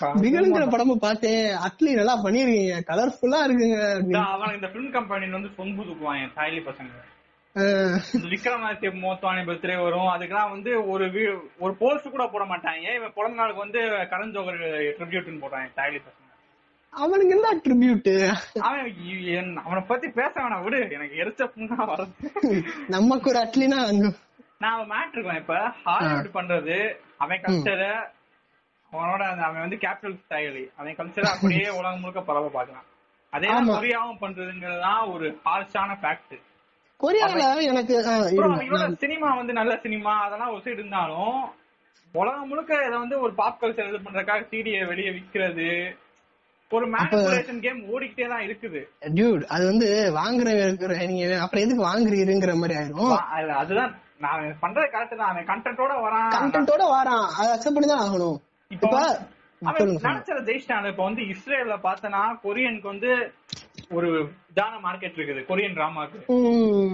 பிகிலுங்கிற 0.00 0.70
படமும் 0.70 0.98
பார்த்தேன் 0.98 1.56
அட்லி 1.56 1.94
நல்லா 1.94 2.22
பண்ணிருக்கீங்க. 2.22 2.76
கலர்ஃபுல்லா 2.90 3.40
இருக்குங்க. 3.46 3.98
இந்த 4.54 4.68
பிலிம் 4.74 5.30
வந்து 5.30 5.48
சொம்பு 5.58 5.82
தூக்குவான் 5.88 6.28
தாய்லி 6.36 6.60
பசங்க. 6.68 6.92
விக்ரமாதித்ய 8.32 8.90
மோத்வானி 9.02 9.42
பர்த்டே 9.46 9.76
வரும். 9.82 10.08
அதுக்கெல்லாம் 10.14 10.52
வந்து 10.54 10.70
ஒரு 10.92 11.06
ஒரு 11.58 11.72
போஸ்ட் 11.80 12.14
கூட 12.14 12.24
போட 12.28 12.44
மாட்டாங்க. 12.44 12.86
இவன் 12.98 13.16
பிறந்த 13.16 13.38
நாளுக்கு 13.40 13.64
வந்து 13.64 13.80
கரண் 14.12 14.34
ஜோகர் 14.34 14.60
ட்ரிபியூட்னு 14.96 15.50
தாய்லி 15.78 16.00
பசங்க 16.00 16.24
அவனுக்கு 16.92 17.34
என்ன 17.36 17.48
ட்ரிபியூட் 17.64 18.08
அவன் 18.66 18.86
அவனை 19.62 19.82
பத்தி 19.88 20.08
பேச 20.18 20.32
வேணாம் 20.36 20.62
விடு. 20.64 20.78
எனக்கு 20.96 21.20
எரிச்ச 21.22 21.42
புண்ணா 21.52 21.78
வருது 21.90 22.54
நமக்கு 22.88 23.30
ஒரு 23.32 23.40
அட்லினா 23.44 23.80
அங்க. 23.90 24.06
நான் 24.60 24.74
அவன் 24.74 24.92
மாட்டிருக்கேன் 24.92 25.40
இப்ப. 25.42 25.56
ஹாலிவுட் 25.84 26.36
பண்றது. 26.36 26.76
அவன் 27.16 27.42
கல்ச்சரை 27.42 27.90
அவனோட 28.92 29.22
அவன் 29.46 29.64
வந்து 29.64 29.76
கேபிட்டல் 29.76 30.18
ஸ்டைலி 30.20 30.62
அவன் 30.76 30.98
கல்ச்சரை 30.98 31.28
அப்படியே 31.32 31.66
உலகம் 31.78 32.00
முழுக்க 32.00 32.20
பரவ 32.22 32.48
பாக்கலாம் 32.50 32.86
அதே 33.32 33.48
ஆமா. 33.54 33.72
கொரியாவும் 33.74 34.20
பண்றதுங்கிறது 34.22 34.80
தான் 34.82 35.02
ஒரு 35.14 35.26
ஹார்ஷான 35.44 35.96
ஃபேக்ட் 36.02 36.34
கொரியால 37.00 37.42
எனக்கு 37.62 37.94
சினிமா 39.00 39.28
வந்து 39.34 39.52
நல்ல 39.52 39.72
சினிமா 39.82 40.12
அதெல்லாம் 40.24 40.52
ஒரு 40.54 40.62
சைடு 40.64 40.80
இருந்தாலும் 40.80 41.38
உலகம் 42.14 42.48
முழுக்க 42.48 42.72
இதை 42.86 42.96
வந்து 42.98 43.16
ஒரு 43.20 43.32
பாப் 43.34 43.60
கல்ச்சர் 43.60 43.88
இது 43.88 43.98
பண்றதுக்காக 43.98 44.44
சிடியை 44.52 44.82
வெளியே 44.86 45.10
விக்கிறது 45.10 45.68
ஒரு 46.70 46.86
மேனிபுலேஷன் 46.94 47.60
கேம் 47.60 47.78
ஓடிக்கிட்டே 47.92 48.26
தான் 48.28 48.42
இருக்குது. 48.46 48.80
டியூட் 49.14 49.44
அது 49.48 49.64
வந்து 49.66 49.86
வாங்குற 50.18 50.48
நீங்க 51.10 51.38
அப்புறம் 51.44 51.64
எதுக்கு 51.64 51.82
வாங்குறீங்கிற 51.84 52.54
மாதிரி 52.56 52.76
ஆயிரும். 52.78 53.14
அதுதான் 53.60 53.92
நான் 54.20 54.42
பண்றது 54.62 54.88
கரெக்ட் 54.94 55.20
தான் 55.20 55.30
அவன் 55.30 55.48
கண்டென்ட்டோட 55.52 55.94
வரான். 56.04 56.28
கண்டென்ட்டோட 56.36 56.84
வாரான். 56.94 57.26
அதை 57.38 57.48
அக்செப்ட் 57.54 57.76
பண்ணி 57.76 57.90
தான் 57.92 58.04
ஆகணும். 58.06 58.38
இப்போ. 58.70 58.90
நினைச்சத 60.02 60.40
ஜெயிச்சிட்டான். 60.48 60.90
இப்ப 60.92 61.02
வந்து 61.02 61.22
இஸ்ரேல்ல 61.32 61.76
பார்த்தனா 61.86 62.22
கொரியனுக்கு 62.44 62.92
வந்து 62.94 63.12
ஒரு 63.96 64.08
இதான 64.52 64.74
மார்க்கெட் 64.84 65.16
இருக்குது 65.18 65.42
கொரியன் 65.50 65.76
டிராமாக்கு. 65.78 66.18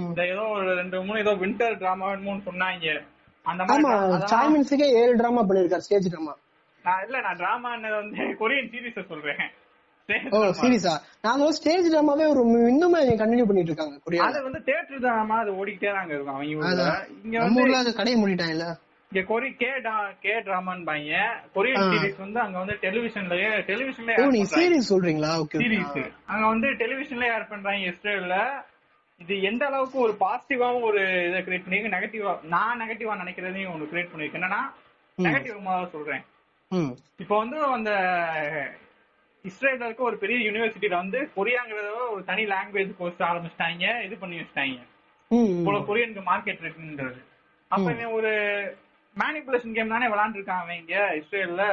இந்த 0.08 0.22
ஏதோ 0.32 0.44
ஒரு 0.56 0.66
ரெண்டு 0.80 0.96
மூணு 1.06 1.22
ஏதோ 1.24 1.32
வின்டர் 1.42 1.76
டிராமா 1.82 2.08
சொன்னாங்க. 2.48 2.94
அந்த 3.46 3.62
மாதிரி 3.68 4.28
சாய்மின்ஸுக்கே 4.32 4.88
ஏழு 5.00 5.14
டிராமா 5.20 5.42
பண்ணிருக்காரு 5.48 5.86
ஸ்டேஜ் 5.86 6.08
டிராமா 6.12 6.34
நான் 6.84 7.02
இல்ல 7.06 7.20
நான் 7.26 7.38
டிராமா 7.42 7.70
வந்து 7.98 8.24
கொரியன் 8.40 8.70
சீரிஸ் 8.72 9.10
சொல்றேன். 9.12 9.44
ஓ 10.36 10.38
சீரியஸா 10.60 10.94
நான் 11.26 11.44
ஸ்டேஜ் 11.58 11.86
டிராமாவே 11.92 12.24
ஒரு 12.32 12.42
இன்னுமே 12.72 13.02
கண்டினியூ 13.22 13.46
பண்ணிட்டு 13.50 13.72
இருக்காங்க 13.72 14.24
அது 14.28 14.40
வந்து 14.48 14.60
தேட்டர் 14.70 15.02
டிராமா 15.04 15.36
அது 15.44 15.52
ஓடிக்கிட்டே 15.60 15.92
தாங்க 15.98 16.12
இருக்கும் 16.16 16.34
அவங்க. 16.36 16.88
இங்க 17.24 17.36
வந்து 17.44 17.98
கடையை 18.00 18.16
மூடிட்டாங்கல்ல. 18.22 18.68
இங்க 19.14 19.22
கொரி 19.26 19.48
கே 19.58 19.68
டா 19.82 19.92
கே 20.22 20.32
டிராமான்னு 20.46 20.86
பாங்க 20.88 21.18
கொரியன். 21.56 21.84
சீரிஸ் 21.90 22.22
வந்து 22.22 22.38
அங்க 22.44 22.56
வந்து 22.62 22.74
டெலிவிஷன்லயே 22.84 23.50
ஓ 23.56 23.60
டெலிவிஷன்லயே 23.68 24.24
நீ 24.36 24.40
சீரிஸ் 24.52 24.88
சொல்றீங்களா? 24.92 25.30
ஓகே 25.42 25.58
சீரிஸ் 25.60 25.98
அங்க 26.32 26.44
வந்து 26.52 26.68
டெலிவிஷன்ல 26.80 27.26
ஏர் 27.34 27.44
பண்றாங்க 27.52 27.92
இஸ்ரேல்ல. 27.92 28.36
இது 29.20 29.34
எந்த 29.50 29.62
அளவுக்கு 29.70 29.98
ஒரு 30.06 30.14
பாசிட்டிவாவும் 30.22 30.86
ஒரு 30.88 31.02
இதை 31.28 31.40
கிரியேட் 31.46 31.64
பண்ணிருக்கு 31.66 31.94
நெகட்டிவா 31.94 32.32
நான் 32.54 32.80
நெகட்டிவா 32.82 33.14
நினைக்கிறதையும் 33.22 33.72
ஒன்னு 33.74 33.90
கிரியேட் 33.92 34.10
பண்ணிருக்கு. 34.12 34.38
என்னன்னா 34.40 34.62
நெகட்டிவ் 35.18 35.64
முதல்ல 35.68 35.88
சொல்றேன். 35.96 36.24
இப்போ 37.22 37.34
வந்து 37.42 37.58
அந்த 37.76 37.92
இஸ்ரேல்ல 39.44 39.88
இருக்க 39.88 40.10
ஒரு 40.10 40.18
பெரிய 40.24 40.38
யூனிவர்சிட்டியில 40.48 40.98
வந்து 41.02 41.20
கொரியாங்கிறத 41.36 41.90
ஒரு 42.14 42.24
தனி 42.30 42.46
லாங்குவேஜ் 42.54 42.96
கோர்ஸ் 43.02 43.28
ஆரம்பிச்சிட்டாங்க 43.30 43.84
இது 44.06 44.16
பண்ணி 44.24 44.40
வச்சிட்டாங்க. 44.40 44.80
இவ்வளவு 45.60 45.88
கொரியனுக்கு 45.90 46.24
மார்க்கெட் 46.32 46.64
இருக்குன்றது. 46.64 47.20
அப்ப 47.70 47.92
ஒரு 48.18 48.32
மேனிபுலேஷன் 49.16 49.74
கேம் 49.76 49.92
தானே 49.94 50.06
விளையாண்டு 50.12 50.38
இருக்கான் 50.38 50.62
அவன் 50.62 50.78
இங்க 50.80 50.94
இஸ்ரேல்ல? 51.18 51.64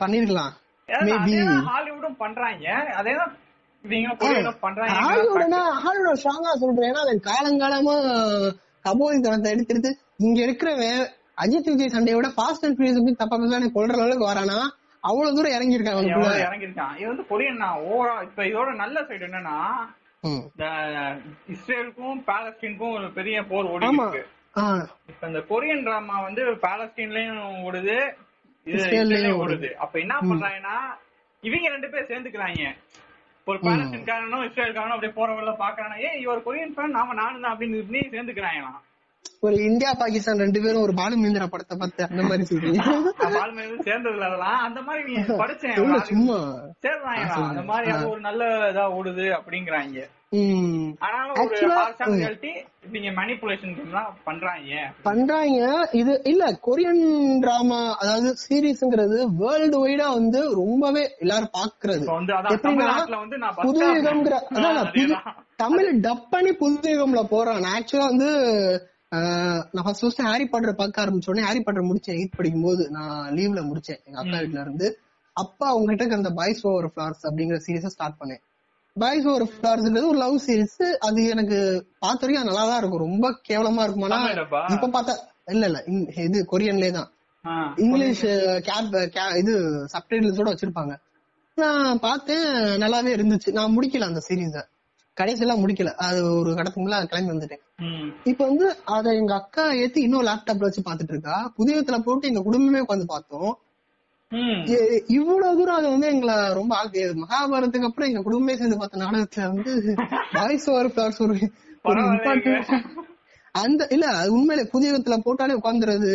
பண்ணிருக்கலாம். 0.00 0.52
ஹாலிவுட்டும் 1.68 2.18
பண்றாங்க. 2.20 2.66
ஏன்னா 6.84 7.02
அவன் 7.02 7.20
காலங்காலமா 7.28 7.94
கபோதித்தனத்தை 8.84 9.50
எடுத்து 9.54 9.72
எடுத்து 9.74 9.90
இங்க 10.18 10.38
இருக்கிறவன் 10.46 11.02
அஜித் 11.42 11.70
விஜய் 11.70 11.92
சண்டையோட 11.94 12.26
ஃபாஸ்ட் 12.34 12.64
அண்ட் 12.66 12.76
ஃபியூரியஸ் 12.76 13.20
தப்பா 13.22 13.36
பேச 13.36 13.70
கொள்ற 13.76 13.94
அளவுக்கு 13.98 14.26
வரானா? 14.26 14.58
அவ்வளவு 15.02 15.34
தூரம் 15.36 15.54
இறங்கி 15.54 15.76
இறங்கிருக்கான் 15.76 16.98
இது 16.98 17.08
வந்து 17.10 17.24
கொரியன் 17.30 17.62
தான் 17.64 17.80
ஓவரா 17.88 18.14
இப்ப 18.26 18.44
இதோட 18.50 18.70
நல்ல 18.76 19.00
சைடு 19.08 19.26
என்னன்னா 19.28 19.56
இஸ்ரேலுக்கும் 21.54 22.20
பாலஸ்தீனுக்கும் 22.28 22.94
ஒரு 22.98 23.08
பெரிய 23.18 23.42
போர் 23.50 23.68
ஓடி 23.72 23.84
இப்ப 25.10 25.22
இந்த 25.26 25.40
கொரியன் 25.50 25.84
டிராமா 25.86 26.16
வந்து 26.22 26.42
பாலஸ்தீன்லயும் 26.66 27.40
ஓடுது 27.68 27.96
இஸ்ரேல்லயும் 28.66 29.40
ஓடுது. 29.44 29.68
அப்ப 29.84 29.94
என்ன 29.98 30.14
பண்றாங்கன்னா 30.30 30.76
இவங்க 31.42 31.68
ரெண்டு 31.68 31.88
பேர் 31.92 32.10
சேர்ந்துக்கிறாங்க. 32.10 32.62
ஒரு 33.46 33.58
பாலஸ்தீன்காரனும் 33.64 34.44
இஸ்ரேல்காரனும் 34.48 34.96
அப்படியே 34.96 35.14
போறவங்கள 35.16 35.54
பாக்குறாங்க 35.64 35.96
ஏய் 36.08 36.20
இவர் 36.24 36.44
கொரியன் 36.46 36.74
ஃபேன் 36.76 36.96
நாம 36.98 37.14
நானும் 37.20 37.42
தான் 37.44 37.54
அப்படின்னு 37.54 38.04
சேர்ந்துக்கிறாங்களாம். 38.14 38.78
ஒரு 39.40 39.54
இந்தியா 39.54 39.92
பாகிஸ்தான் 39.98 40.38
ரெண்டு 40.38 40.62
பேரும் 40.62 40.82
ஒரு 40.82 40.94
பாலு 40.94 41.16
மந்திரா 41.16 41.46
படத்தை 41.46 41.78
பார்த்து 41.78 42.08
அந்த 42.10 42.22
மாதிரி 42.22 42.42
சொல்றீங்க. 42.42 42.78
சேர்ந்ததுல 43.84 44.24
அதெல்லாம். 44.26 44.58
அந்த 44.58 44.80
மாதிரி 44.80 45.14
படிச்சேன். 45.14 46.02
சும்மா. 46.02 46.38
சேர்றாங்களாம் 46.82 47.48
அந்த 47.48 47.62
மாதிரி 47.62 47.90
அது 47.90 48.08
ஒரு 48.08 48.20
நல்ல 48.20 48.44
இதா 48.72 48.84
ஓடுது 48.92 49.26
அப்படிங்கிறாங்க. 49.38 50.08
பண்றாங்க. 54.24 54.92
பண்றாங்க. 55.02 55.88
இது 55.92 56.20
இல்ல 56.24 56.58
கொரியன் 56.66 57.38
டிராமா 57.40 57.96
அதாவது 57.96 58.34
சீரீஸ்ங்கிறது 58.48 59.26
வேர்ல்டு 59.36 59.86
வைடா 59.86 60.12
வந்து 60.12 60.54
ரொம்பவே 60.54 61.14
எல்லாரும் 61.18 61.50
பாக்குறது 61.58 62.04
புது 63.62 63.94
யுகம்ங்கிற. 63.94 64.36
தமிழ் 65.56 66.00
டப் 66.00 66.26
பண்ணி 66.30 66.52
புது 66.52 66.90
யுகம்ல 66.90 67.22
போறான் 67.30 67.62
ஆக்சுவலா 67.76 68.06
வந்து 68.06 68.28
நான் 69.74 69.84
ஃபர்ஸ்ட் 69.86 70.04
ஃபர்ஸ்ட் 70.04 70.22
ஹாரி 70.28 70.46
பாட்டர் 70.52 70.80
பார்க்க 70.80 71.02
ஆரம்பிச்ச 71.04 71.30
உடனே 71.32 71.46
ஹாரி 71.48 71.60
பாட்டர் 71.66 71.88
முடிச்சேன் 71.90 72.16
எயிட் 72.18 72.36
படிக்கும் 72.38 72.66
போது 72.68 72.82
நான் 72.96 73.20
லீவ்ல 73.36 73.60
முடிச்சேன். 73.68 74.00
எங்க 74.06 74.18
அக்கா 74.22 74.38
வீட்ல 74.42 74.64
இருந்து 74.66 74.88
அப்பா 75.36 75.68
இருக்க 75.86 76.20
அந்த 76.20 76.30
பாய்ஸ் 76.38 76.62
ஓவர் 76.70 76.88
ஃபிளார்ஸ் 76.92 77.24
அப்படிங்கிற 77.28 77.56
சீரீஸ 77.66 77.90
ஸ்டார்ட் 77.94 78.18
பண்ணேன். 78.20 78.42
பாய்ஸ் 78.96 79.26
ஓவர் 79.30 79.46
ஃபிளார்ஸ்ன்றது 79.54 80.10
ஒரு 80.12 80.18
லவ் 80.24 80.36
சீரிஸ் 80.46 80.76
அது 81.06 81.20
எனக்கு 81.34 81.58
பார்த்த 82.04 82.22
வரைக்கும் 82.24 82.48
நல்லா 82.50 82.64
தான் 82.70 82.80
இருக்கும். 82.82 83.04
ரொம்ப 83.06 83.26
கேவலமா 83.48 83.84
இருக்குமானா? 83.86 84.18
இப்ப 84.74 84.90
பார்த்தா 84.96 85.14
இல்ல 85.54 85.64
இல்ல 85.70 85.78
இது 86.26 86.38
கொரியன்லயே 86.52 86.92
தான். 86.98 87.08
இங்கிலீஷ் 87.84 88.22
கேப் 88.68 88.94
இது 89.40 89.54
சப்டைட்டில்ஸோட 89.94 90.48
வச்சிருப்பாங்க. 90.52 90.94
நான் 91.56 91.98
பார்த்தேன் 92.06 92.46
நல்லாவே 92.82 93.10
இருந்துச்சு. 93.16 93.50
நான் 93.58 93.74
முடிக்கல 93.76 94.08
அந்த 94.10 94.22
சீரீஸ 94.28 94.56
கடைசியெல்லாம் 95.16 95.62
முடிக்கல. 95.62 95.90
அது 96.06 96.38
ஒரு 96.38 96.50
கடத்துக்குள்ள 96.52 96.96
கிளம்பி 97.06 97.32
வந்துட்டேன். 97.32 97.62
இப்ப 98.24 98.40
வந்து 98.46 98.66
அத 98.84 99.14
எங்க 99.14 99.34
அக்கா 99.34 99.64
ஏத்தி 99.82 100.00
இன்னும் 100.00 100.26
லேப்டாப்ல 100.26 100.68
வச்சு 100.68 100.82
பாத்துட்டு 100.82 101.14
இருக்கா 101.14 101.36
புதியத்துல 101.58 101.98
போட்டு 101.98 102.28
எங்க 102.28 102.42
குடும்பமே 102.42 102.82
உட்காந்து 102.84 103.06
பார்த்தோம். 103.06 103.52
இவ்வளவு 105.08 105.56
தூரம் 105.56 105.74
அது 105.74 105.88
வந்து 105.88 106.06
எங்களை 106.06 106.36
ரொம்ப 106.52 106.74
மகாபாரதத்துக்கு 107.22 107.88
அப்புறம் 107.88 108.08
எங்க 108.08 108.22
குடும்பமே 108.22 108.56
சேர்ந்து 108.56 108.78
பார்த்த 108.78 109.02
நாடகத்துல 109.04 109.46
வந்து 109.52 109.72
வாய்ஸ் 110.32 110.70
ஓவர் 110.70 110.94
பிளாட்ஸ் 110.94 111.20
ஒரு 111.22 111.36
அந்த 113.54 113.82
இல்ல 113.90 114.06
அது 114.20 114.30
உண்மையில 114.36 114.62
புதியத்துல 114.72 115.16
போட்டாலே 115.26 115.58
உட்காந்துறது 115.60 116.12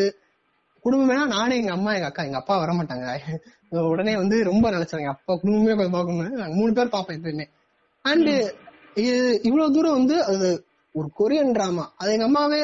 குடும்பமேனா 0.85 1.23
நானே 1.27 1.53
எங்க 1.57 1.71
அம்மா 1.71 1.93
எங்க 1.93 2.05
அக்கா 2.05 2.23
எங்க 2.23 2.37
அப்பா 2.37 2.55
வர 2.57 2.71
மாட்டாங்க. 2.73 3.07
உடனே 3.91 4.15
வந்து 4.15 4.43
ரொம்ப 4.43 4.65
நினைச்சாங்க 4.71 5.07
அப்பா 5.07 5.33
குடும்பமே 5.35 5.75
போய் 5.75 5.93
பார்க்கணும் 5.95 6.41
நாங்க 6.41 6.55
மூணு 6.55 6.73
பேர் 6.73 6.89
பார்ப்போம் 6.89 7.17
எப்பயுமே. 7.17 7.45
அண்ட் 8.05 8.29
இவ்வளவு 9.43 9.73
தூரம் 9.73 9.97
வந்து 9.99 10.23
அது 10.23 10.49
ஒரு 10.95 11.07
கொரியன் 11.19 11.53
டிராமா 11.53 11.85
அது 11.97 12.13
எங்க 12.13 12.23
அம்மாவே 12.23 12.61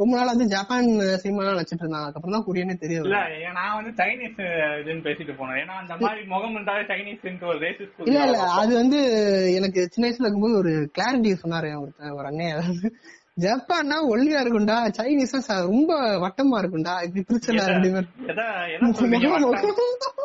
ரொம்ப 0.00 0.16
நாள் 0.16 0.26
வந்து 0.26 0.46
ஜப்பான் 0.46 0.88
சினிமா 1.22 1.44
நினைச்சிட்டு 1.44 1.82
இருந்தாங்க. 1.82 2.04
அதுக்கப்புறம் 2.04 2.34
தான் 2.36 2.46
கொரியனே 2.46 2.74
தெரியும் 2.78 3.06
இல்ல 3.06 3.20
நான் 3.52 3.76
வந்து 3.76 3.92
சைனீஸ் 4.00 4.36
இதுன்னு 4.80 5.04
பேசிட்டு 5.06 5.32
போனேன். 5.38 5.58
ஏன்னா 5.62 5.74
அந்த 5.74 5.94
மாதிரி 5.96 6.22
முகம் 6.24 6.54
இருந்தாலே 6.54 6.82
சைனீஸ் 6.82 7.44
ஒரு 7.44 7.58
ரேசிஸ் 7.58 7.96
இல்ல 8.06 8.18
இல்ல. 8.24 8.38
அது 8.60 8.72
வந்து 8.74 8.98
எனக்கு 9.54 9.88
சின்ன 9.90 10.06
வயசுல 10.06 10.26
இருக்கும்போது 10.26 10.60
ஒரு 10.62 10.72
கிளாரிட்டி 10.96 11.32
சொன்னாரு 11.42 11.70
ஒருத்தன் 11.80 12.16
ஒரு 12.18 12.26
அண்ணன் 12.26 12.92
ஜப்பான்னா 13.44 13.96
ஒல்லியா 14.12 14.38
இருக்கும்டா. 14.42 14.76
சைனீஸா 14.96 15.56
ரொம்ப 15.66 15.90
வட்டமா 16.18 16.56
இருக்கும்டா. 16.62 16.94
இப்படி 17.02 17.24
பிரிச்சல 17.28 17.66
ரெண்டு 17.66 17.90
பேர்? 17.92 18.08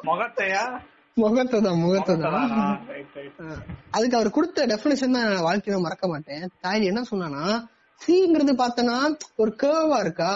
முகத்தையா? 0.04 0.64
முகத்தை 1.18 1.57
தான் 1.61 1.82
முகத்தை. 1.84 2.14
அதுக்கு 3.95 4.18
அவர் 4.20 4.36
கொடுத்த 4.38 4.66
டெபினேஷன் 4.72 5.18
தான் 5.18 5.45
வாழ்க்கையில 5.47 5.80
மறக்க 5.86 6.05
மாட்டேன். 6.07 6.43
தாய் 6.66 6.89
என்ன 6.91 7.01
சொன்னானா 7.11 7.43
சிங்கிறது 8.01 8.53
பார்த்தனா 8.61 8.95
ஒரு 9.41 9.51
கேர்வா 9.64 9.97
இருக்கா? 10.05 10.32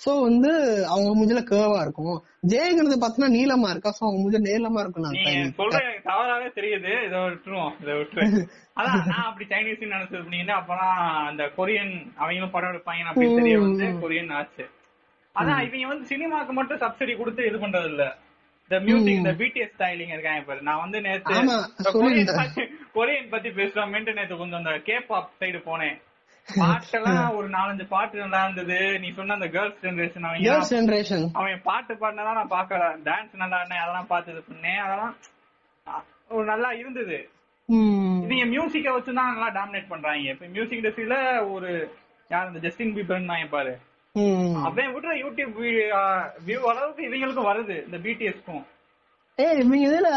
சோ 0.00 0.10
வந்து 0.26 0.50
அவங்க 0.90 1.12
மூஞ்சில 1.18 1.40
கேர்வா 1.50 1.78
இருக்கும். 1.84 2.16
ஜேங்கிறது 2.52 2.96
பார்த்தனா 3.04 3.28
நீளமா 3.36 3.68
இருக்கா? 3.74 3.90
சோ 3.96 4.02
அவங்க 4.06 4.20
மூஞ்சில 4.20 4.42
நீளமா 4.48 4.82
இருக்கும் 4.84 5.04
நான் 5.06 5.16
நீ 5.16 5.24
தாய். 5.24 5.40
சொல்ற 5.60 5.78
எனக்கு 5.84 6.08
தவறாவே 6.10 6.48
தெரியுது. 6.58 6.92
இதை 7.06 7.20
விட்டுருவோம் 7.24 7.72
இதை 7.82 7.94
விட்டுரு. 8.00 8.22
அதான் 8.78 9.08
நான் 9.12 9.28
அப்படி 9.28 9.46
சைனீஸ் 9.52 9.82
நினைச்சது 9.94 10.22
பண்ணீங்கன்னா 10.24 10.56
அப்பதான் 10.60 10.98
அந்த 11.30 11.44
கொரியன் 11.56 11.92
அவங்களும் 12.20 12.54
படம் 12.54 12.72
எடுப்பாங்க 12.72 13.08
அப்படின்னு 13.10 13.40
தெரிய 13.40 13.56
வந்து 13.64 13.86
கொரியன் 14.04 14.32
ஆச்சு. 14.40 14.66
அதான் 15.36 15.64
இவங்க 15.66 15.88
வந்து 15.92 16.10
சினிமாக்கு 16.12 16.52
மட்டும் 16.58 16.82
சப்சிடி 16.84 17.14
கொடுத்து 17.18 17.48
இது 17.50 17.58
பண்றது 17.64 17.88
இல்ல 17.92 18.04
இந்த 18.70 18.84
மியூசிக் 18.84 19.16
இந்த 19.16 19.32
பிடிஎஸ் 19.32 19.72
ஸ்டைலிங் 19.78 20.12
இருக்காங்க 20.12 20.40
பாரு. 20.40 20.62
நான் 20.62 20.80
வந்து 20.80 21.00
நேத்து 21.00 21.34
கொரியன். 22.94 23.28
பத்தி 23.30 23.48
பேசுறோமேன்ட்டு 23.48 24.12
நேத்து 24.14 24.36
கொஞ்சம் 24.36 24.64
அந்த 24.64 24.78
கே 24.78 24.98
பாப் 25.00 25.30
சைடு 25.40 25.60
போனேன். 25.68 25.96
பாட்டெல்லாம் 26.56 27.34
ஒரு 27.36 27.48
நாலஞ்சு 27.48 27.86
பாட்டு 27.88 28.18
நல்லா 28.18 28.48
இருந்தது. 28.48 28.98
நீ 28.98 29.12
சொன்ன 29.12 29.34
அந்த 29.34 29.48
கேர்ள்ஸ் 29.48 29.84
ஜெனரேஷன் 29.84 30.22
அவங்க 30.22 30.50
கேர்ள்ஸ் 30.50 30.74
ஜெனரேஷன் 30.74 31.26
அவன் 31.32 31.60
பாட்டு 31.64 31.94
பாடினதான் 31.94 32.38
நான் 32.38 32.50
பாக்கல 32.50 32.82
டான்ஸ் 33.08 33.36
நல்லா 33.36 33.56
இருந்தேன். 33.56 33.82
அதெல்லாம் 33.84 34.06
இது 34.26 34.44
பண்ணேன் 34.50 34.80
அதெல்லாம் 34.86 35.16
ஒரு 36.28 36.44
நல்லா 36.44 36.70
இருந்தது. 36.70 37.30
இவங்க 37.66 38.44
மியூசிக்க 38.44 38.92
வச்சு 38.92 39.14
தான் 39.14 39.38
நல்லா 39.38 39.50
டாமினேட் 39.60 39.88
பண்றாங்க. 39.88 40.30
இப்ப 40.30 40.46
மியூசிக் 40.46 40.84
இண்டஸ்ட்ரியில 40.84 41.50
ஒரு 41.50 41.94
யார் 42.28 42.46
இந்த 42.46 42.58
ஜஸ்டின் 42.58 42.94
பீபர் 42.94 43.24
நான் 43.24 43.48
பாரு. 43.50 43.78
அவன் 44.62 44.90
விட்டுற 44.94 45.12
யூடியூப் 45.22 45.56
வியூ 46.46 46.60
அளவுக்கு 46.70 47.02
இவங்களுக்கும் 47.08 47.50
வருது 47.50 47.76
இந்த 47.86 47.98
பிடிஎஸ்க்கும் 48.04 48.64
ஏய் 49.38 49.58
இவங்க 49.58 49.84
இதுல 49.88 50.08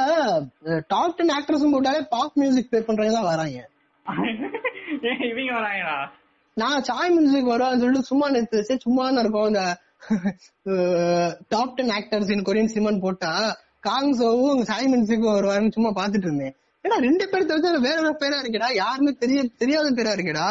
டாப் 0.87 1.17
டென் 1.17 1.33
ஆக்டர்ஸ் 1.35 1.65
போட்டாலே 1.73 2.01
பாப் 2.13 2.37
மியூசிக் 2.37 2.69
ப்ளே 2.69 2.81
பண்றவங்க 2.81 3.17
தான் 3.17 3.29
வராங்க. 3.31 3.59
இவங்க 5.29 5.51
வராங்கடா 5.57 5.97
நான் 6.57 6.83
சாய் 6.83 7.11
மியூசிக் 7.11 7.51
வருவான்னு 7.51 7.81
சொல்லிட்டு 7.81 8.09
சும்மா 8.09 8.25
சரி 8.61 8.79
சும்மா 8.79 9.03
இருக்கும் 9.21 9.49
இந்த 9.51 9.63
top 11.49 11.75
ten 11.77 11.93
actors 11.97 12.31
in 12.35 12.47
Korean 12.47 12.71
சினிமான்னு 12.73 13.05
போட்டா 13.05 13.31
காங்ஸோவும் 13.87 14.63
சாய் 14.69 14.89
மியூசிக்கும் 14.93 15.37
வருவாருன்னு 15.37 15.75
சும்மா 15.77 15.91
பாத்துட்டு 15.99 16.27
இருந்தேன். 16.29 16.55
ஏன்னா 16.83 16.97
ரெண்டு 17.05 17.25
பேர் 17.31 17.47
தவிர்த்து 17.49 17.87
வேற 17.87 17.97
வேற 17.99 18.13
பேரா 18.21 18.37
இருக்கடா 18.43 18.69
யாருமே 18.75 19.11
தெரிய 19.23 19.39
தெரியாத 19.57 19.87
பேரா 19.97 20.13
இருக்கடா. 20.17 20.47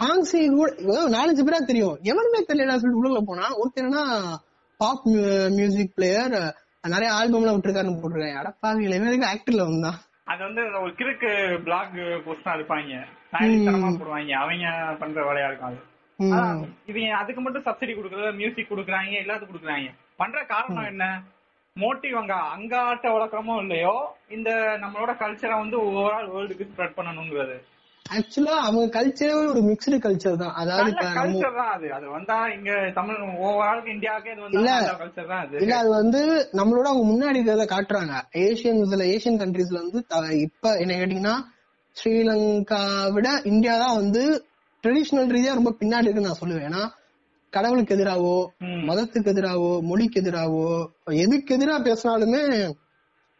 ஹாங்ஸி 0.00 0.40
கூட 0.58 0.70
நாலஞ்சு 1.14 1.42
பேரா 1.46 1.58
தெரியும். 1.70 1.96
எவனுமே 2.10 2.40
தெரியல 2.48 2.76
சொல்லிட்டு 2.82 3.10
உள்ள 3.10 3.20
போனா. 3.28 3.46
ஒருத்தனா 3.62 4.02
பாப் 4.80 5.06
மியூசிக் 5.58 5.94
பிளேயர் 5.96 6.36
நிறைய 6.94 7.10
ஆல்பம்லாம் 7.18 7.56
விட்டுருக்காருன்னு 7.56 8.00
போட்டிருக்காங்க. 8.00 8.40
அடப்பாவிங்களே 8.42 8.98
இவன் 9.00 9.30
ஆக்டர்ல 9.34 9.66
வந்தான்? 9.68 9.98
அது 10.32 10.40
வந்து 10.48 10.62
ஒரு 10.84 10.92
கிறுக்கு 11.00 11.30
பிளாக் 11.66 11.94
போஸ்டா 12.26 12.52
இருப்பாங்க 12.56 13.02
தரமா 13.66 13.88
போடுவாங்க. 14.00 14.32
அவங்க 14.42 14.66
பண்ற 15.02 15.18
வேலையா 15.28 15.48
இருக்கும் 15.50 15.78
இவங்க 16.90 17.14
அதுக்கு 17.20 17.40
மட்டும் 17.44 17.66
சப்சிடி 17.68 17.92
கொடுக்கறது 17.94 18.32
மியூசிக் 18.40 18.72
கொடுக்குறாங்க 18.72 19.14
எல்லாத்துக்கும் 19.22 19.54
கொடுக்குறாங்க. 19.54 19.88
பண்ற 20.20 20.38
காரணம் 20.52 20.90
என்ன? 20.92 21.04
மோட்டிவ் 21.76 22.16
அங்க 22.20 22.34
அங்க 22.56 22.74
ஆட்ட 22.88 23.06
வழக்கமோ 23.14 23.54
இல்லையோ 23.62 23.94
இந்த 24.36 24.50
நம்மளோட 24.82 25.12
கல்ச்சரை 25.22 25.56
வந்து 25.62 25.76
ஓவரால் 25.86 26.28
வேர்ல்டுக்கு 26.34 26.68
ஸ்ப்ரெட் 26.72 26.98
பண்ணணுங்கிறது. 26.98 27.56
ஆக்சுவலா 28.06 28.54
அவங்க 28.64 28.86
கல்ச்சரே 28.96 29.34
ஒரு 29.50 29.60
மிக்ஸ்டு 29.68 29.98
கல்ச்சர் 30.04 30.40
தான். 30.42 30.54
அதாவது 30.60 30.90
கல்ச்சர் 31.14 31.54
தான் 31.58 31.70
அது. 31.74 31.86
அது 31.92 32.06
வந்தா 32.08 32.36
இங்க 32.54 32.70
தமிழ் 32.98 33.20
ஓவரால் 33.44 33.80
இந்தியாவுக்கு 33.94 34.32
இது 34.32 34.42
வந்து 34.44 34.58
இல்ல. 34.58 34.72
கல்ச்சர் 35.00 35.30
தான் 35.30 35.42
அது. 35.44 35.56
இல்ல 35.64 35.74
அது 35.76 35.90
வந்து 35.94 36.20
நம்மளோட 36.60 36.86
அவங்க 36.92 37.06
முன்னாடி 37.12 37.38
இருக்கிறத 37.38 37.66
காட்டுறாங்க. 37.72 38.14
ஏசியன்ஸ்ல 38.44 39.06
ஏசியன் 39.14 39.40
கண்ட்ரீஸ்ல 39.42 39.80
வந்து 39.82 40.02
இப்ப 40.46 40.74
என்ன 40.78 40.98
கேட்டீங்கன்னா 41.00 41.36
ஸ்ரீலங்கா 41.96 42.82
விட 43.16 43.28
இந்தியா 43.52 43.74
தான் 43.78 43.98
வந்து 43.98 44.22
ட்ரெடிஷனல் 44.84 45.34
ரீதியா 45.34 45.52
ரொம்ப 45.54 45.74
பின்னாடி 45.80 46.06
இருக்குன்னு 46.06 46.30
நான் 46.30 46.42
சொல்லுவேன். 46.42 46.68
ஏன்னா 46.70 46.82
கடவுளுக்கு 47.52 47.94
எதிராவோ. 47.96 48.36
மதத்துக்கு 48.88 49.30
எதிராவோ 49.32 49.74
மொழிக்கு 49.90 50.20
எதிராவோ 50.22 50.64
எதுக்கு 51.24 51.54
எதிரா 51.56 51.76
பேசினாலுமே 51.86 52.42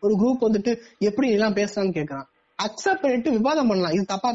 ஒரு 0.03 0.15
குரூப் 0.21 0.47
வந்துட்டு 0.47 0.73
எப்படி 1.01 1.29
எல்லாம் 1.37 1.57
பேசுறான்னு 1.57 1.97
கேக்குறான். 1.97 2.29
அக்செப்ட் 2.63 3.03
பண்ணிட்டு 3.03 3.31
விவாதம் 3.31 3.69
பண்ணலாம். 3.69 3.93
இது 3.93 4.05
தப்பா 4.05 4.33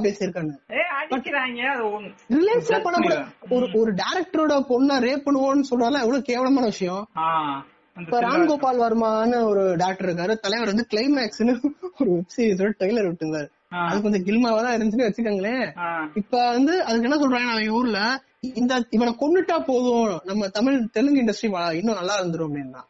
ரிலேஷன் 2.29 2.81
பண்ண 2.81 2.99
கூட 2.99 3.01
புரியல. 3.01 3.25
ஒரு 3.49 3.69
ஒரு 3.73 3.93
டேரக்டரோட 3.93 4.55
பொண்ணை 4.69 4.97
ரேப் 4.97 5.23
பண்ணுவோம்னு 5.25 5.63
சொல்றாலும் 5.69 5.99
எவ்வளவு 5.99 6.21
கேவலமான 6.21 6.65
விஷயம். 6.65 7.07
ஆ, 7.17 7.45
அந்த 7.93 8.01
இப்ப 8.01 8.21
ராம்கோபால் 8.21 8.81
வர்மான்னு 8.81 9.43
ஒரு 9.43 9.75
டாக்டர் 9.77 10.07
இருக்காரு. 10.07 10.35
தலைவர் 10.35 10.67
வந்து 10.67 10.87
கிளைமேக்ஸ்னு 10.89 11.61
ஒரு 11.99 12.11
வெப் 12.11 12.29
சீரிஸோட 12.37 12.71
ட்ரெய்லர் 12.79 13.07
விட்டுருந்தாரு. 13.07 13.47
அது 13.69 14.01
கொஞ்சம் 14.01 14.23
கில்மாவா 14.23 14.61
தான் 14.63 14.75
இருந்துச்சுன்னு 14.77 15.11
வச்சுக்கோங்களேன். 15.11 15.71
இப்ப 16.13 16.51
வந்து 16.51 16.83
அதுக்கு 16.83 17.09
என்ன 17.09 17.25
சொல்றாங்க 17.25 17.49
அவங்க 17.49 17.71
ஊர்ல 17.71 18.21
இந்த 18.41 18.83
இவனை 18.89 19.15
கொண்டுட்டா 19.19 19.63
போதும். 19.65 20.19
நம்ம 20.23 20.47
தமிழ் 20.47 20.89
தெலுங்கு 20.89 21.21
இண்டஸ்ட்ரி 21.21 21.73
இன்னும் 21.73 21.95
நல்லா 21.95 22.21
இருந்துரும் 22.21 22.49
அப்படின்னா. 22.49 22.81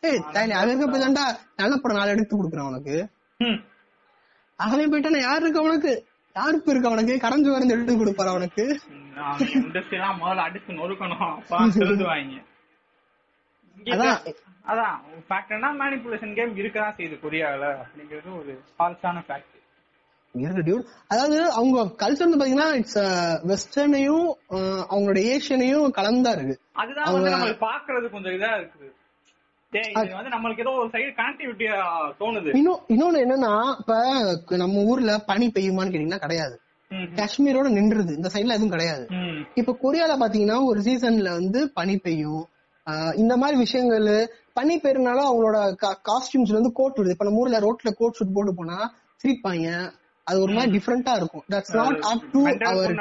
ஏய் 0.00 0.22
தாய்லி 0.32 0.50
அது 0.50 0.76
இருக்க 0.76 0.86
போய் 0.86 1.00
தான்டா 1.00 1.36
நல்ல 1.56 1.76
படம் 1.76 1.96
நாலு 1.96 2.10
எடுத்து 2.10 2.36
கொடுக்குறேன் 2.36 2.66
உனக்கு. 2.66 3.06
ம். 3.38 3.62
அவன் 4.60 4.90
போயிட்டானா 4.92 5.20
யாரு 5.22 5.42
இருக்கு 5.44 5.62
அவனுக்கு? 5.62 5.92
யாருக்கு 6.36 6.70
இருக்கு 6.72 6.90
அவனுக்கு? 6.90 7.14
கரைஞ்சு 7.24 7.50
வரந்து 7.50 7.74
எடுத்து 7.76 7.94
கொடுப்பாரு 7.94 8.30
அவனுக்கு? 8.32 8.64
அவங்க 9.22 9.44
இண்டஸ்ட்ரி 9.60 9.96
எல்லாம் 9.98 10.18
முதல்ல 10.22 10.46
அடிச்சு 10.46 10.78
நொறுக்கணும் 10.78 11.22
இங்க 13.78 13.92
அதான். 13.94 14.20
அதான் 14.64 14.94
ஃபேக்ட்னா 15.26 15.68
மேனிபுலேஷன் 15.80 16.32
கேம் 16.36 16.54
இருக்கதான் 16.60 16.94
செய்யுது 16.96 17.16
கொரியால 17.22 17.64
அப்படிங்கிறது 17.82 18.30
ஒரு 18.38 18.52
ஃபால்ஸான 18.70 19.20
ஃபேக்ட் 19.26 19.52
அதாவது 21.10 21.36
அவங்க 21.58 21.76
கல்ச்சர் 22.00 22.26
வந்து 22.26 22.38
பாத்தீங்கன்னா 22.38 22.70
இட்ஸ் 22.78 22.98
வெஸ்டர்னையும் 23.50 24.26
அவங்களோட 24.90 25.18
ஏஷியனையும் 25.30 25.94
கலந்தா 25.98 26.32
இருக்கு. 26.36 26.56
அதுதான் 26.76 27.12
வந்து 27.14 27.32
நம்மளுக்கு 27.34 27.62
பாக்குறது 27.68 28.06
கொஞ்சம் 28.10 28.34
இதா 28.38 28.50
இருக்குது. 28.58 28.88
இன்னொன்னு 32.88 33.18
என்னன்னா 33.24 33.52
இப்ப 33.78 34.56
நம்ம 34.56 34.82
ஊர்ல 34.82 35.18
பனி 35.18 35.46
பெய்யுமான்னு 35.48 35.92
கேட்டீங்கன்னா 35.94 36.18
கிடையாது. 36.18 36.60
காஷ்மீரோட 36.90 37.68
நின்றுது. 37.78 38.12
இந்த 38.16 38.30
சைடுல 38.32 38.48
எதுவும் 38.48 38.68
கிடையாது. 38.68 39.04
இப்ப 39.54 39.76
கொரியால 39.82 40.12
பாத்தீங்கன்னா 40.20 40.64
ஒரு 40.64 40.80
சீசன்ல 40.80 41.30
வந்து 41.30 41.70
பனி 41.72 41.96
பெய்யும். 41.98 42.44
இந்த 43.14 43.36
மாதிரி 43.36 43.58
விஷயங்கள் 43.58 44.08
பனி 44.52 44.80
பெய்யறதுனால 44.80 45.20
அவங்களோட 45.30 45.58
காஸ்டியூம்ஸ்ல 46.08 46.52
வந்து 46.52 46.72
கோட் 46.72 46.96
விடுது. 46.96 47.10
இப்ப 47.10 47.24
நம்ம 47.24 47.38
ஊர்ல 47.38 47.60
ரோட்ல 47.60 47.90
கோட் 47.92 48.16
ஷூட் 48.18 48.34
போட்டு 48.34 48.54
போனா 48.54 48.94
சிரிப்பாங்க. 49.22 49.92
அது 50.24 50.40
ஒரு 50.40 50.52
மாதிரி 50.52 50.70
டிஃப்ரெண்டா 50.76 51.16
இருக்கும். 51.16 51.44
That's 51.50 51.74
not 51.74 51.98
up 52.00 52.32
to 52.32 52.40
our. 52.64 52.94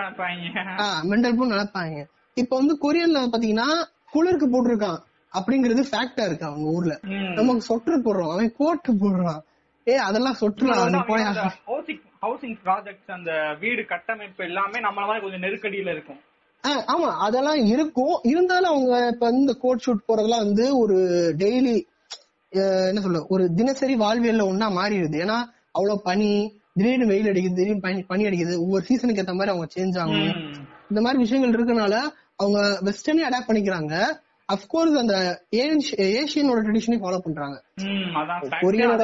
mental 1.03 1.37
நினைப்பாங்க. 1.37 2.05
இப்ப 2.33 2.55
வந்து 2.55 2.77
கொரியன்ல 2.81 3.19
பாத்தீங்கன்னா 3.25 3.67
குளிருக்கு 4.11 4.47
போட்டிருக்கான். 4.47 4.97
அப்படிங்கிறது 5.37 5.83
ஃபேக்டா 5.91 6.25
இருக்கு 6.25 6.45
அவங்க 6.45 6.67
ஊர்ல. 6.69 6.99
நமக்கு 7.33 7.63
சொட்டர் 7.69 8.05
போடுறோம். 8.05 8.31
அவன் 8.31 8.53
கோட்டு 8.57 8.93
போடுறான். 8.93 9.41
ஏ 9.87 9.95
அதெல்லாம் 9.95 10.37
சொட்டுலாம் 10.39 10.83
அந்த 10.83 11.01
ஹவுசிங் 12.21 12.55
ப்ராஜெக்ட்ஸ் 12.65 13.11
அந்த 13.11 13.31
வீடு 13.59 13.85
கட்டமைப்பு 13.85 14.43
எல்லாமே 14.45 14.79
நம்மள 14.79 15.05
மாதிரி 15.09 15.19
கொஞ்சம் 15.19 15.41
நெருக்கடியில 15.41 15.91
இருக்கும். 15.91 16.21
ஆமா 16.63 17.09
அதெல்லாம் 17.17 17.65
இருக்கும். 17.65 18.19
இருந்தாலும் 18.23 18.71
அவங்க 18.71 19.09
இப்ப 19.13 19.27
இந்த 19.29 19.53
கோட் 19.53 19.83
ஷூட் 19.85 20.07
போறதெல்லாம் 20.07 20.45
வந்து 20.47 20.77
ஒரு 20.77 20.97
டெய்லி 21.37 21.75
என்ன 22.89 23.01
சொல்ல 23.01 23.25
ஒரு 23.29 23.53
தினசரி 23.53 23.95
வாழ்வியல்ல 23.95 24.45
ஒண்ணா 24.47 24.67
மாறிடுது. 24.71 25.17
ஏன்னா 25.25 25.37
அவ்வளவு 25.71 26.01
பனி 26.01 26.29
திடீர்னு 26.73 27.05
வெயில் 27.05 27.29
அடிக்குது 27.31 27.53
திடீர்னு 27.53 27.79
பனி 27.79 28.01
பனி 28.01 28.23
அடிக்குது. 28.25 28.53
ஒவ்வொரு 28.57 28.83
சீசனுக்கு 28.83 29.21
ஏத்த 29.21 29.33
மாதிரி 29.33 29.53
அவங்க 29.53 29.67
சேஞ்ச் 29.75 29.99
ஆகும். 29.99 30.29
இந்த 30.89 31.01
மாதிரி 31.01 31.21
விஷயங்கள் 31.21 31.55
இருக்கனால 31.55 31.95
அவங்க 32.35 32.59
வெஸ்டர்னே 32.83 33.25
அடாப்ட் 33.27 33.49
பண்ணிக்கிறாங்க. 33.49 33.93
அப்கோர்ஸ் 34.49 34.95
அந்த 34.99 35.15
ஏஷ்- 35.59 35.95
ஏஷியனோட 36.13 36.59
ட்ரெடிஷனையும் 36.65 37.03
ஃபாலோ 37.03 37.19
பண்றாங்க. 37.19 37.55
கொரியனோட 38.61 39.03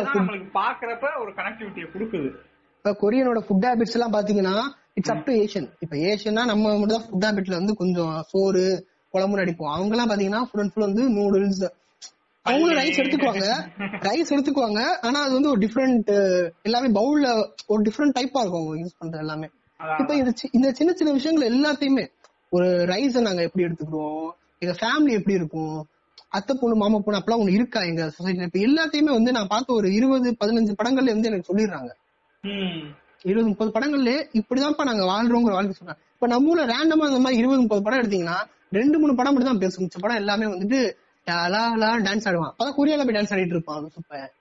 பாக்குறப்ப 0.56 1.06
ஒரு 1.20 1.32
கனெக்டிவிட்டியை 1.38 1.88
கொடுக்குது 1.89 2.30
இப்ப 2.78 2.94
கொரியனோட 3.02 3.39
ஃபுட் 3.39 3.66
ஹேபிட்ஸ் 3.66 3.94
எல்லாம் 3.94 4.14
பாத்தீங்கன்னா 4.14 4.56
இட்ஸ் 4.96 5.12
அப் 5.12 5.26
டு 5.26 5.34
ஏஷியன் 5.42 5.68
இப்ப 5.80 5.96
ஏஷியன்னா 6.08 6.44
நம்ம 6.46 6.72
மட்டும் 6.74 6.96
தான் 6.96 7.06
ஃபுட் 7.08 7.26
ஹேபிட்ல 7.26 7.56
வந்து 7.56 7.74
கொஞ்சம் 7.76 8.14
சோறு 8.30 8.64
குழம்பு 9.14 9.44
அடிப்போம் 9.44 9.74
அவங்க 9.74 9.96
எல்லாம் 9.96 10.12
பாத்தீங்கன்னா 10.12 10.42
ஃபுல் 10.50 10.62
அண்ட் 10.62 10.74
ஃபுல் 10.74 10.88
வந்து 10.88 11.06
நூடுல்ஸ் 11.10 11.64
அவங்களும் 12.46 12.80
ரைஸ் 12.80 13.00
எடுத்துக்குவாங்க 13.00 13.48
ரைஸ் 14.06 14.32
எடுத்துக்குவாங்க 14.32 14.80
ஆனா 15.02 15.20
அது 15.22 15.34
வந்து 15.34 15.50
ஒரு 15.50 15.60
டிஃப்ரெண்ட் 15.60 16.10
எல்லாமே 16.64 16.88
பவுல்ல 16.96 17.28
ஒரு 17.68 17.82
டிஃப்ரெண்ட் 17.84 18.16
டைப்பா 18.18 18.42
இருக்கும் 18.42 18.62
அவங்க 18.62 18.82
யூஸ் 18.82 19.00
பண்றது 19.00 19.20
எல்லாமே. 19.20 19.48
இப்ப 20.00 20.16
இந்த 20.52 20.72
சின்ன 20.72 20.94
சின்ன 20.94 21.12
விஷயங்கள் 21.12 21.50
எல்லாத்தையுமே 21.50 22.06
ஒரு 22.50 22.70
ரைஸ் 22.88 23.18
நாங்க 23.22 23.42
எப்படி 23.42 23.66
எடுத்துக்கிறோம் 23.66 24.30
எங்க 24.64 24.74
ஃபேமிலி 24.82 25.14
எப்படி 25.18 25.36
இருக்கும்? 25.39 25.78
அத்தை 26.38 26.53
பொண்ணு 26.59 26.76
மாமா 26.82 26.97
பொண்ணு 27.05 27.20
அப்பெல்லாம் 27.20 27.41
ஒண்ணு 27.43 27.55
இருக்கா 27.59 27.80
எங்க 27.91 28.03
சொசைட்டில 28.18 28.47
இப்ப 28.49 28.59
எல்லாத்தையுமே 28.68 29.12
வந்து 29.18 29.32
நான் 29.38 29.49
பார்த்த 29.53 29.78
ஒரு 29.80 29.88
இருபது 29.97 30.30
பதினஞ்சு 30.41 30.74
படங்கள்ல 30.80 31.14
வந்து 31.16 31.30
எனக்கு 31.32 31.49
சொல்லிடுறாங்க. 31.49 31.91
இருபது 33.30 33.47
முப்பது 33.49 33.72
படங்கள்ல 33.76 34.12
இப்படிதான்ப்பா 34.39 34.86
நாங்க 34.89 35.03
வாழ்றோங்கிற 35.12 35.55
வாழ்க்கை 35.57 35.76
சொல்றாங்க 35.80 36.01
இப்ப 36.16 36.30
நம்ம 36.34 36.49
ஊர்ல 36.51 36.66
ரேண்டமா 36.74 37.07
இந்த 37.12 37.22
மாதிரி 37.26 37.39
இருபது 37.41 37.62
முப்பது 37.64 37.84
படம் 37.88 38.01
எடுத்தீங்கன்னா 38.01 38.38
ரெண்டு 38.80 38.97
மூணு 39.01 39.14
படம் 39.20 39.34
மட்டும் 39.36 39.51
தான் 39.51 39.64
பேசும். 39.64 39.84
மிச்ச 39.86 39.99
படம் 40.03 40.22
எல்லாமே 40.22 40.45
வந்துட்டு 40.53 40.80
டான்ஸ் 42.07 42.28
ஆடுவான். 42.30 42.51
அப்பதான் 42.51 42.78
கொரியால 42.78 43.05
போய் 43.07 43.18
டான்ஸ் 43.18 43.34
ஆடிட்டு 43.36 43.55
இருப்பான் 43.57 43.91
சூப்பர். 43.97 44.32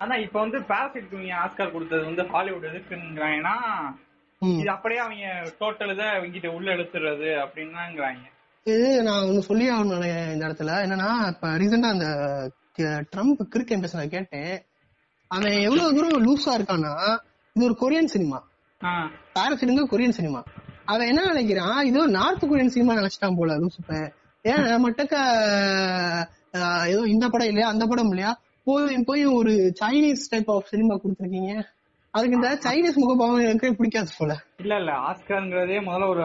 அதான் 0.00 0.22
இப்ப 0.26 0.36
வந்து 0.44 0.58
பாராசைட் 0.70 1.12
இவங்க 1.12 1.34
ஆஸ்கார் 1.44 1.74
கொடுத்தது 1.74 2.02
வந்து 2.10 2.24
ஹாலிவுட் 2.32 2.68
எதுக்குங்கிறாங்கன்னா 2.70 3.56
இது 4.42 4.70
அப்படியே 4.76 5.00
அவங்க 5.04 5.26
டோட்டல் 5.60 5.92
இதை 6.38 6.50
உள்ள 6.58 6.68
எடுத்துறது 6.76 7.28
அப்படின்னாங்கிறாங்க 7.44 8.24
இது 8.66 8.84
நான் 9.06 9.24
ஒண்ணு 9.28 9.40
சொல்லி 9.48 9.64
ஆகணும் 9.72 10.04
இந்த 10.34 10.44
இடத்துல. 10.48 10.74
என்னன்னா 10.84 11.08
இப்ப 11.32 11.48
ரீசெண்டா 11.60 11.88
அந்த 11.94 12.06
ட்ரம்ப் 13.12 13.42
கிரிக்கெட் 13.54 13.82
பேச 13.84 14.04
கேட்டேன். 14.14 14.54
அவன் 15.30 15.56
எவ்வளவு 15.66 15.94
தூரம் 15.96 16.24
லூஸா 16.26 16.52
இருக்கான்னா 16.58 16.92
இது 17.56 17.66
ஒரு 17.68 17.76
கொரியன் 17.82 18.12
சினிமா 18.14 18.38
பாரசிடுங்க 19.36 19.84
கொரியன் 19.92 20.16
சினிமா 20.18 20.40
அவன் 20.92 21.08
என்ன 21.10 21.20
நினைக்கிறான்? 21.30 21.78
இது 21.90 22.00
நார்த் 22.18 22.48
கொரியன் 22.50 22.74
சினிமா 22.76 22.94
நினைச்சிட்டான் 23.00 23.38
போல 23.38 23.58
லூசுப்ப 23.62 23.92
ஏன் 24.44 24.82
மட்டுக்க 24.86 25.14
ஏதோ 26.92 27.02
இந்த 27.14 27.26
படம் 27.32 27.50
இல்லையா 27.52 27.68
அந்த 27.74 27.84
படம் 27.90 28.10
இல்லையா? 28.12 28.32
போய் 28.66 28.98
போய் 29.08 29.24
ஒரு 29.38 29.52
சைனீஸ் 29.80 30.28
டைப் 30.32 30.50
ஆஃப் 30.54 30.70
சினிமா 30.72 30.94
கொடுத்துருக்கீங்க. 30.94 31.52
அதுக்கு 32.14 32.38
இந்த 32.38 32.50
சைனீஸ் 32.66 33.00
முகபாவம் 33.02 33.46
எனக்கு 33.46 33.78
பிடிக்காது 33.78 34.12
போல. 34.18 34.32
இல்ல 34.62 34.74
இல்ல 34.82 34.92
ஆஸ்கர்ங்கிறதே 35.08 35.78
முதல்ல 35.88 36.08
ஒரு 36.14 36.24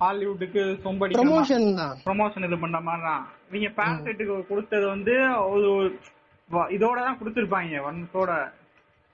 ஹாலிவுட்டுக்கு 0.00 0.62
சொம்படி 0.84 1.14
ப்ரமோஷன் 1.18 1.66
தான். 1.80 1.94
ப்ரமோஷன் 2.06 2.46
இது 2.48 2.56
பண்ற 2.62 2.78
மாதிரி 2.88 3.02
தான். 3.08 3.24
நீங்க 3.54 3.68
பேரசைட்டுக்கு 3.78 4.36
கொடுத்தது 4.50 4.86
வந்து 4.94 5.14
ஒரு 5.52 5.68
இதோட 6.76 6.98
தான் 7.06 7.18
கொடுத்திருப்பாங்க 7.20 7.80
வன்சோட. 7.86 8.32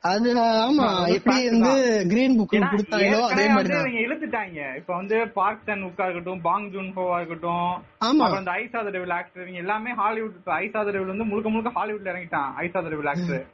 அது 0.05 0.31
ஆமா 0.65 0.87
எப்படி 1.15 1.37
வந்து 1.51 1.71
கிரீன் 2.11 2.35
புக் 2.39 2.51
கொடுத்தாங்களோ 2.73 3.21
அதே 3.29 3.45
மாதிரி 3.53 3.71
தான். 3.75 3.95
இழுத்துட்டாங்க. 4.03 4.59
இப்ப 4.81 4.91
வந்து 4.99 5.17
பார்க் 5.39 5.65
சன் 5.69 5.87
உக்கா 5.89 6.07
இருக்கட்டும் 6.07 6.43
பாங் 6.49 6.67
ஜூன் 6.75 6.91
ஹோவா 6.97 7.17
இருக்கட்டும் 7.21 7.71
ஆமா. 8.09 8.27
அந்த 8.41 8.53
ஐசா 8.63 8.83
த 8.87 8.93
டெவில் 8.97 9.15
ஆக்டர் 9.19 9.43
இவங்க 9.45 9.63
எல்லாமே 9.65 9.93
ஹாலிவுட் 10.03 10.37
ஐசா 10.59 10.79
த 10.81 10.93
டெவில் 10.97 11.13
வந்து 11.15 11.29
முழுக்க 11.31 11.55
முழுக்க 11.55 11.73
ஹாலிவுட்ல 11.79 12.13
இறங்கிட்டான் 12.13 12.51
ஐசா 12.65 12.79
த 12.79 12.91
டெவில் 12.95 13.13
ஆக்டர் 13.15 13.45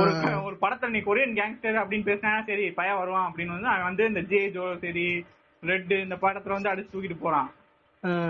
ஒரு 0.00 0.10
ஒரு 0.48 0.56
படத்துல 0.64 0.92
நீ 0.94 1.02
கொரியன் 1.06 1.38
கேங்ஸ்டர் 1.38 1.80
அப்படின்னு 1.82 2.08
பேசினா 2.10 2.32
சரி 2.50 2.66
பையன் 2.76 3.00
வருவான் 3.00 3.28
அப்படின்னு 3.28 3.56
வந்து 3.56 3.70
அவன் 3.72 3.88
வந்து 3.90 4.04
இந்த 4.10 4.22
ஜே 4.32 4.42
ஜோ 4.56 4.66
சரி 4.84 5.06
ரெட் 5.70 5.92
இந்த 6.04 6.16
படத்துல 6.24 6.56
வந்து 6.56 6.72
அடிச்சு 6.72 6.92
தூக்கிட்டு 6.94 7.18
போறான். 7.24 7.50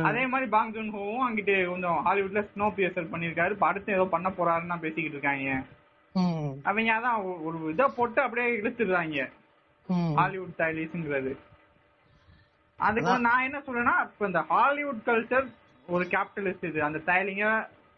அதே 0.08 0.22
மாதிரி 0.32 0.46
பாங் 0.54 0.72
ஜூன் 0.74 0.90
ஹோவும் 0.96 1.24
அங்கிட்டு 1.26 1.54
கொஞ்சம் 1.70 1.98
ஹாலிவுட்ல 2.06 2.42
ஸ்னோ 2.50 2.66
பியர்சர் 2.76 3.12
பண்ணிருக்காரு 3.12 3.54
அடுத்து 3.68 3.96
ஏதோ 3.96 4.04
பண்ண 4.14 4.28
போறாருன்னு 4.36 4.82
பேசிக்கிட்டு 4.84 5.16
இருக்காங்க. 5.16 5.56
அவங்க 6.68 6.90
அதான் 6.98 7.22
ஒரு 7.46 7.56
இதை 7.72 7.86
போட்டு 7.96 8.20
அப்படியே 8.24 8.48
இழுத்துடுறாங்க. 8.60 9.26
ஹாலிவுட் 10.18 10.54
ஸ்டைலிஷ்ங்கிறது 10.56 11.32
அதுக்கு 12.78 13.14
நான் 13.26 13.46
என்ன 13.46 13.58
சொல்றேன்னா 13.66 13.96
இப்ப 14.06 14.26
இந்த 14.30 14.40
ஹாலிவுட் 14.52 15.02
கல்ச்சர் 15.08 15.46
ஒரு 15.94 16.04
கேபிட்டலிஸ்ட் 16.14 16.68
இது. 16.70 16.78
அந்த 16.88 16.98
ஸ்டைலிங்க 17.04 17.46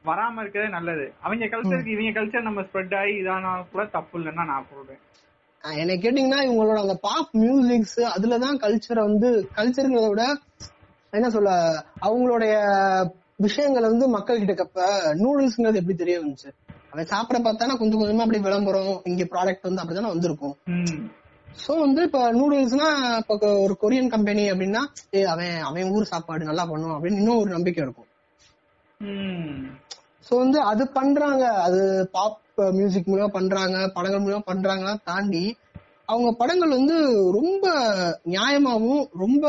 வராம 0.05 0.41
இருக்கிறதே 0.43 0.71
நல்லது. 0.75 1.07
அவங்க 1.25 1.47
கல்ச்சருக்கு 1.53 1.95
இவங்க 1.95 2.13
கல்ச்சர் 2.19 2.49
நம்ம 2.49 2.63
ஸ்ப்ரெட் 2.69 2.97
ஆகி 3.01 3.15
இதானா 3.23 3.53
கூட 3.73 3.85
தப்பு 3.97 4.19
இல்லைன்னா 4.21 4.45
நான் 4.53 4.71
சொல்றேன். 4.73 5.01
என்ன 5.75 5.93
கேட்டீங்கன்னா 5.95 6.41
இவங்களோட 6.47 6.79
அந்த 6.81 6.95
பாப் 7.01 7.31
மியூசிக்ஸ் 7.37 8.01
அதுலதான் 8.15 8.61
கல்ச்சரை 8.65 9.03
வந்து 9.03 9.29
கல்ச்சருங்கிறத 9.55 10.09
விட 10.09 10.25
என்ன 11.13 11.31
சொல்ல 11.31 11.51
அவங்களுடைய 12.01 12.55
விஷயங்கள் 13.37 13.91
வந்து 13.91 14.09
மக்கள் 14.09 14.39
கிட்ட 14.39 14.55
கப்ப 14.55 14.81
நூடுல்ஸ்ங்கிறது 15.15 15.75
எப்படி 15.75 15.95
தெரிய 15.95 16.17
வந்துச்சு? 16.21 16.51
அவன் 16.93 17.07
சாப்பிட 17.07 17.39
பார்த்தானா 17.39 17.77
கொஞ்சம் 17.79 18.01
கொஞ்சமா 18.01 18.25
அப்படி 18.25 18.39
விளம்பரம் 18.39 19.01
இங்க 19.05 19.25
ப்ராடக்ட் 19.25 19.63
வந்து 19.63 19.83
அப்படித்தானே 19.83 20.13
வந்திருக்கும். 20.15 20.55
சோ 21.59 21.73
வந்து 21.79 22.03
இப்ப 22.03 22.21
நூடுல்ஸ்னா 22.33 22.89
இப்ப 23.19 23.53
ஒரு 23.65 23.77
கொரியன் 23.83 24.09
கம்பெனி 24.09 24.51
அப்படின்னா 24.51 24.83
ஏ 25.15 25.23
அவன் 25.25 25.57
அவன் 25.61 25.91
ஊர் 25.91 26.05
சாப்பாடு 26.05 26.45
நல்லா 26.45 26.65
பண்ணும் 26.65 26.95
அப்படின்னு 26.97 27.21
இன்னும் 27.23 27.39
ஒரு 27.39 27.51
நம்பிக்கை 27.51 27.85
இருக்கும். 27.85 28.09
சோ 30.27 30.35
வந்து 30.37 30.61
அது 30.61 30.89
பண்றாங்க. 30.89 31.45
அது 31.67 31.81
பாப் 32.13 32.39
மியூசிக் 32.73 33.09
மூலமா 33.09 33.31
பண்றாங்க 33.33 33.79
படங்கள் 33.95 34.25
மூலமா 34.25 34.43
பண்றாங்கன்னா 34.47 34.97
தாண்டி 35.05 35.45
அவங்க 36.09 36.29
படங்கள் 36.37 36.77
வந்து 36.77 36.97
ரொம்ப 37.33 37.65
நியாயமாவும் 38.31 39.05
ரொம்ப 39.19 39.47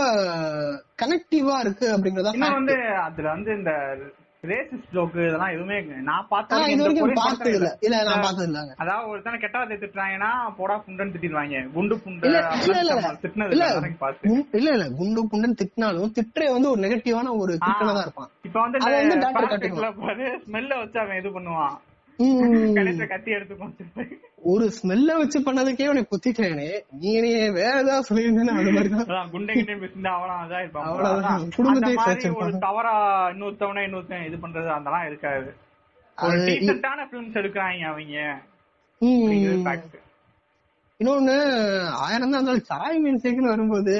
கனெக்டிவா 1.01 1.57
இருக்கு 1.59 1.87
அப்படிங்கறத 1.93 2.31
வந்து 2.53 2.77
அதுல 3.03 3.27
வந்து 3.29 3.51
இந்த 3.53 3.73
ரேசிஸ்ட் 4.43 4.91
ஜோக் 4.93 5.15
இதெல்லாம் 5.19 5.53
எதுவுமே 5.53 5.77
நான் 6.03 6.27
பார்த்தது 6.29 6.67
இது 6.73 6.83
வரைக்கும் 6.83 7.19
பார்த்தது 7.19 7.53
இல்ல. 7.53 7.69
இல்ல. 7.81 7.97
நான் 8.03 8.21
பார்த்தது 8.21 8.47
இல்ல 8.49 8.59
அதாவது 8.77 9.09
ஒருத்தன 9.11 9.39
கெட்ட 9.39 9.57
வார்த்தை 9.57 9.77
திட்டுறாங்கன்னா 9.77 10.29
போடா 10.57 10.75
புண்டன் 10.85 11.11
திட்டிடுவாங்க. 11.13 11.61
குண்டு 11.73 11.95
புண்டு 11.97 12.27
இல்ல 12.27 12.39
இல்ல 14.53 14.69
இல்ல. 14.71 14.85
குண்டு 14.99 15.23
புண்டன் 15.31 15.57
திட்டினாலும் 15.61 16.15
திட்டுறே 16.17 16.47
வந்து 16.53 16.69
ஒரு 16.69 16.81
நெகட்டிவான 16.85 17.33
ஒரு 17.39 17.53
திட்டனா 17.59 17.93
தான் 17.93 18.05
இருப்பான். 18.07 18.31
இப்ப 18.43 18.59
வந்து 18.61 18.79
ஸ்மெல்ல 20.45 20.71
வச்சு 20.79 20.99
அவன் 20.99 21.19
இது 21.19 21.31
பண்ணுவான். 21.37 21.75
ஒரு 24.51 24.65
ஸ்மெல்ல 24.77 25.11
வச்சு 25.17 25.39
பண்ணதுக்கே 25.39 25.89
உனக்கு 25.89 26.11
குத்திட்டேனே. 26.13 26.67
நீ 26.99 27.11
வேற 27.57 27.73
ஏதாவது 27.81 28.07
சொல்லியிருந்தேன் 28.09 28.51
அது 28.53 28.71
மாதிரிதான். 28.71 29.29
குண்டை 29.31 29.55
அவ்வளவுதான் 30.03 31.49
குடும்பத்தை 31.55 32.31
ஒரு 32.41 32.57
தவறா 32.57 32.93
இன்னொருத்தவன 33.29 33.83
இன்னொருத்தன் 33.87 34.25
இது 34.27 34.37
பண்றது 34.37 34.69
அதெல்லாம் 34.77 35.05
இருக்காது. 35.05 35.49
ஒரு 36.17 36.37
டீசென்டான 36.47 37.09
பிலிம்ஸ் 37.09 37.39
எடுக்கிறாங்க 37.41 37.83
அவங்க. 37.91 38.15
இன்னொன்னு 40.99 41.35
ஆயிரம் 42.05 42.31
தான் 42.31 42.39
இருந்தாலும் 42.39 42.67
சாய் 42.71 43.03
மின்சேக்குன்னு 43.03 43.53
வரும்போது 43.53 43.95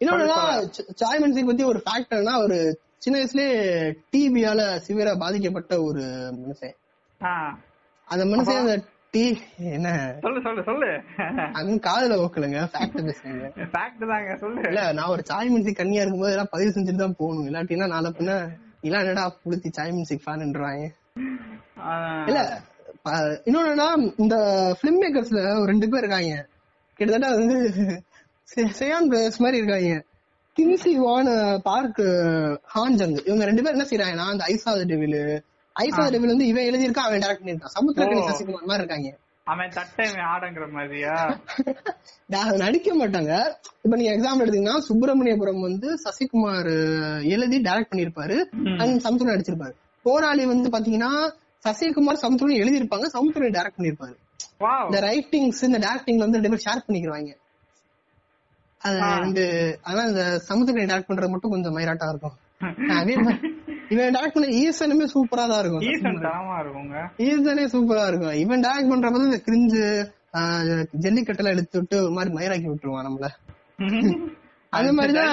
இன்னொன்னு 0.00 0.26
சாய் 0.94 1.22
மின்சேக் 1.22 1.46
பத்தி 1.46 1.64
ஒரு 1.64 1.82
ஃபேக்டர்னா 1.86 2.34
ஒரு 2.42 2.58
சின்ன 2.98 3.18
வயசுலயே 3.18 3.54
டிபியால 4.12 4.60
சிவியரா 4.86 5.14
பாதிக்கப்பட்ட 5.18 5.74
ஒரு 5.82 6.02
மனுஷன். 6.36 6.76
அந்த 8.12 8.24
மனுஷன் 8.30 8.62
அந்த 8.62 8.76
டீ 9.14 9.24
என்ன? 9.76 9.88
சொல்லு 10.24 10.40
சொல்லு 10.44 10.62
சொல்லு. 10.68 10.88
அது 11.58 11.76
காதுல 11.86 12.16
ஓக்கலுங்க 12.24 12.60
ஃபேக்ட் 12.72 12.98
பேசுங்க 13.08 13.48
ஃபேக்ட் 13.74 14.04
தாங்க 14.12 14.36
சொல்லு. 14.42 14.60
இல்ல 14.70 14.82
நான் 14.98 15.12
ஒரு 15.14 15.22
சாய் 15.30 15.50
மியூசிக் 15.52 15.78
கண்ணியா 15.80 16.02
இருக்கும்போது 16.02 16.34
எல்லாம் 16.34 16.52
பதிவு 16.54 16.74
செஞ்சுட்டு 16.76 17.02
தான் 17.04 17.18
போகணும். 17.22 17.48
இல்லாட்டினா 17.50 17.88
நாளை 17.94 18.10
பின்ன 18.18 18.34
இல்ல 18.86 19.02
என்னடா 19.04 19.24
புளுத்தி 19.42 19.70
சாய் 19.78 19.94
மியூசிக் 19.96 20.24
ஃபேன்ன்றாங்க. 20.26 20.86
இல்ல 22.30 22.40
இன்னொன்னா 23.48 23.88
இந்த 24.22 24.36
பிலிம் 24.80 25.00
மேக்கர்ஸ்ல 25.02 25.42
ரெண்டு 25.72 25.88
பேர் 25.92 26.04
இருக்காங்க. 26.04 26.32
கிட்டத்தட்ட 26.98 27.28
வந்து 27.40 27.58
சேயான் 28.78 29.10
பிரதர்ஸ் 29.10 29.42
மாதிரி 29.44 29.60
இருக்காங்க. 29.60 29.92
கிம்சி 30.56 30.92
வான் 31.04 31.30
பார்க் 31.68 32.02
ஹான்ஜங் 32.74 33.14
இவங்க 33.28 33.44
ரெண்டு 33.50 33.62
பேரும் 33.62 33.78
என்ன 33.78 33.88
செய்யறாங்கன்னா 33.90 34.26
அந்த 34.32 34.44
ஐசா 34.54 34.72
டெவில் 34.92 35.20
ஐசா 35.82 36.04
டெவில் 36.12 36.32
வந்து 36.32 36.46
இவன் 36.46 36.68
எழுதியிருக்கான் 36.68 37.08
அவன் 37.08 37.22
டைரக்ட் 37.24 37.42
பண்ணிருக்கான் 37.42 37.74
சமுத்திரக்கணி 37.76 38.22
சசிகுமார் 38.30 38.68
மாதிரி 38.70 38.82
இருக்காங்க. 38.82 39.10
அவன் 39.46 39.70
தட்டை 39.76 40.06
ஆடங்கிற 40.32 40.64
மாதிரியா? 40.70 41.14
நடிக்க 42.64 42.90
மாட்டாங்க. 42.94 43.32
இப்ப 43.84 43.94
நீங்க 43.96 44.12
எக்ஸாம்பிள் 44.16 44.44
எடுத்தீங்கன்னா 44.44 44.76
சுப்பிரமணியபுரம் 44.88 45.60
வந்து 45.60 45.88
சசிகுமார் 46.04 46.72
எழுதி 47.34 47.58
டைரக்ட் 47.60 47.92
பண்ணிருப்பாரு 47.92 48.36
அண்ட் 48.82 49.04
சமுத்திரம் 49.06 49.32
நடிச்சிருப்பாரு. 49.34 49.74
போராளி 50.06 50.44
வந்து 50.46 50.68
பாத்தீங்கன்னா 50.74 51.12
சசிகுமார் 51.64 52.22
சமுத்திரம் 52.24 52.60
எழுதியிருப்பாங்க. 52.62 53.06
சமுத்திரம் 53.16 53.56
டைரக்ட் 53.58 53.78
பண்ணிருப்பாரு 53.78 54.16
இந்த 54.86 54.98
ரைட்டிங்ஸ் 55.00 55.62
இந்த 55.62 55.78
டேரக்டிங்ல 55.78 56.24
வந்து 56.26 56.38
ரெண்டு 56.38 56.52
பேர் 56.52 56.64
ஷேர் 56.66 56.86
பண்ணிக்கிறாங்க 56.86 57.30
அது 58.80 58.98
ரெண்டு 59.22 59.42
ஆனா 59.82 60.02
இந்த 60.10 60.22
சமுத்திரம் 60.48 60.90
டைரக்ட் 60.90 61.10
பண்றது 61.10 61.32
மட்டும் 61.32 61.50
கொஞ்சம் 61.50 61.76
மயிராட்டா 61.76 62.08
இருக்கும். 62.12 62.36
இவன் 63.90 64.14
டைரக்ட் 64.14 64.34
பண்ண 64.34 64.48
ஈசனுமே 64.60 65.06
சூப்பரா 65.14 65.44
தான் 65.48 65.60
இருக்கும். 65.60 65.84
ஈசனே 67.26 67.64
சூப்பரா 67.72 68.04
இருக்கும். 68.06 68.34
இவன் 68.36 68.60
டைரக்ட் 68.60 68.92
பண்றப்ப 68.92 69.22
இந்த 69.22 69.40
கிரிஞ்சு 69.46 69.82
ஜல்லிக்கட்டெல்லாம் 71.04 71.54
எடுத்து 71.54 71.78
விட்டு 71.78 71.96
ஒரு 72.02 72.12
மாதிரி 72.12 72.34
மயிராக்கி 72.34 72.68
விட்டுருவான் 72.68 73.08
நம்மள. 73.08 73.28
அந்த 74.72 74.90
மாதிரிதான் 74.92 75.32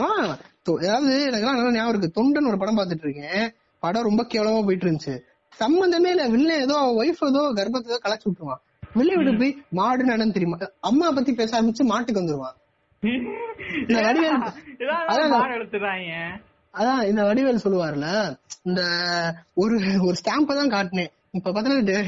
ஆஹ் 0.00 0.32
அதாவது 0.78 1.12
எனக்கெல்லாம் 1.26 1.58
நல்லா 1.58 1.70
ஞாபகம் 1.70 1.92
இருக்கு. 1.92 2.16
தொண்டன் 2.16 2.48
ஒரு 2.48 2.58
படம் 2.58 2.78
பாத்துட்டு 2.78 3.06
இருக்கேன் 3.08 3.44
படம் 3.82 4.02
ரொம்ப 4.02 4.22
கேவலமா 4.24 4.64
போயிட்டு 4.64 4.86
இருந்துச்சு 4.86 5.14
சம்பந்தமே 5.52 6.10
இல்ல. 6.10 6.24
வில்ல 6.28 6.52
ஏதோ 6.60 6.76
ஒய்ஃப் 6.98 7.22
ஏதோ 7.28 7.42
கர்ப்பத்தை 7.58 7.90
ஏதோ 7.90 8.00
களைச்சு 8.04 8.26
விட்டுருவான் 8.26 8.62
வெளிய 8.94 9.14
விட்டு 9.16 9.32
போய் 9.38 9.52
மாடு 9.70 10.02
நடன்னு 10.06 10.34
தெரியுமா? 10.36 10.58
அம்மா 10.80 11.06
பத்தி 11.10 11.32
பேச 11.34 11.50
ஆரம்பிச்சு 11.56 11.84
மாட்டுக்கு 11.84 12.20
வந்துருவான். 12.20 12.56
இந்த 13.00 14.02
வடிவேல் 14.02 14.52
அதான் 16.72 17.08
இந்த 17.08 17.22
வடிவேல் 17.22 17.64
சொல்லுவார்ல 17.64 18.36
இந்த 18.62 18.82
ஒரு 19.54 19.74
ஒரு 20.00 20.16
ஸ்டாம்ப 20.24 20.68
தான் 20.68 20.68
காட்டினேன். 20.68 21.10
இப்ப 21.30 21.52
பாத்தீங்கன்னா 21.52 22.04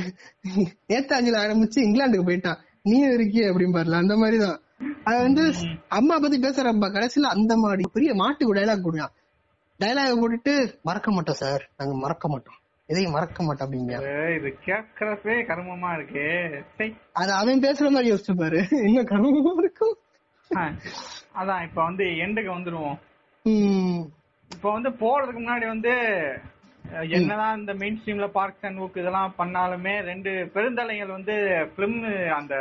நேதாஜில 0.88 1.36
ஆரம்பிச்சு 1.36 1.80
இங்கிலாந்துக்கு 1.80 2.26
போயிட்டான். 2.26 2.56
நீ 2.82 2.98
இருக்கிய 2.98 3.52
அப்படின்னு 3.52 3.76
பாருல 3.76 3.94
அந்த 3.94 4.16
மாதிரிதான். 4.16 4.60
அது 5.04 5.22
வந்து 5.22 5.52
அம்மா 5.88 6.18
பத்தி 6.18 6.40
பேசுறப்ப 6.40 6.88
கடைசியில 6.88 7.20
அந்த 7.20 7.56
மாதிரி 7.56 7.82
பெரிய 7.92 8.14
மாட்டுக்கு 8.14 8.54
டைலாக் 8.54 8.84
போடுவான். 8.84 9.14
டைலாக் 9.78 10.20
போட்டுட்டு 10.20 10.80
மறக்க 10.82 11.10
மாட்டோம் 11.10 11.34
சார் 11.34 11.68
நாங்க 11.76 11.96
மறக்க 11.96 12.28
மாட்டோம். 12.28 12.54
எதையும் 12.86 13.12
மறக்க 13.12 13.44
மாட்டோம் 13.44 13.72
அப்படிங்க 13.72 13.92
இது 14.36 14.56
கேட்கறப்பே 14.64 15.38
கர்மமா 15.46 15.90
இருக்கே. 15.96 17.02
அது 17.12 17.32
அவன் 17.32 17.60
பேசுற 17.60 17.88
மாதிரி 17.90 18.12
யோசிச்சு 18.12 18.36
பாரு. 18.36 18.66
இன்னும் 18.86 19.06
கர்மமா 19.06 19.58
இருக்கும்? 19.58 19.96
அதான் 20.50 21.62
இப்ப 21.62 21.84
வந்து 21.84 22.04
எண்டுக்கு 22.04 22.50
வந்துருவோம். 22.56 22.98
இப்ப 24.50 24.72
வந்து 24.72 24.90
போறதுக்கு 24.90 25.40
முன்னாடி 25.40 25.66
வந்து 25.66 25.92
என்னதான் 27.10 27.58
இந்த 27.58 27.74
மெயின் 27.74 27.98
ஸ்ட்ரீம்ல 28.00 28.26
பார்க்ஸ் 28.28 28.66
அண்ட் 28.66 28.78
ஒர்க் 28.78 28.98
இதெல்லாம் 28.98 29.34
பண்ணாலுமே 29.38 30.02
ரெண்டு 30.02 30.30
பெருந்தலைகள் 30.54 31.06
வந்து 31.06 31.34
பிலிம் 31.76 31.98
அந்த 32.36 32.54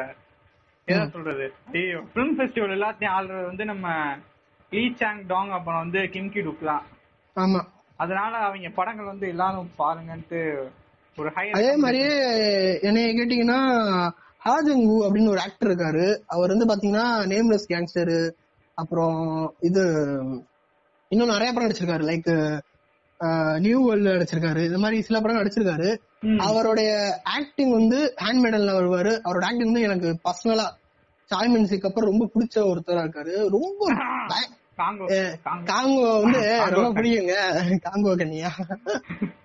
என்ன 0.88 1.08
சொல்றது? 1.08 1.46
பிலிம் 2.14 2.36
ஃபெஸ்டிவல் 2.38 2.76
எல்லாத்தையும் 2.76 3.16
ஆள்றது 3.16 3.46
வந்து 3.46 3.66
நம்ம 3.66 3.88
லீ 4.72 4.94
சாங் 4.94 5.26
டாங் 5.26 5.50
அப்புறம் 5.50 5.80
வந்து 5.80 6.00
கிம்கி 6.00 6.44
டுக் 6.44 6.64
தான். 6.64 6.84
ஆமா. 7.36 7.62
அதனால 8.00 8.38
அவங்க 8.38 8.70
படங்கள் 8.70 9.06
வந்து 9.06 9.28
எல்லாரும் 9.28 9.70
பாருங்கன்ட்டு 9.80 10.42
ஒரு 11.18 11.30
ஹை 11.36 11.46
அதே 11.52 11.76
மாதிரியே 11.76 12.12
என்னைய 12.82 13.14
கேட்டீங்கன்னா 13.14 13.60
ஹாஜங்கு 14.48 14.98
அப்படின்னு 15.06 15.34
ஒரு 15.34 15.42
ஆக்டர் 15.46 15.70
இருக்காரு. 15.70 16.06
அவர் 16.36 16.54
வந்து 16.54 16.70
பாத்தீங்கன்னா 16.72 17.06
நேம்லெஸ் 17.34 17.70
கேங்ஸ்டர் 17.72 18.16
அப்புறம் 18.78 19.20
இது 19.70 19.84
இன்னும் 21.12 21.34
நிறைய 21.34 21.50
படம் 21.54 21.68
நடிச்சிருக்காரு. 21.68 22.04
லைக் 22.12 22.32
நியூ 23.66 23.78
வேர்ல்டு 23.86 24.16
நடிச்சிருக்காரு. 24.16 24.62
இந்த 24.70 24.80
மாதிரி 24.84 24.98
சில 25.08 25.20
படம் 25.22 25.40
நடிச்சிருக்காரு. 25.40 25.90
அவருடைய 26.48 26.92
ஆக்டிங் 27.38 27.72
வந்து 27.78 28.00
ஹேண்ட் 28.24 28.44
மெடல்ல 28.46 28.76
வருவாரு. 28.80 29.14
அவரோட 29.28 29.46
ஆக்டிங் 29.50 29.72
வந்து 29.72 29.86
எனக்கு 29.88 30.10
பர்சனலா 30.28 30.68
சாய் 31.32 31.52
மின்சிக்கு 31.54 31.90
அப்புறம் 31.90 32.12
ரொம்ப 32.12 32.26
பிடிச்ச 32.34 32.56
ஒருத்தரா 32.72 33.02
இருக்காரு. 33.06 33.34
ரொம்ப 33.56 33.82
காங்கோ 34.82 35.06
காங்கோ 35.70 36.08
வந்து 36.24 36.42
ரொம்ப 36.76 36.90
பிடிக்குங்க. 36.98 37.36
காங்கோ 37.86 38.12
கன்னியா 38.20 38.52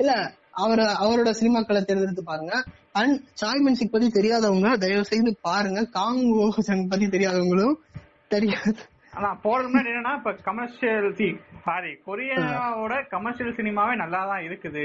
இல்ல 0.01 0.13
அவர 0.55 0.81
அவரோட 1.05 1.31
சினிமாக்களை 1.41 1.81
தேர்ந்தெடுத்து 1.83 2.25
பாருங்க. 2.31 2.55
அண்ட் 3.01 3.17
சாய் 3.41 3.65
மின்சிக் 3.67 3.93
பத்தி 3.93 4.09
தெரியாதவங்க 4.19 4.71
தயவு 4.85 5.05
செய்து 5.11 5.31
பாருங்க. 5.49 5.81
காங்கோ 5.99 6.47
சங் 6.69 6.91
பத்தி 6.93 7.07
தெரியாதவங்களும் 7.15 7.77
தெரியாது. 8.35 8.75
ஆனா 9.17 9.31
போறது 9.45 9.67
முன்னாடி 9.71 9.91
என்னன்னா 9.93 10.13
இப்ப 10.19 10.33
கமர்ஷியல் 10.49 11.09
சி 11.19 11.27
சாரி 11.67 11.91
கொரியாவோட 12.07 12.95
கமர்ஷியல் 13.15 13.57
சினிமாவே 13.59 13.95
நல்லா 14.03 14.21
தான் 14.31 14.45
இருக்குது. 14.49 14.85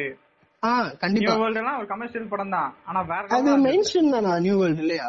ஆ 0.64 0.72
கண்டிப்பா. 1.04 1.32
நியூ 1.32 1.42
வேர்ல்டு 1.44 1.62
எல்லாம் 1.62 1.78
ஒரு 1.82 1.88
கமர்ஷியல் 1.94 2.32
படம் 2.34 2.56
தான் 2.56 2.70
ஆனா 2.90 3.02
வேற 3.12 3.24
அது 3.38 3.52
மெயின் 3.68 3.86
ஸ்ட்ரீம் 3.88 4.14
தானா 4.16 4.34
நியூ 4.46 4.56
வேர்ல்டு 4.62 4.84
இல்லையா? 4.86 5.08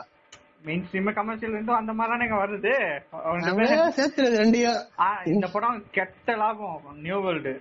மெயின் 0.69 0.85
ஸ்ட்ரீம் 0.87 1.11
கமர்ஷியல் 1.19 1.55
இருந்தும் 1.55 1.81
அந்த 1.81 1.93
மாதிரி 1.99 2.13
தானே 2.15 2.39
வருது. 2.43 2.73
சேர்த்துறது 3.99 4.37
ரெண்டையா 4.43 4.73
இந்த 5.33 5.47
படம் 5.55 5.81
கெட்ட 5.97 6.37
லாபம் 6.43 6.87
நியூ 7.07 7.19
வேர்ல்டு 7.27 7.55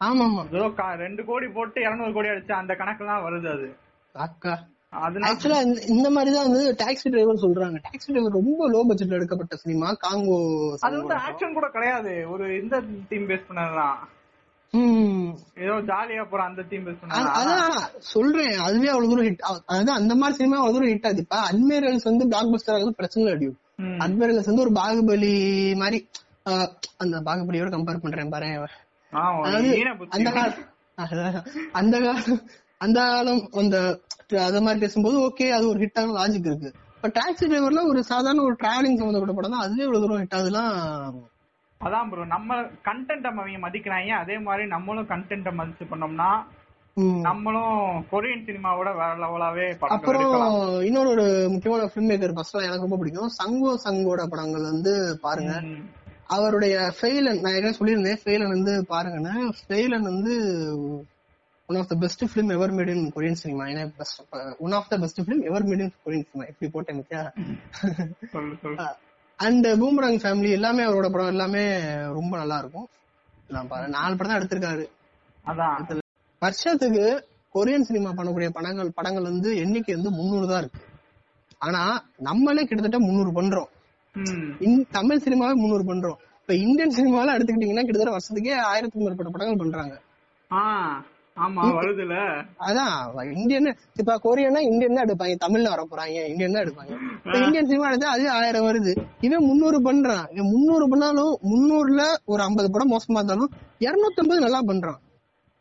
ஆமா 0.00 0.24
ஆமா 0.26 0.42
ஏதோ 0.50 0.66
ரெண்டு 1.00 1.22
கோடி 1.24 1.46
போட்டு 1.54 1.78
இருநூறு 1.80 2.12
கோடி 2.12 2.28
அடிச்சு 2.32 2.54
அந்த 2.56 2.72
கணக்குல 2.80 3.10
தான் 3.10 3.24
வருது 3.24 3.48
அது. 3.54 3.66
அக்கா. 4.14 4.52
ஆக்சுவலா 5.28 5.58
இந்த 5.94 6.08
மாதிரி 6.14 6.30
தான் 6.34 6.46
வந்து 6.46 6.62
டாக்ஸி 6.80 7.08
டிரைவர் 7.08 7.42
சொல்றாங்க. 7.42 7.76
டாக்ஸி 7.84 8.08
டிரைவர் 8.08 8.38
ரொம்ப 8.38 8.68
லோ 8.72 8.80
பட்ஜெட்ல 8.88 9.18
எடுக்கப்பட்ட 9.18 9.56
சினிமா 9.62 9.88
காங்கோ 10.04 10.38
அது 10.80 10.96
வந்து 10.96 11.16
ஆக்ஷன் 11.26 11.54
கூட 11.58 11.68
கிடையாது. 11.76 12.14
ஒரு 12.32 12.46
இந்த 12.56 12.76
தீம் 13.10 13.28
பேஸ் 13.30 13.46
பண்ணதுதான் 13.48 13.98
ம். 14.74 15.30
ஏதோ 15.62 15.76
ஜாலியா 15.86 16.24
போற 16.26 16.42
அந்த 16.48 16.64
தீம் 16.70 16.84
பேஸ் 16.86 17.00
பண்ணது 17.02 17.30
அதான் 17.38 17.78
சொல்றேன். 18.10 18.56
அதுவே 18.66 18.90
அவ்வளவு 18.92 19.12
தூரம் 19.12 19.28
ஹிட் 19.28 19.44
அதாவது 19.46 19.92
அந்த 19.92 20.12
மாதிரி 20.14 20.38
சினிமா 20.38 20.58
அவ்வளவு 20.58 20.76
தூரம் 20.76 20.92
ஹிட் 20.92 21.08
ஆகுது. 21.08 21.24
இப்ப 21.24 21.38
அட்மிரல்ஸ் 21.48 22.08
வந்து 22.10 22.26
பிளாக் 22.30 22.52
பஸ்டர் 22.52 22.76
ஆகுது 22.76 22.98
பிரச்சனை 23.00 23.32
அடியும். 23.34 23.58
அட்மிரல்ஸ் 24.04 24.50
வந்து 24.50 24.64
ஒரு 24.66 24.74
பாகுபலி 24.74 25.34
மாதிரி 25.82 26.00
அந்த 26.98 27.16
பாகுபலியோட 27.26 27.70
கம்பேர் 27.74 28.04
பண்றேன் 28.04 28.32
பாரு 28.34 28.50
அந்த 30.16 30.30
அந்த 31.78 31.96
காலம் 32.02 32.40
அந்த 32.82 32.98
காலம் 33.00 33.42
அந்த 33.62 33.76
அத 34.48 34.60
மாதிரி 34.64 34.82
பேசும்போது 34.84 35.16
ஓகே 35.26 35.46
அது 35.56 35.64
ஒரு 35.70 35.80
ஹிட் 35.82 35.98
ஆன 36.00 36.14
லாஜிக் 36.18 36.48
இருக்கு. 36.50 36.70
இப்ப 36.96 37.08
டாக்ஸி 37.18 37.44
டிரைவர்ல 37.50 37.82
ஒரு 37.90 38.00
சாதாரண 38.12 38.42
ஒரு 38.48 38.56
டிராவலிங் 38.62 38.98
சம்பந்தப்பட்ட 39.00 39.34
படம் 39.36 39.54
தான் 39.56 39.64
அதுவே 39.64 39.84
இவ்வளவு 39.86 40.02
தூரம் 40.04 40.22
ஹிட் 40.22 40.38
ஆகுதுலாம். 40.38 40.72
அதான் 41.80 42.08
ப்ரோ 42.10 42.24
நம்ம 42.36 42.56
கண்டென்ட் 42.88 43.28
அவங்க 43.28 43.60
மதிக்கிறாங்க. 43.66 44.10
அதே 44.22 44.36
மாதிரி 44.46 44.64
நம்மளும் 44.74 45.10
கண்டென்ட்ட 45.12 45.52
மதிச்சு 45.60 45.90
பண்ணோம்னா. 45.92 46.30
நம்மளும் 47.26 47.76
கொரியன் 48.10 48.46
சினிமாவோட 48.46 48.88
வேற 49.00 49.12
லெவலாவே 49.22 49.66
அப்புறம் 49.96 50.32
இன்னொரு 50.88 51.10
ஒரு 51.14 51.26
முக்கியமான 51.52 51.86
ஃபிலிம் 51.92 52.10
மேக்கர் 52.10 52.34
ஃபர்ஸ்ட் 52.36 52.66
எனக்கு 52.66 52.86
ரொம்ப 52.86 52.98
பிடிக்கும். 53.00 53.30
சங்கோ 53.40 53.72
சங்கோட 53.86 54.22
படங்கள் 54.32 54.70
வந்து 54.72 54.92
பாருங்க. 55.24 55.54
அவருடைய 56.30 56.74
ஃபெயிலன் 56.98 57.40
நான் 57.40 57.54
என்ன 57.54 57.70
சொல்லியிருந்தேன் 57.70 58.20
ஃபெயிலன் 58.24 58.54
வந்து 58.56 58.72
பாருங்கன்னு 58.88 59.34
ஃபெயிலன் 59.60 60.06
வந்து 60.10 60.34
one 61.68 61.76
of 61.76 61.88
the 61.88 61.94
best 61.94 62.24
film 62.24 62.52
ever 62.52 62.72
made 62.74 62.88
in 62.88 63.12
Korean 63.14 63.40
cinema 63.42 63.64
ஏன்னா 63.64 63.84
best 63.96 64.20
one 64.58 64.72
of 64.72 64.88
the 64.88 64.98
best 64.98 65.20
film 65.20 65.44
ever 65.44 65.66
made 65.66 65.82
in 65.84 65.94
Korean 66.04 66.26
cinema 66.28 66.46
இப்படி 66.48 66.70
போட்டேன் 66.70 67.04
சொல்லு 68.32 68.86
அண்ட் 69.38 69.66
பூமராங் 69.82 70.18
ஃபேமிலி 70.22 70.50
எல்லாமே 70.50 70.82
அவரோட 70.84 71.08
படம் 71.10 71.26
எல்லாமே 71.26 71.62
ரொம்ப 72.08 72.32
நல்லா 72.36 72.58
இருக்கும். 72.58 72.88
நான் 73.48 73.68
பாரு 73.68 73.88
நாலு 73.88 74.16
படம் 74.16 74.32
தான் 74.32 74.40
எடுத்திருக்காரு. 74.40 74.84
அதான். 75.44 76.00
வருஷத்துக்கு 76.42 77.04
கொரியன் 77.54 77.86
சினிமா 77.88 78.10
பண்ணக்கூடிய 78.10 78.48
படங்கள் 78.48 78.90
படங்கள் 78.94 79.22
வந்து 79.22 79.50
எண்ணிக்கை 79.56 79.94
வந்து 79.94 80.10
முந்நூறு 80.10 80.46
தான் 80.48 80.60
இருக்கு. 80.60 80.82
ஆனா 81.58 81.80
நம்மளே 82.18 82.62
கிட்டத்தட்ட 82.64 82.98
முந்நூறு 82.98 83.32
பண்றோம். 83.40 83.70
தமிழ் 84.90 85.22
சினிமாவே 85.24 85.54
முந்நூறு 85.54 85.84
பண்றோம். 85.90 86.18
இப்ப 86.40 86.54
இந்தியன் 86.54 86.94
சினிமால 86.96 87.34
எடுத்துக்கிட்டீங்கன்னா 87.36 87.84
கிட்டத்தட்ட 87.86 88.16
வருஷத்துக்கே 88.16 88.54
ஆயிரத்துக்கு 88.70 89.04
மேற்பட்ட 89.06 89.32
படங்கள் 89.32 89.60
பண்றாங்க. 89.62 89.94
அதான் 92.66 93.32
இந்தியன் 93.32 93.76
இப்ப 93.96 94.16
கொரியனா 94.24 94.60
இந்தியன் 94.70 94.94
தான் 94.94 95.04
எடுப்பாங்க 95.06 95.36
தமிழ்ல 95.44 95.68
வர 95.74 95.86
போறாங்க 95.90 96.28
இந்தியன் 96.28 96.52
தான் 96.52 96.64
எடுப்பாங்க 96.64 96.92
இந்தியன் 97.44 97.66
சினிமா 97.66 97.88
எடுத்தா 97.88 98.10
அது 98.10 98.30
ஆயிரம் 98.30 98.66
வருது. 98.66 98.92
இவன் 99.20 99.44
முந்நூறு 99.44 99.78
பண்றான். 99.80 100.26
இவன் 100.30 100.50
முந்நூறு 100.50 100.88
பண்ணாலும் 100.88 101.38
முந்நூறுல 101.52 102.02
ஒரு 102.24 102.42
ஐம்பது 102.42 102.70
படம் 102.70 102.92
மோசமா 102.92 103.18
இருந்தாலும் 103.20 103.50
இருநூத்தி 103.78 104.38
நல்லா 104.46 104.62
பண்றான். 104.62 105.00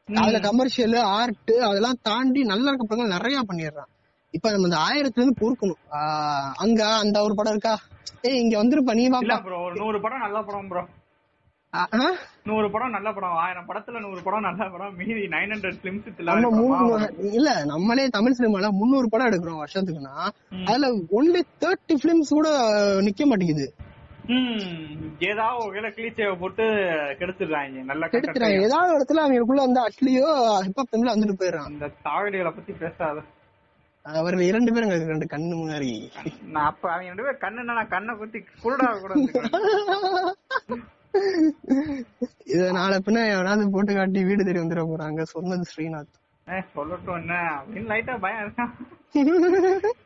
அதுல 0.09 0.39
கமர்ஷியல் 0.39 0.95
ஆர்ட் 0.95 1.51
அதெல்லாம் 1.69 1.99
தாண்டி 2.01 2.43
நல்லா 2.43 2.71
இருக்க 2.71 2.87
படங்கள் 2.87 3.15
நிறைய 3.17 3.39
பண்ணிடுறான். 3.49 3.89
இப்ப 4.33 4.51
நம்ம 4.51 4.67
இந்த 4.67 4.79
ஆயிரத்துல 4.87 5.21
இருந்து 5.21 5.41
பொறுக்கணும். 5.41 5.81
அங்க 6.57 6.81
அந்த 6.95 7.21
ஒரு 7.21 7.35
படம் 7.35 7.51
இருக்கா? 7.51 7.75
ஏய் 8.21 8.39
இங்க 8.39 8.55
வந்துருப்பா 8.61 8.93
நீ 8.93 9.05
வாப்பா. 9.09 9.37
ப்ரோ 9.39 9.59
நூறு 9.75 10.01
படம் 10.01 10.19
நல்ல 10.19 10.41
படம் 10.41 10.67
ப்ரோ? 10.67 10.83
நூறு 12.43 12.67
படம் 12.71 12.89
நல்ல 12.89 13.13
படம் 13.13 13.35
ஆயிரம் 13.35 13.67
படத்துல 13.67 13.99
நூறு 13.99 14.21
படம் 14.21 14.41
நல்ல 14.41 14.69
படம் 14.69 14.95
மீதி 14.95 15.25
நைன் 15.27 15.51
ஹண்ட்ரட் 15.51 15.79
பிலிம்ஸ் 15.81 16.07
இல்ல 17.31 17.49
நம்மளே 17.65 18.05
தமிழ் 18.09 18.37
சினிமால 18.37 18.71
முந்நூறு 18.71 19.09
படம் 19.09 19.27
எடுக்கிறோம் 19.27 19.61
வருஷத்துக்குன்னா 19.61 20.15
அதுல 20.65 20.89
ஒன்லி 21.11 21.41
தேர்ட்டி 21.61 21.97
பிலிம்ஸ் 22.01 22.29
கூட 22.29 22.49
நிக்க 23.01 23.25
மாட்டேங்குது. 23.25 23.67
ஏதாவது 25.19 25.59
ஒரு 25.63 25.71
வேலை 25.71 25.89
கிளீச்சேவை 25.89 26.35
போட்டு 26.39 26.65
கெடுத்துடுறாங்க 27.19 27.83
நல்ல 27.83 28.03
content. 28.07 28.61
ஏதாவது 28.61 28.91
இடத்துல 28.95 29.23
அவங்களுக்குள்ள 29.23 29.63
வந்து 29.67 29.81
அட்லியோ 29.81 30.27
ஹிப்ஹாப் 30.65 30.91
தமிழ்ல 30.91 31.13
வந்துட்டு 31.15 31.39
போயிடுறான். 31.39 31.69
அந்த 31.71 31.91
தாவடிகளை 32.05 32.51
பத்தி 32.51 32.73
பேசாத. 32.73 33.17
அவர்கள் 34.05 34.45
இரண்டு 34.45 34.73
பேரும் 34.73 34.89
எங்களுக்கு 34.89 35.11
ரெண்டு 35.11 35.27
கண்ணு 35.27 35.53
முன்னாடி. 35.55 35.89
நான் 36.47 36.65
அப்ப 36.65 36.91
அவங்க 36.91 37.09
ரெண்டு 37.11 37.23
பேரும் 37.23 37.43
கண்ணுன்னா 37.43 37.73
நான் 37.73 37.87
கண்ணை 37.87 38.15
குத்தி 38.15 38.39
குருடா 38.63 38.87
கூட. 38.99 39.13
இத 42.45 42.71
நாளை 42.71 42.97
பின்ன 42.99 43.25
எவனாவது 43.29 43.71
போட்டு 43.71 43.93
காட்டி 43.93 44.23
வீடு 44.23 44.43
தேடி 44.43 44.59
வந்துட 44.59 44.83
போறாங்க. 44.85 45.21
சொன்னது 45.33 45.69
ஸ்ரீநாத். 45.71 46.15
சொல்லட்டும் 46.75 47.17
என்ன? 47.17 47.33
அப்படின்னு 47.57 47.91
லைட்டா 47.91 48.19
பயம் 48.19 48.43
இருக்கான் 48.45 48.71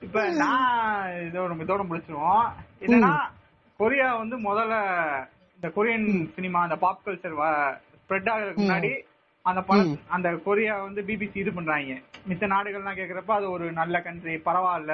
இப்ப 0.02 0.24
நான் 0.42 1.08
இதோட 1.28 1.56
இதோட 1.64 1.82
முடிச்சிருவோம். 1.90 2.48
என்னன்னா 2.82 3.14
கொரியா 3.80 4.16
வந்து 4.16 4.36
முதல்ல 4.40 4.76
இந்த 5.56 5.68
கொரியன் 5.76 6.06
சினிமா 6.36 6.62
அந்த 6.64 6.76
பாப் 6.76 7.04
கல்ச்சர் 7.06 7.38
ஸ்ப்ரெட் 8.02 8.30
ஆகிறதுக்கு 8.32 8.64
முன்னாடி 8.64 8.92
அந்த 9.46 9.62
படம் 9.68 9.94
அந்த 10.16 10.28
கொரியா 10.46 10.74
வந்து 10.88 11.02
பிபிசி 11.08 11.38
இது 11.42 11.52
பண்றாங்க. 11.56 11.96
மித்த 12.30 12.48
நாடுகள்லாம் 12.54 13.00
கேக்குறப்ப 13.00 13.32
அது 13.38 13.48
ஒரு 13.56 13.66
நல்ல 13.80 13.96
கண்ட்ரி 14.06 14.36
பரவாயில்ல. 14.48 14.94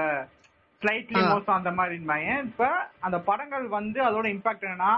ஸ்லைட்லி 0.81 1.21
மோசம் 1.31 1.57
அந்த 1.57 1.71
மாதிரி 1.77 1.95
இருந்தாங்க 1.97 2.35
இப்ப 2.49 2.67
அந்த 3.05 3.17
படங்கள் 3.29 3.65
வந்து 3.77 3.99
அதோட 4.07 4.27
இம்பாக்ட் 4.35 4.65
என்னன்னா 4.67 4.91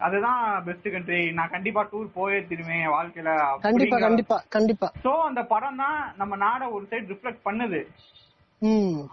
அதுதான் 0.00 0.40
பெஸ்ட் 0.66 0.88
கண்ட்ரி 0.94 1.20
நான் 1.38 1.54
கண்டிப்பா 1.54 1.82
டூர் 1.90 2.08
போயே 2.18 2.38
திருவேன் 2.50 2.86
வாழ்க்கையில. 2.96 3.30
கண்டிப்பா 3.66 3.98
கண்டிப்பா 4.06 4.36
கண்டிப்பா. 4.56 4.88
சோ 5.04 5.12
அந்த 5.28 5.42
படம் 5.52 5.80
தான் 5.84 5.98
நம்ம 6.20 6.36
நாட 6.46 6.62
ஒரு 6.76 6.84
சைடு 6.90 7.12
ரிஃப்ளெக்ட் 7.12 7.46
பண்ணுது. 7.48 7.80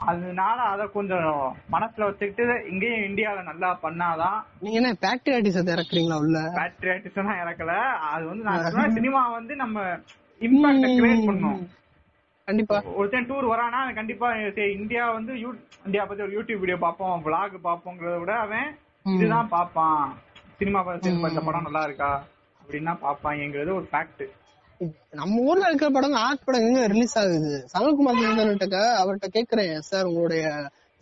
அதனால 0.09 0.57
அத 0.73 0.83
கொஞ்சம் 0.87 1.27
மனசுல 1.71 2.07
வச்சுக்கிட்டு 2.07 2.43
இங்கேயும் 2.71 3.05
இந்தியால 3.09 3.43
நல்லா 3.43 3.69
பண்ணாதான் 3.83 4.37
நீங்க 4.61 4.77
என்ன 4.81 4.91
பேக்டீரியாட்டிஸ் 5.03 5.59
இறக்குறீங்களா 5.73 6.17
உள்ள? 6.23 6.39
பேட்ரியாட்டிசம் 6.59 7.41
இறக்கல. 7.43 7.73
அது 8.13 8.23
வந்து 8.25 8.43
நான் 8.43 8.95
சினிமா 8.99 9.21
வந்து 9.29 9.55
நம்ம 9.55 9.83
இம்பாக்ட 10.41 10.87
கிரியேட் 10.95 11.27
பண்ணும். 11.29 11.59
கண்டிப்பா. 12.47 12.77
ஒருத்தன் 12.95 13.27
டூர் 13.29 13.51
வரானா 13.51 13.77
அவன் 13.83 13.99
கண்டிப்பா 13.99 14.27
இந்தியா 14.79 15.03
வந்து 15.11 15.33
இந்தியா 15.85 16.05
பத்தி 16.05 16.23
ஒரு 16.23 16.35
யூடியூப் 16.37 16.61
வீடியோ 16.63 16.77
பார்ப்போம் 16.77 17.23
vlog 17.27 17.53
பார்ப்போங்கிறத 17.67 18.17
விட 18.19 18.33
அவன் 18.39 18.67
இதுதான் 19.15 19.53
பார்ப்பான். 19.55 20.03
சினிமா 20.59 20.81
பத்தி 20.81 21.09
இந்த 21.09 21.41
படம் 21.47 21.67
நல்லா 21.67 21.83
இருக்கா? 21.83 22.11
அப்படின்னா 22.61 22.93
பார்ப்பாங்கிறது 23.05 23.71
ஒரு 23.79 23.87
ஃபேக்ட் 23.91 24.23
நம்ம 25.13 25.41
ஊர்ல 25.41 25.67
இருக்கிற 25.67 25.89
படம் 25.89 26.15
ஆர்ட் 26.21 26.45
படம் 26.45 26.65
எங்க 26.67 26.81
ரிலீஸ் 26.87 27.15
ஆகுது? 27.17 27.51
சனல்குமார் 27.71 28.17
கிட்ட 28.53 28.79
அவர்கிட்ட 29.01 29.27
கேக்குறேன் 29.35 29.75
சார் 29.89 30.07
உங்களுடைய 30.09 30.43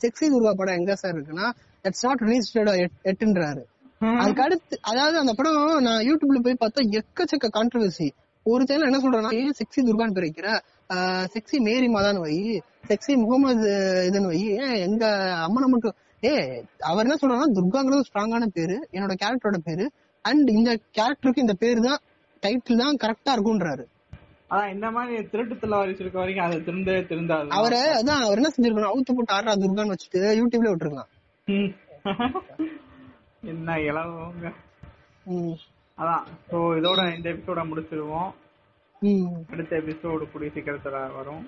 செக்ஸி 0.02 0.26
துர்கா 0.34 0.52
படம் 0.54 0.80
எங்க 0.80 0.96
சார் 0.96 1.16
இருக்குன்னா 1.16 1.48
இட்ஸ் 1.86 2.06
நாட் 2.08 2.24
ரிலீஸ்டட் 2.26 2.72
எட்டுன்றாரு. 3.12 3.64
அதுக்கு 4.18 4.44
அடுத்து 4.46 4.76
அதாவது 4.82 5.18
அந்த 5.20 5.34
படம் 5.34 5.58
நான் 5.88 6.04
யூடியூப்ல 6.08 6.40
போய் 6.46 6.62
பார்த்தா 6.64 6.86
எக்கச்சக்க 7.00 7.50
கான்ட்ரவர்சி 7.58 8.08
ஒரு 8.46 8.64
சேனல் 8.70 8.90
என்ன 8.90 9.00
சொல்றான்னா 9.04 9.32
ஏன் 9.40 9.58
செக்ஸி 9.60 9.82
துர்கான்னு 9.82 10.16
பேர் 10.16 10.28
வைக்கிற 10.28 10.48
செக்ஸி 11.34 11.58
மேரி 11.68 11.88
மாதான் 11.90 12.22
வை 12.24 12.34
செக்ஸி 12.90 13.14
முகமது 13.22 13.70
இதுன்னு 14.08 14.32
வை. 14.32 14.40
ஏன் 14.58 14.80
எங்க 14.88 15.04
அம்மனை 15.46 15.68
மட்டும் 15.68 15.96
ஏ 16.24 16.32
அவர் 16.90 17.06
என்ன 17.06 17.16
சொல்றாருன்னா 17.22 17.54
துர்காங்கிறது 17.58 18.08
ஸ்ட்ராங்கான 18.10 18.48
பேரு 18.58 18.76
என்னோட 18.94 19.14
கேரக்டரோட 19.22 19.60
பேரு. 19.68 19.86
அண்ட் 20.26 20.50
இந்த 20.50 20.70
கேரக்டருக்கு 20.98 21.46
இந்த 21.46 21.56
பேரு 21.56 21.80
தான் 21.82 22.02
டைட்டில் 22.44 22.82
தான் 22.84 23.02
கரெக்டா 23.04 23.34
இருக்கும்ன்றாரு 23.36 23.86
அதான் 24.52 24.72
இந்த 24.74 24.88
மாதிரி 24.96 25.22
திருட்டுத்துல 25.32 25.78
வாரிசு 25.80 26.02
இருக்க 26.04 26.18
வரைக்கும் 26.20 26.46
அது 26.48 26.58
திருந்தே 26.66 26.96
திருந்தாது 27.12 27.56
அவரை 27.60 27.80
அதான் 28.00 28.24
அவர் 28.26 28.40
என்ன 28.42 28.52
செஞ்சிருக்கணும் 28.56 28.92
அவுத்து 28.92 29.16
போட்டு 29.18 29.36
ஆடுறா 29.38 29.54
துர்கான்னு 29.62 29.96
வச்சுட்டு 29.96 30.22
யூடியூப்ல 30.40 30.72
விட்டுருக்கலாம். 30.72 31.12
என்ன 33.52 33.78
இளவங்க. 33.90 34.48
அதான் 35.98 36.24
சோ 36.50 36.58
இதோட 36.80 37.02
இந்த 37.16 37.28
எபிசோட 37.34 37.62
முடிச்சிருவோம். 37.72 38.32
அடுத்த 39.54 39.74
எபிசோடு 39.82 40.24
கூடிய 40.32 40.52
சீக்கிரத்துல 40.56 41.00
வரும் 41.18 41.44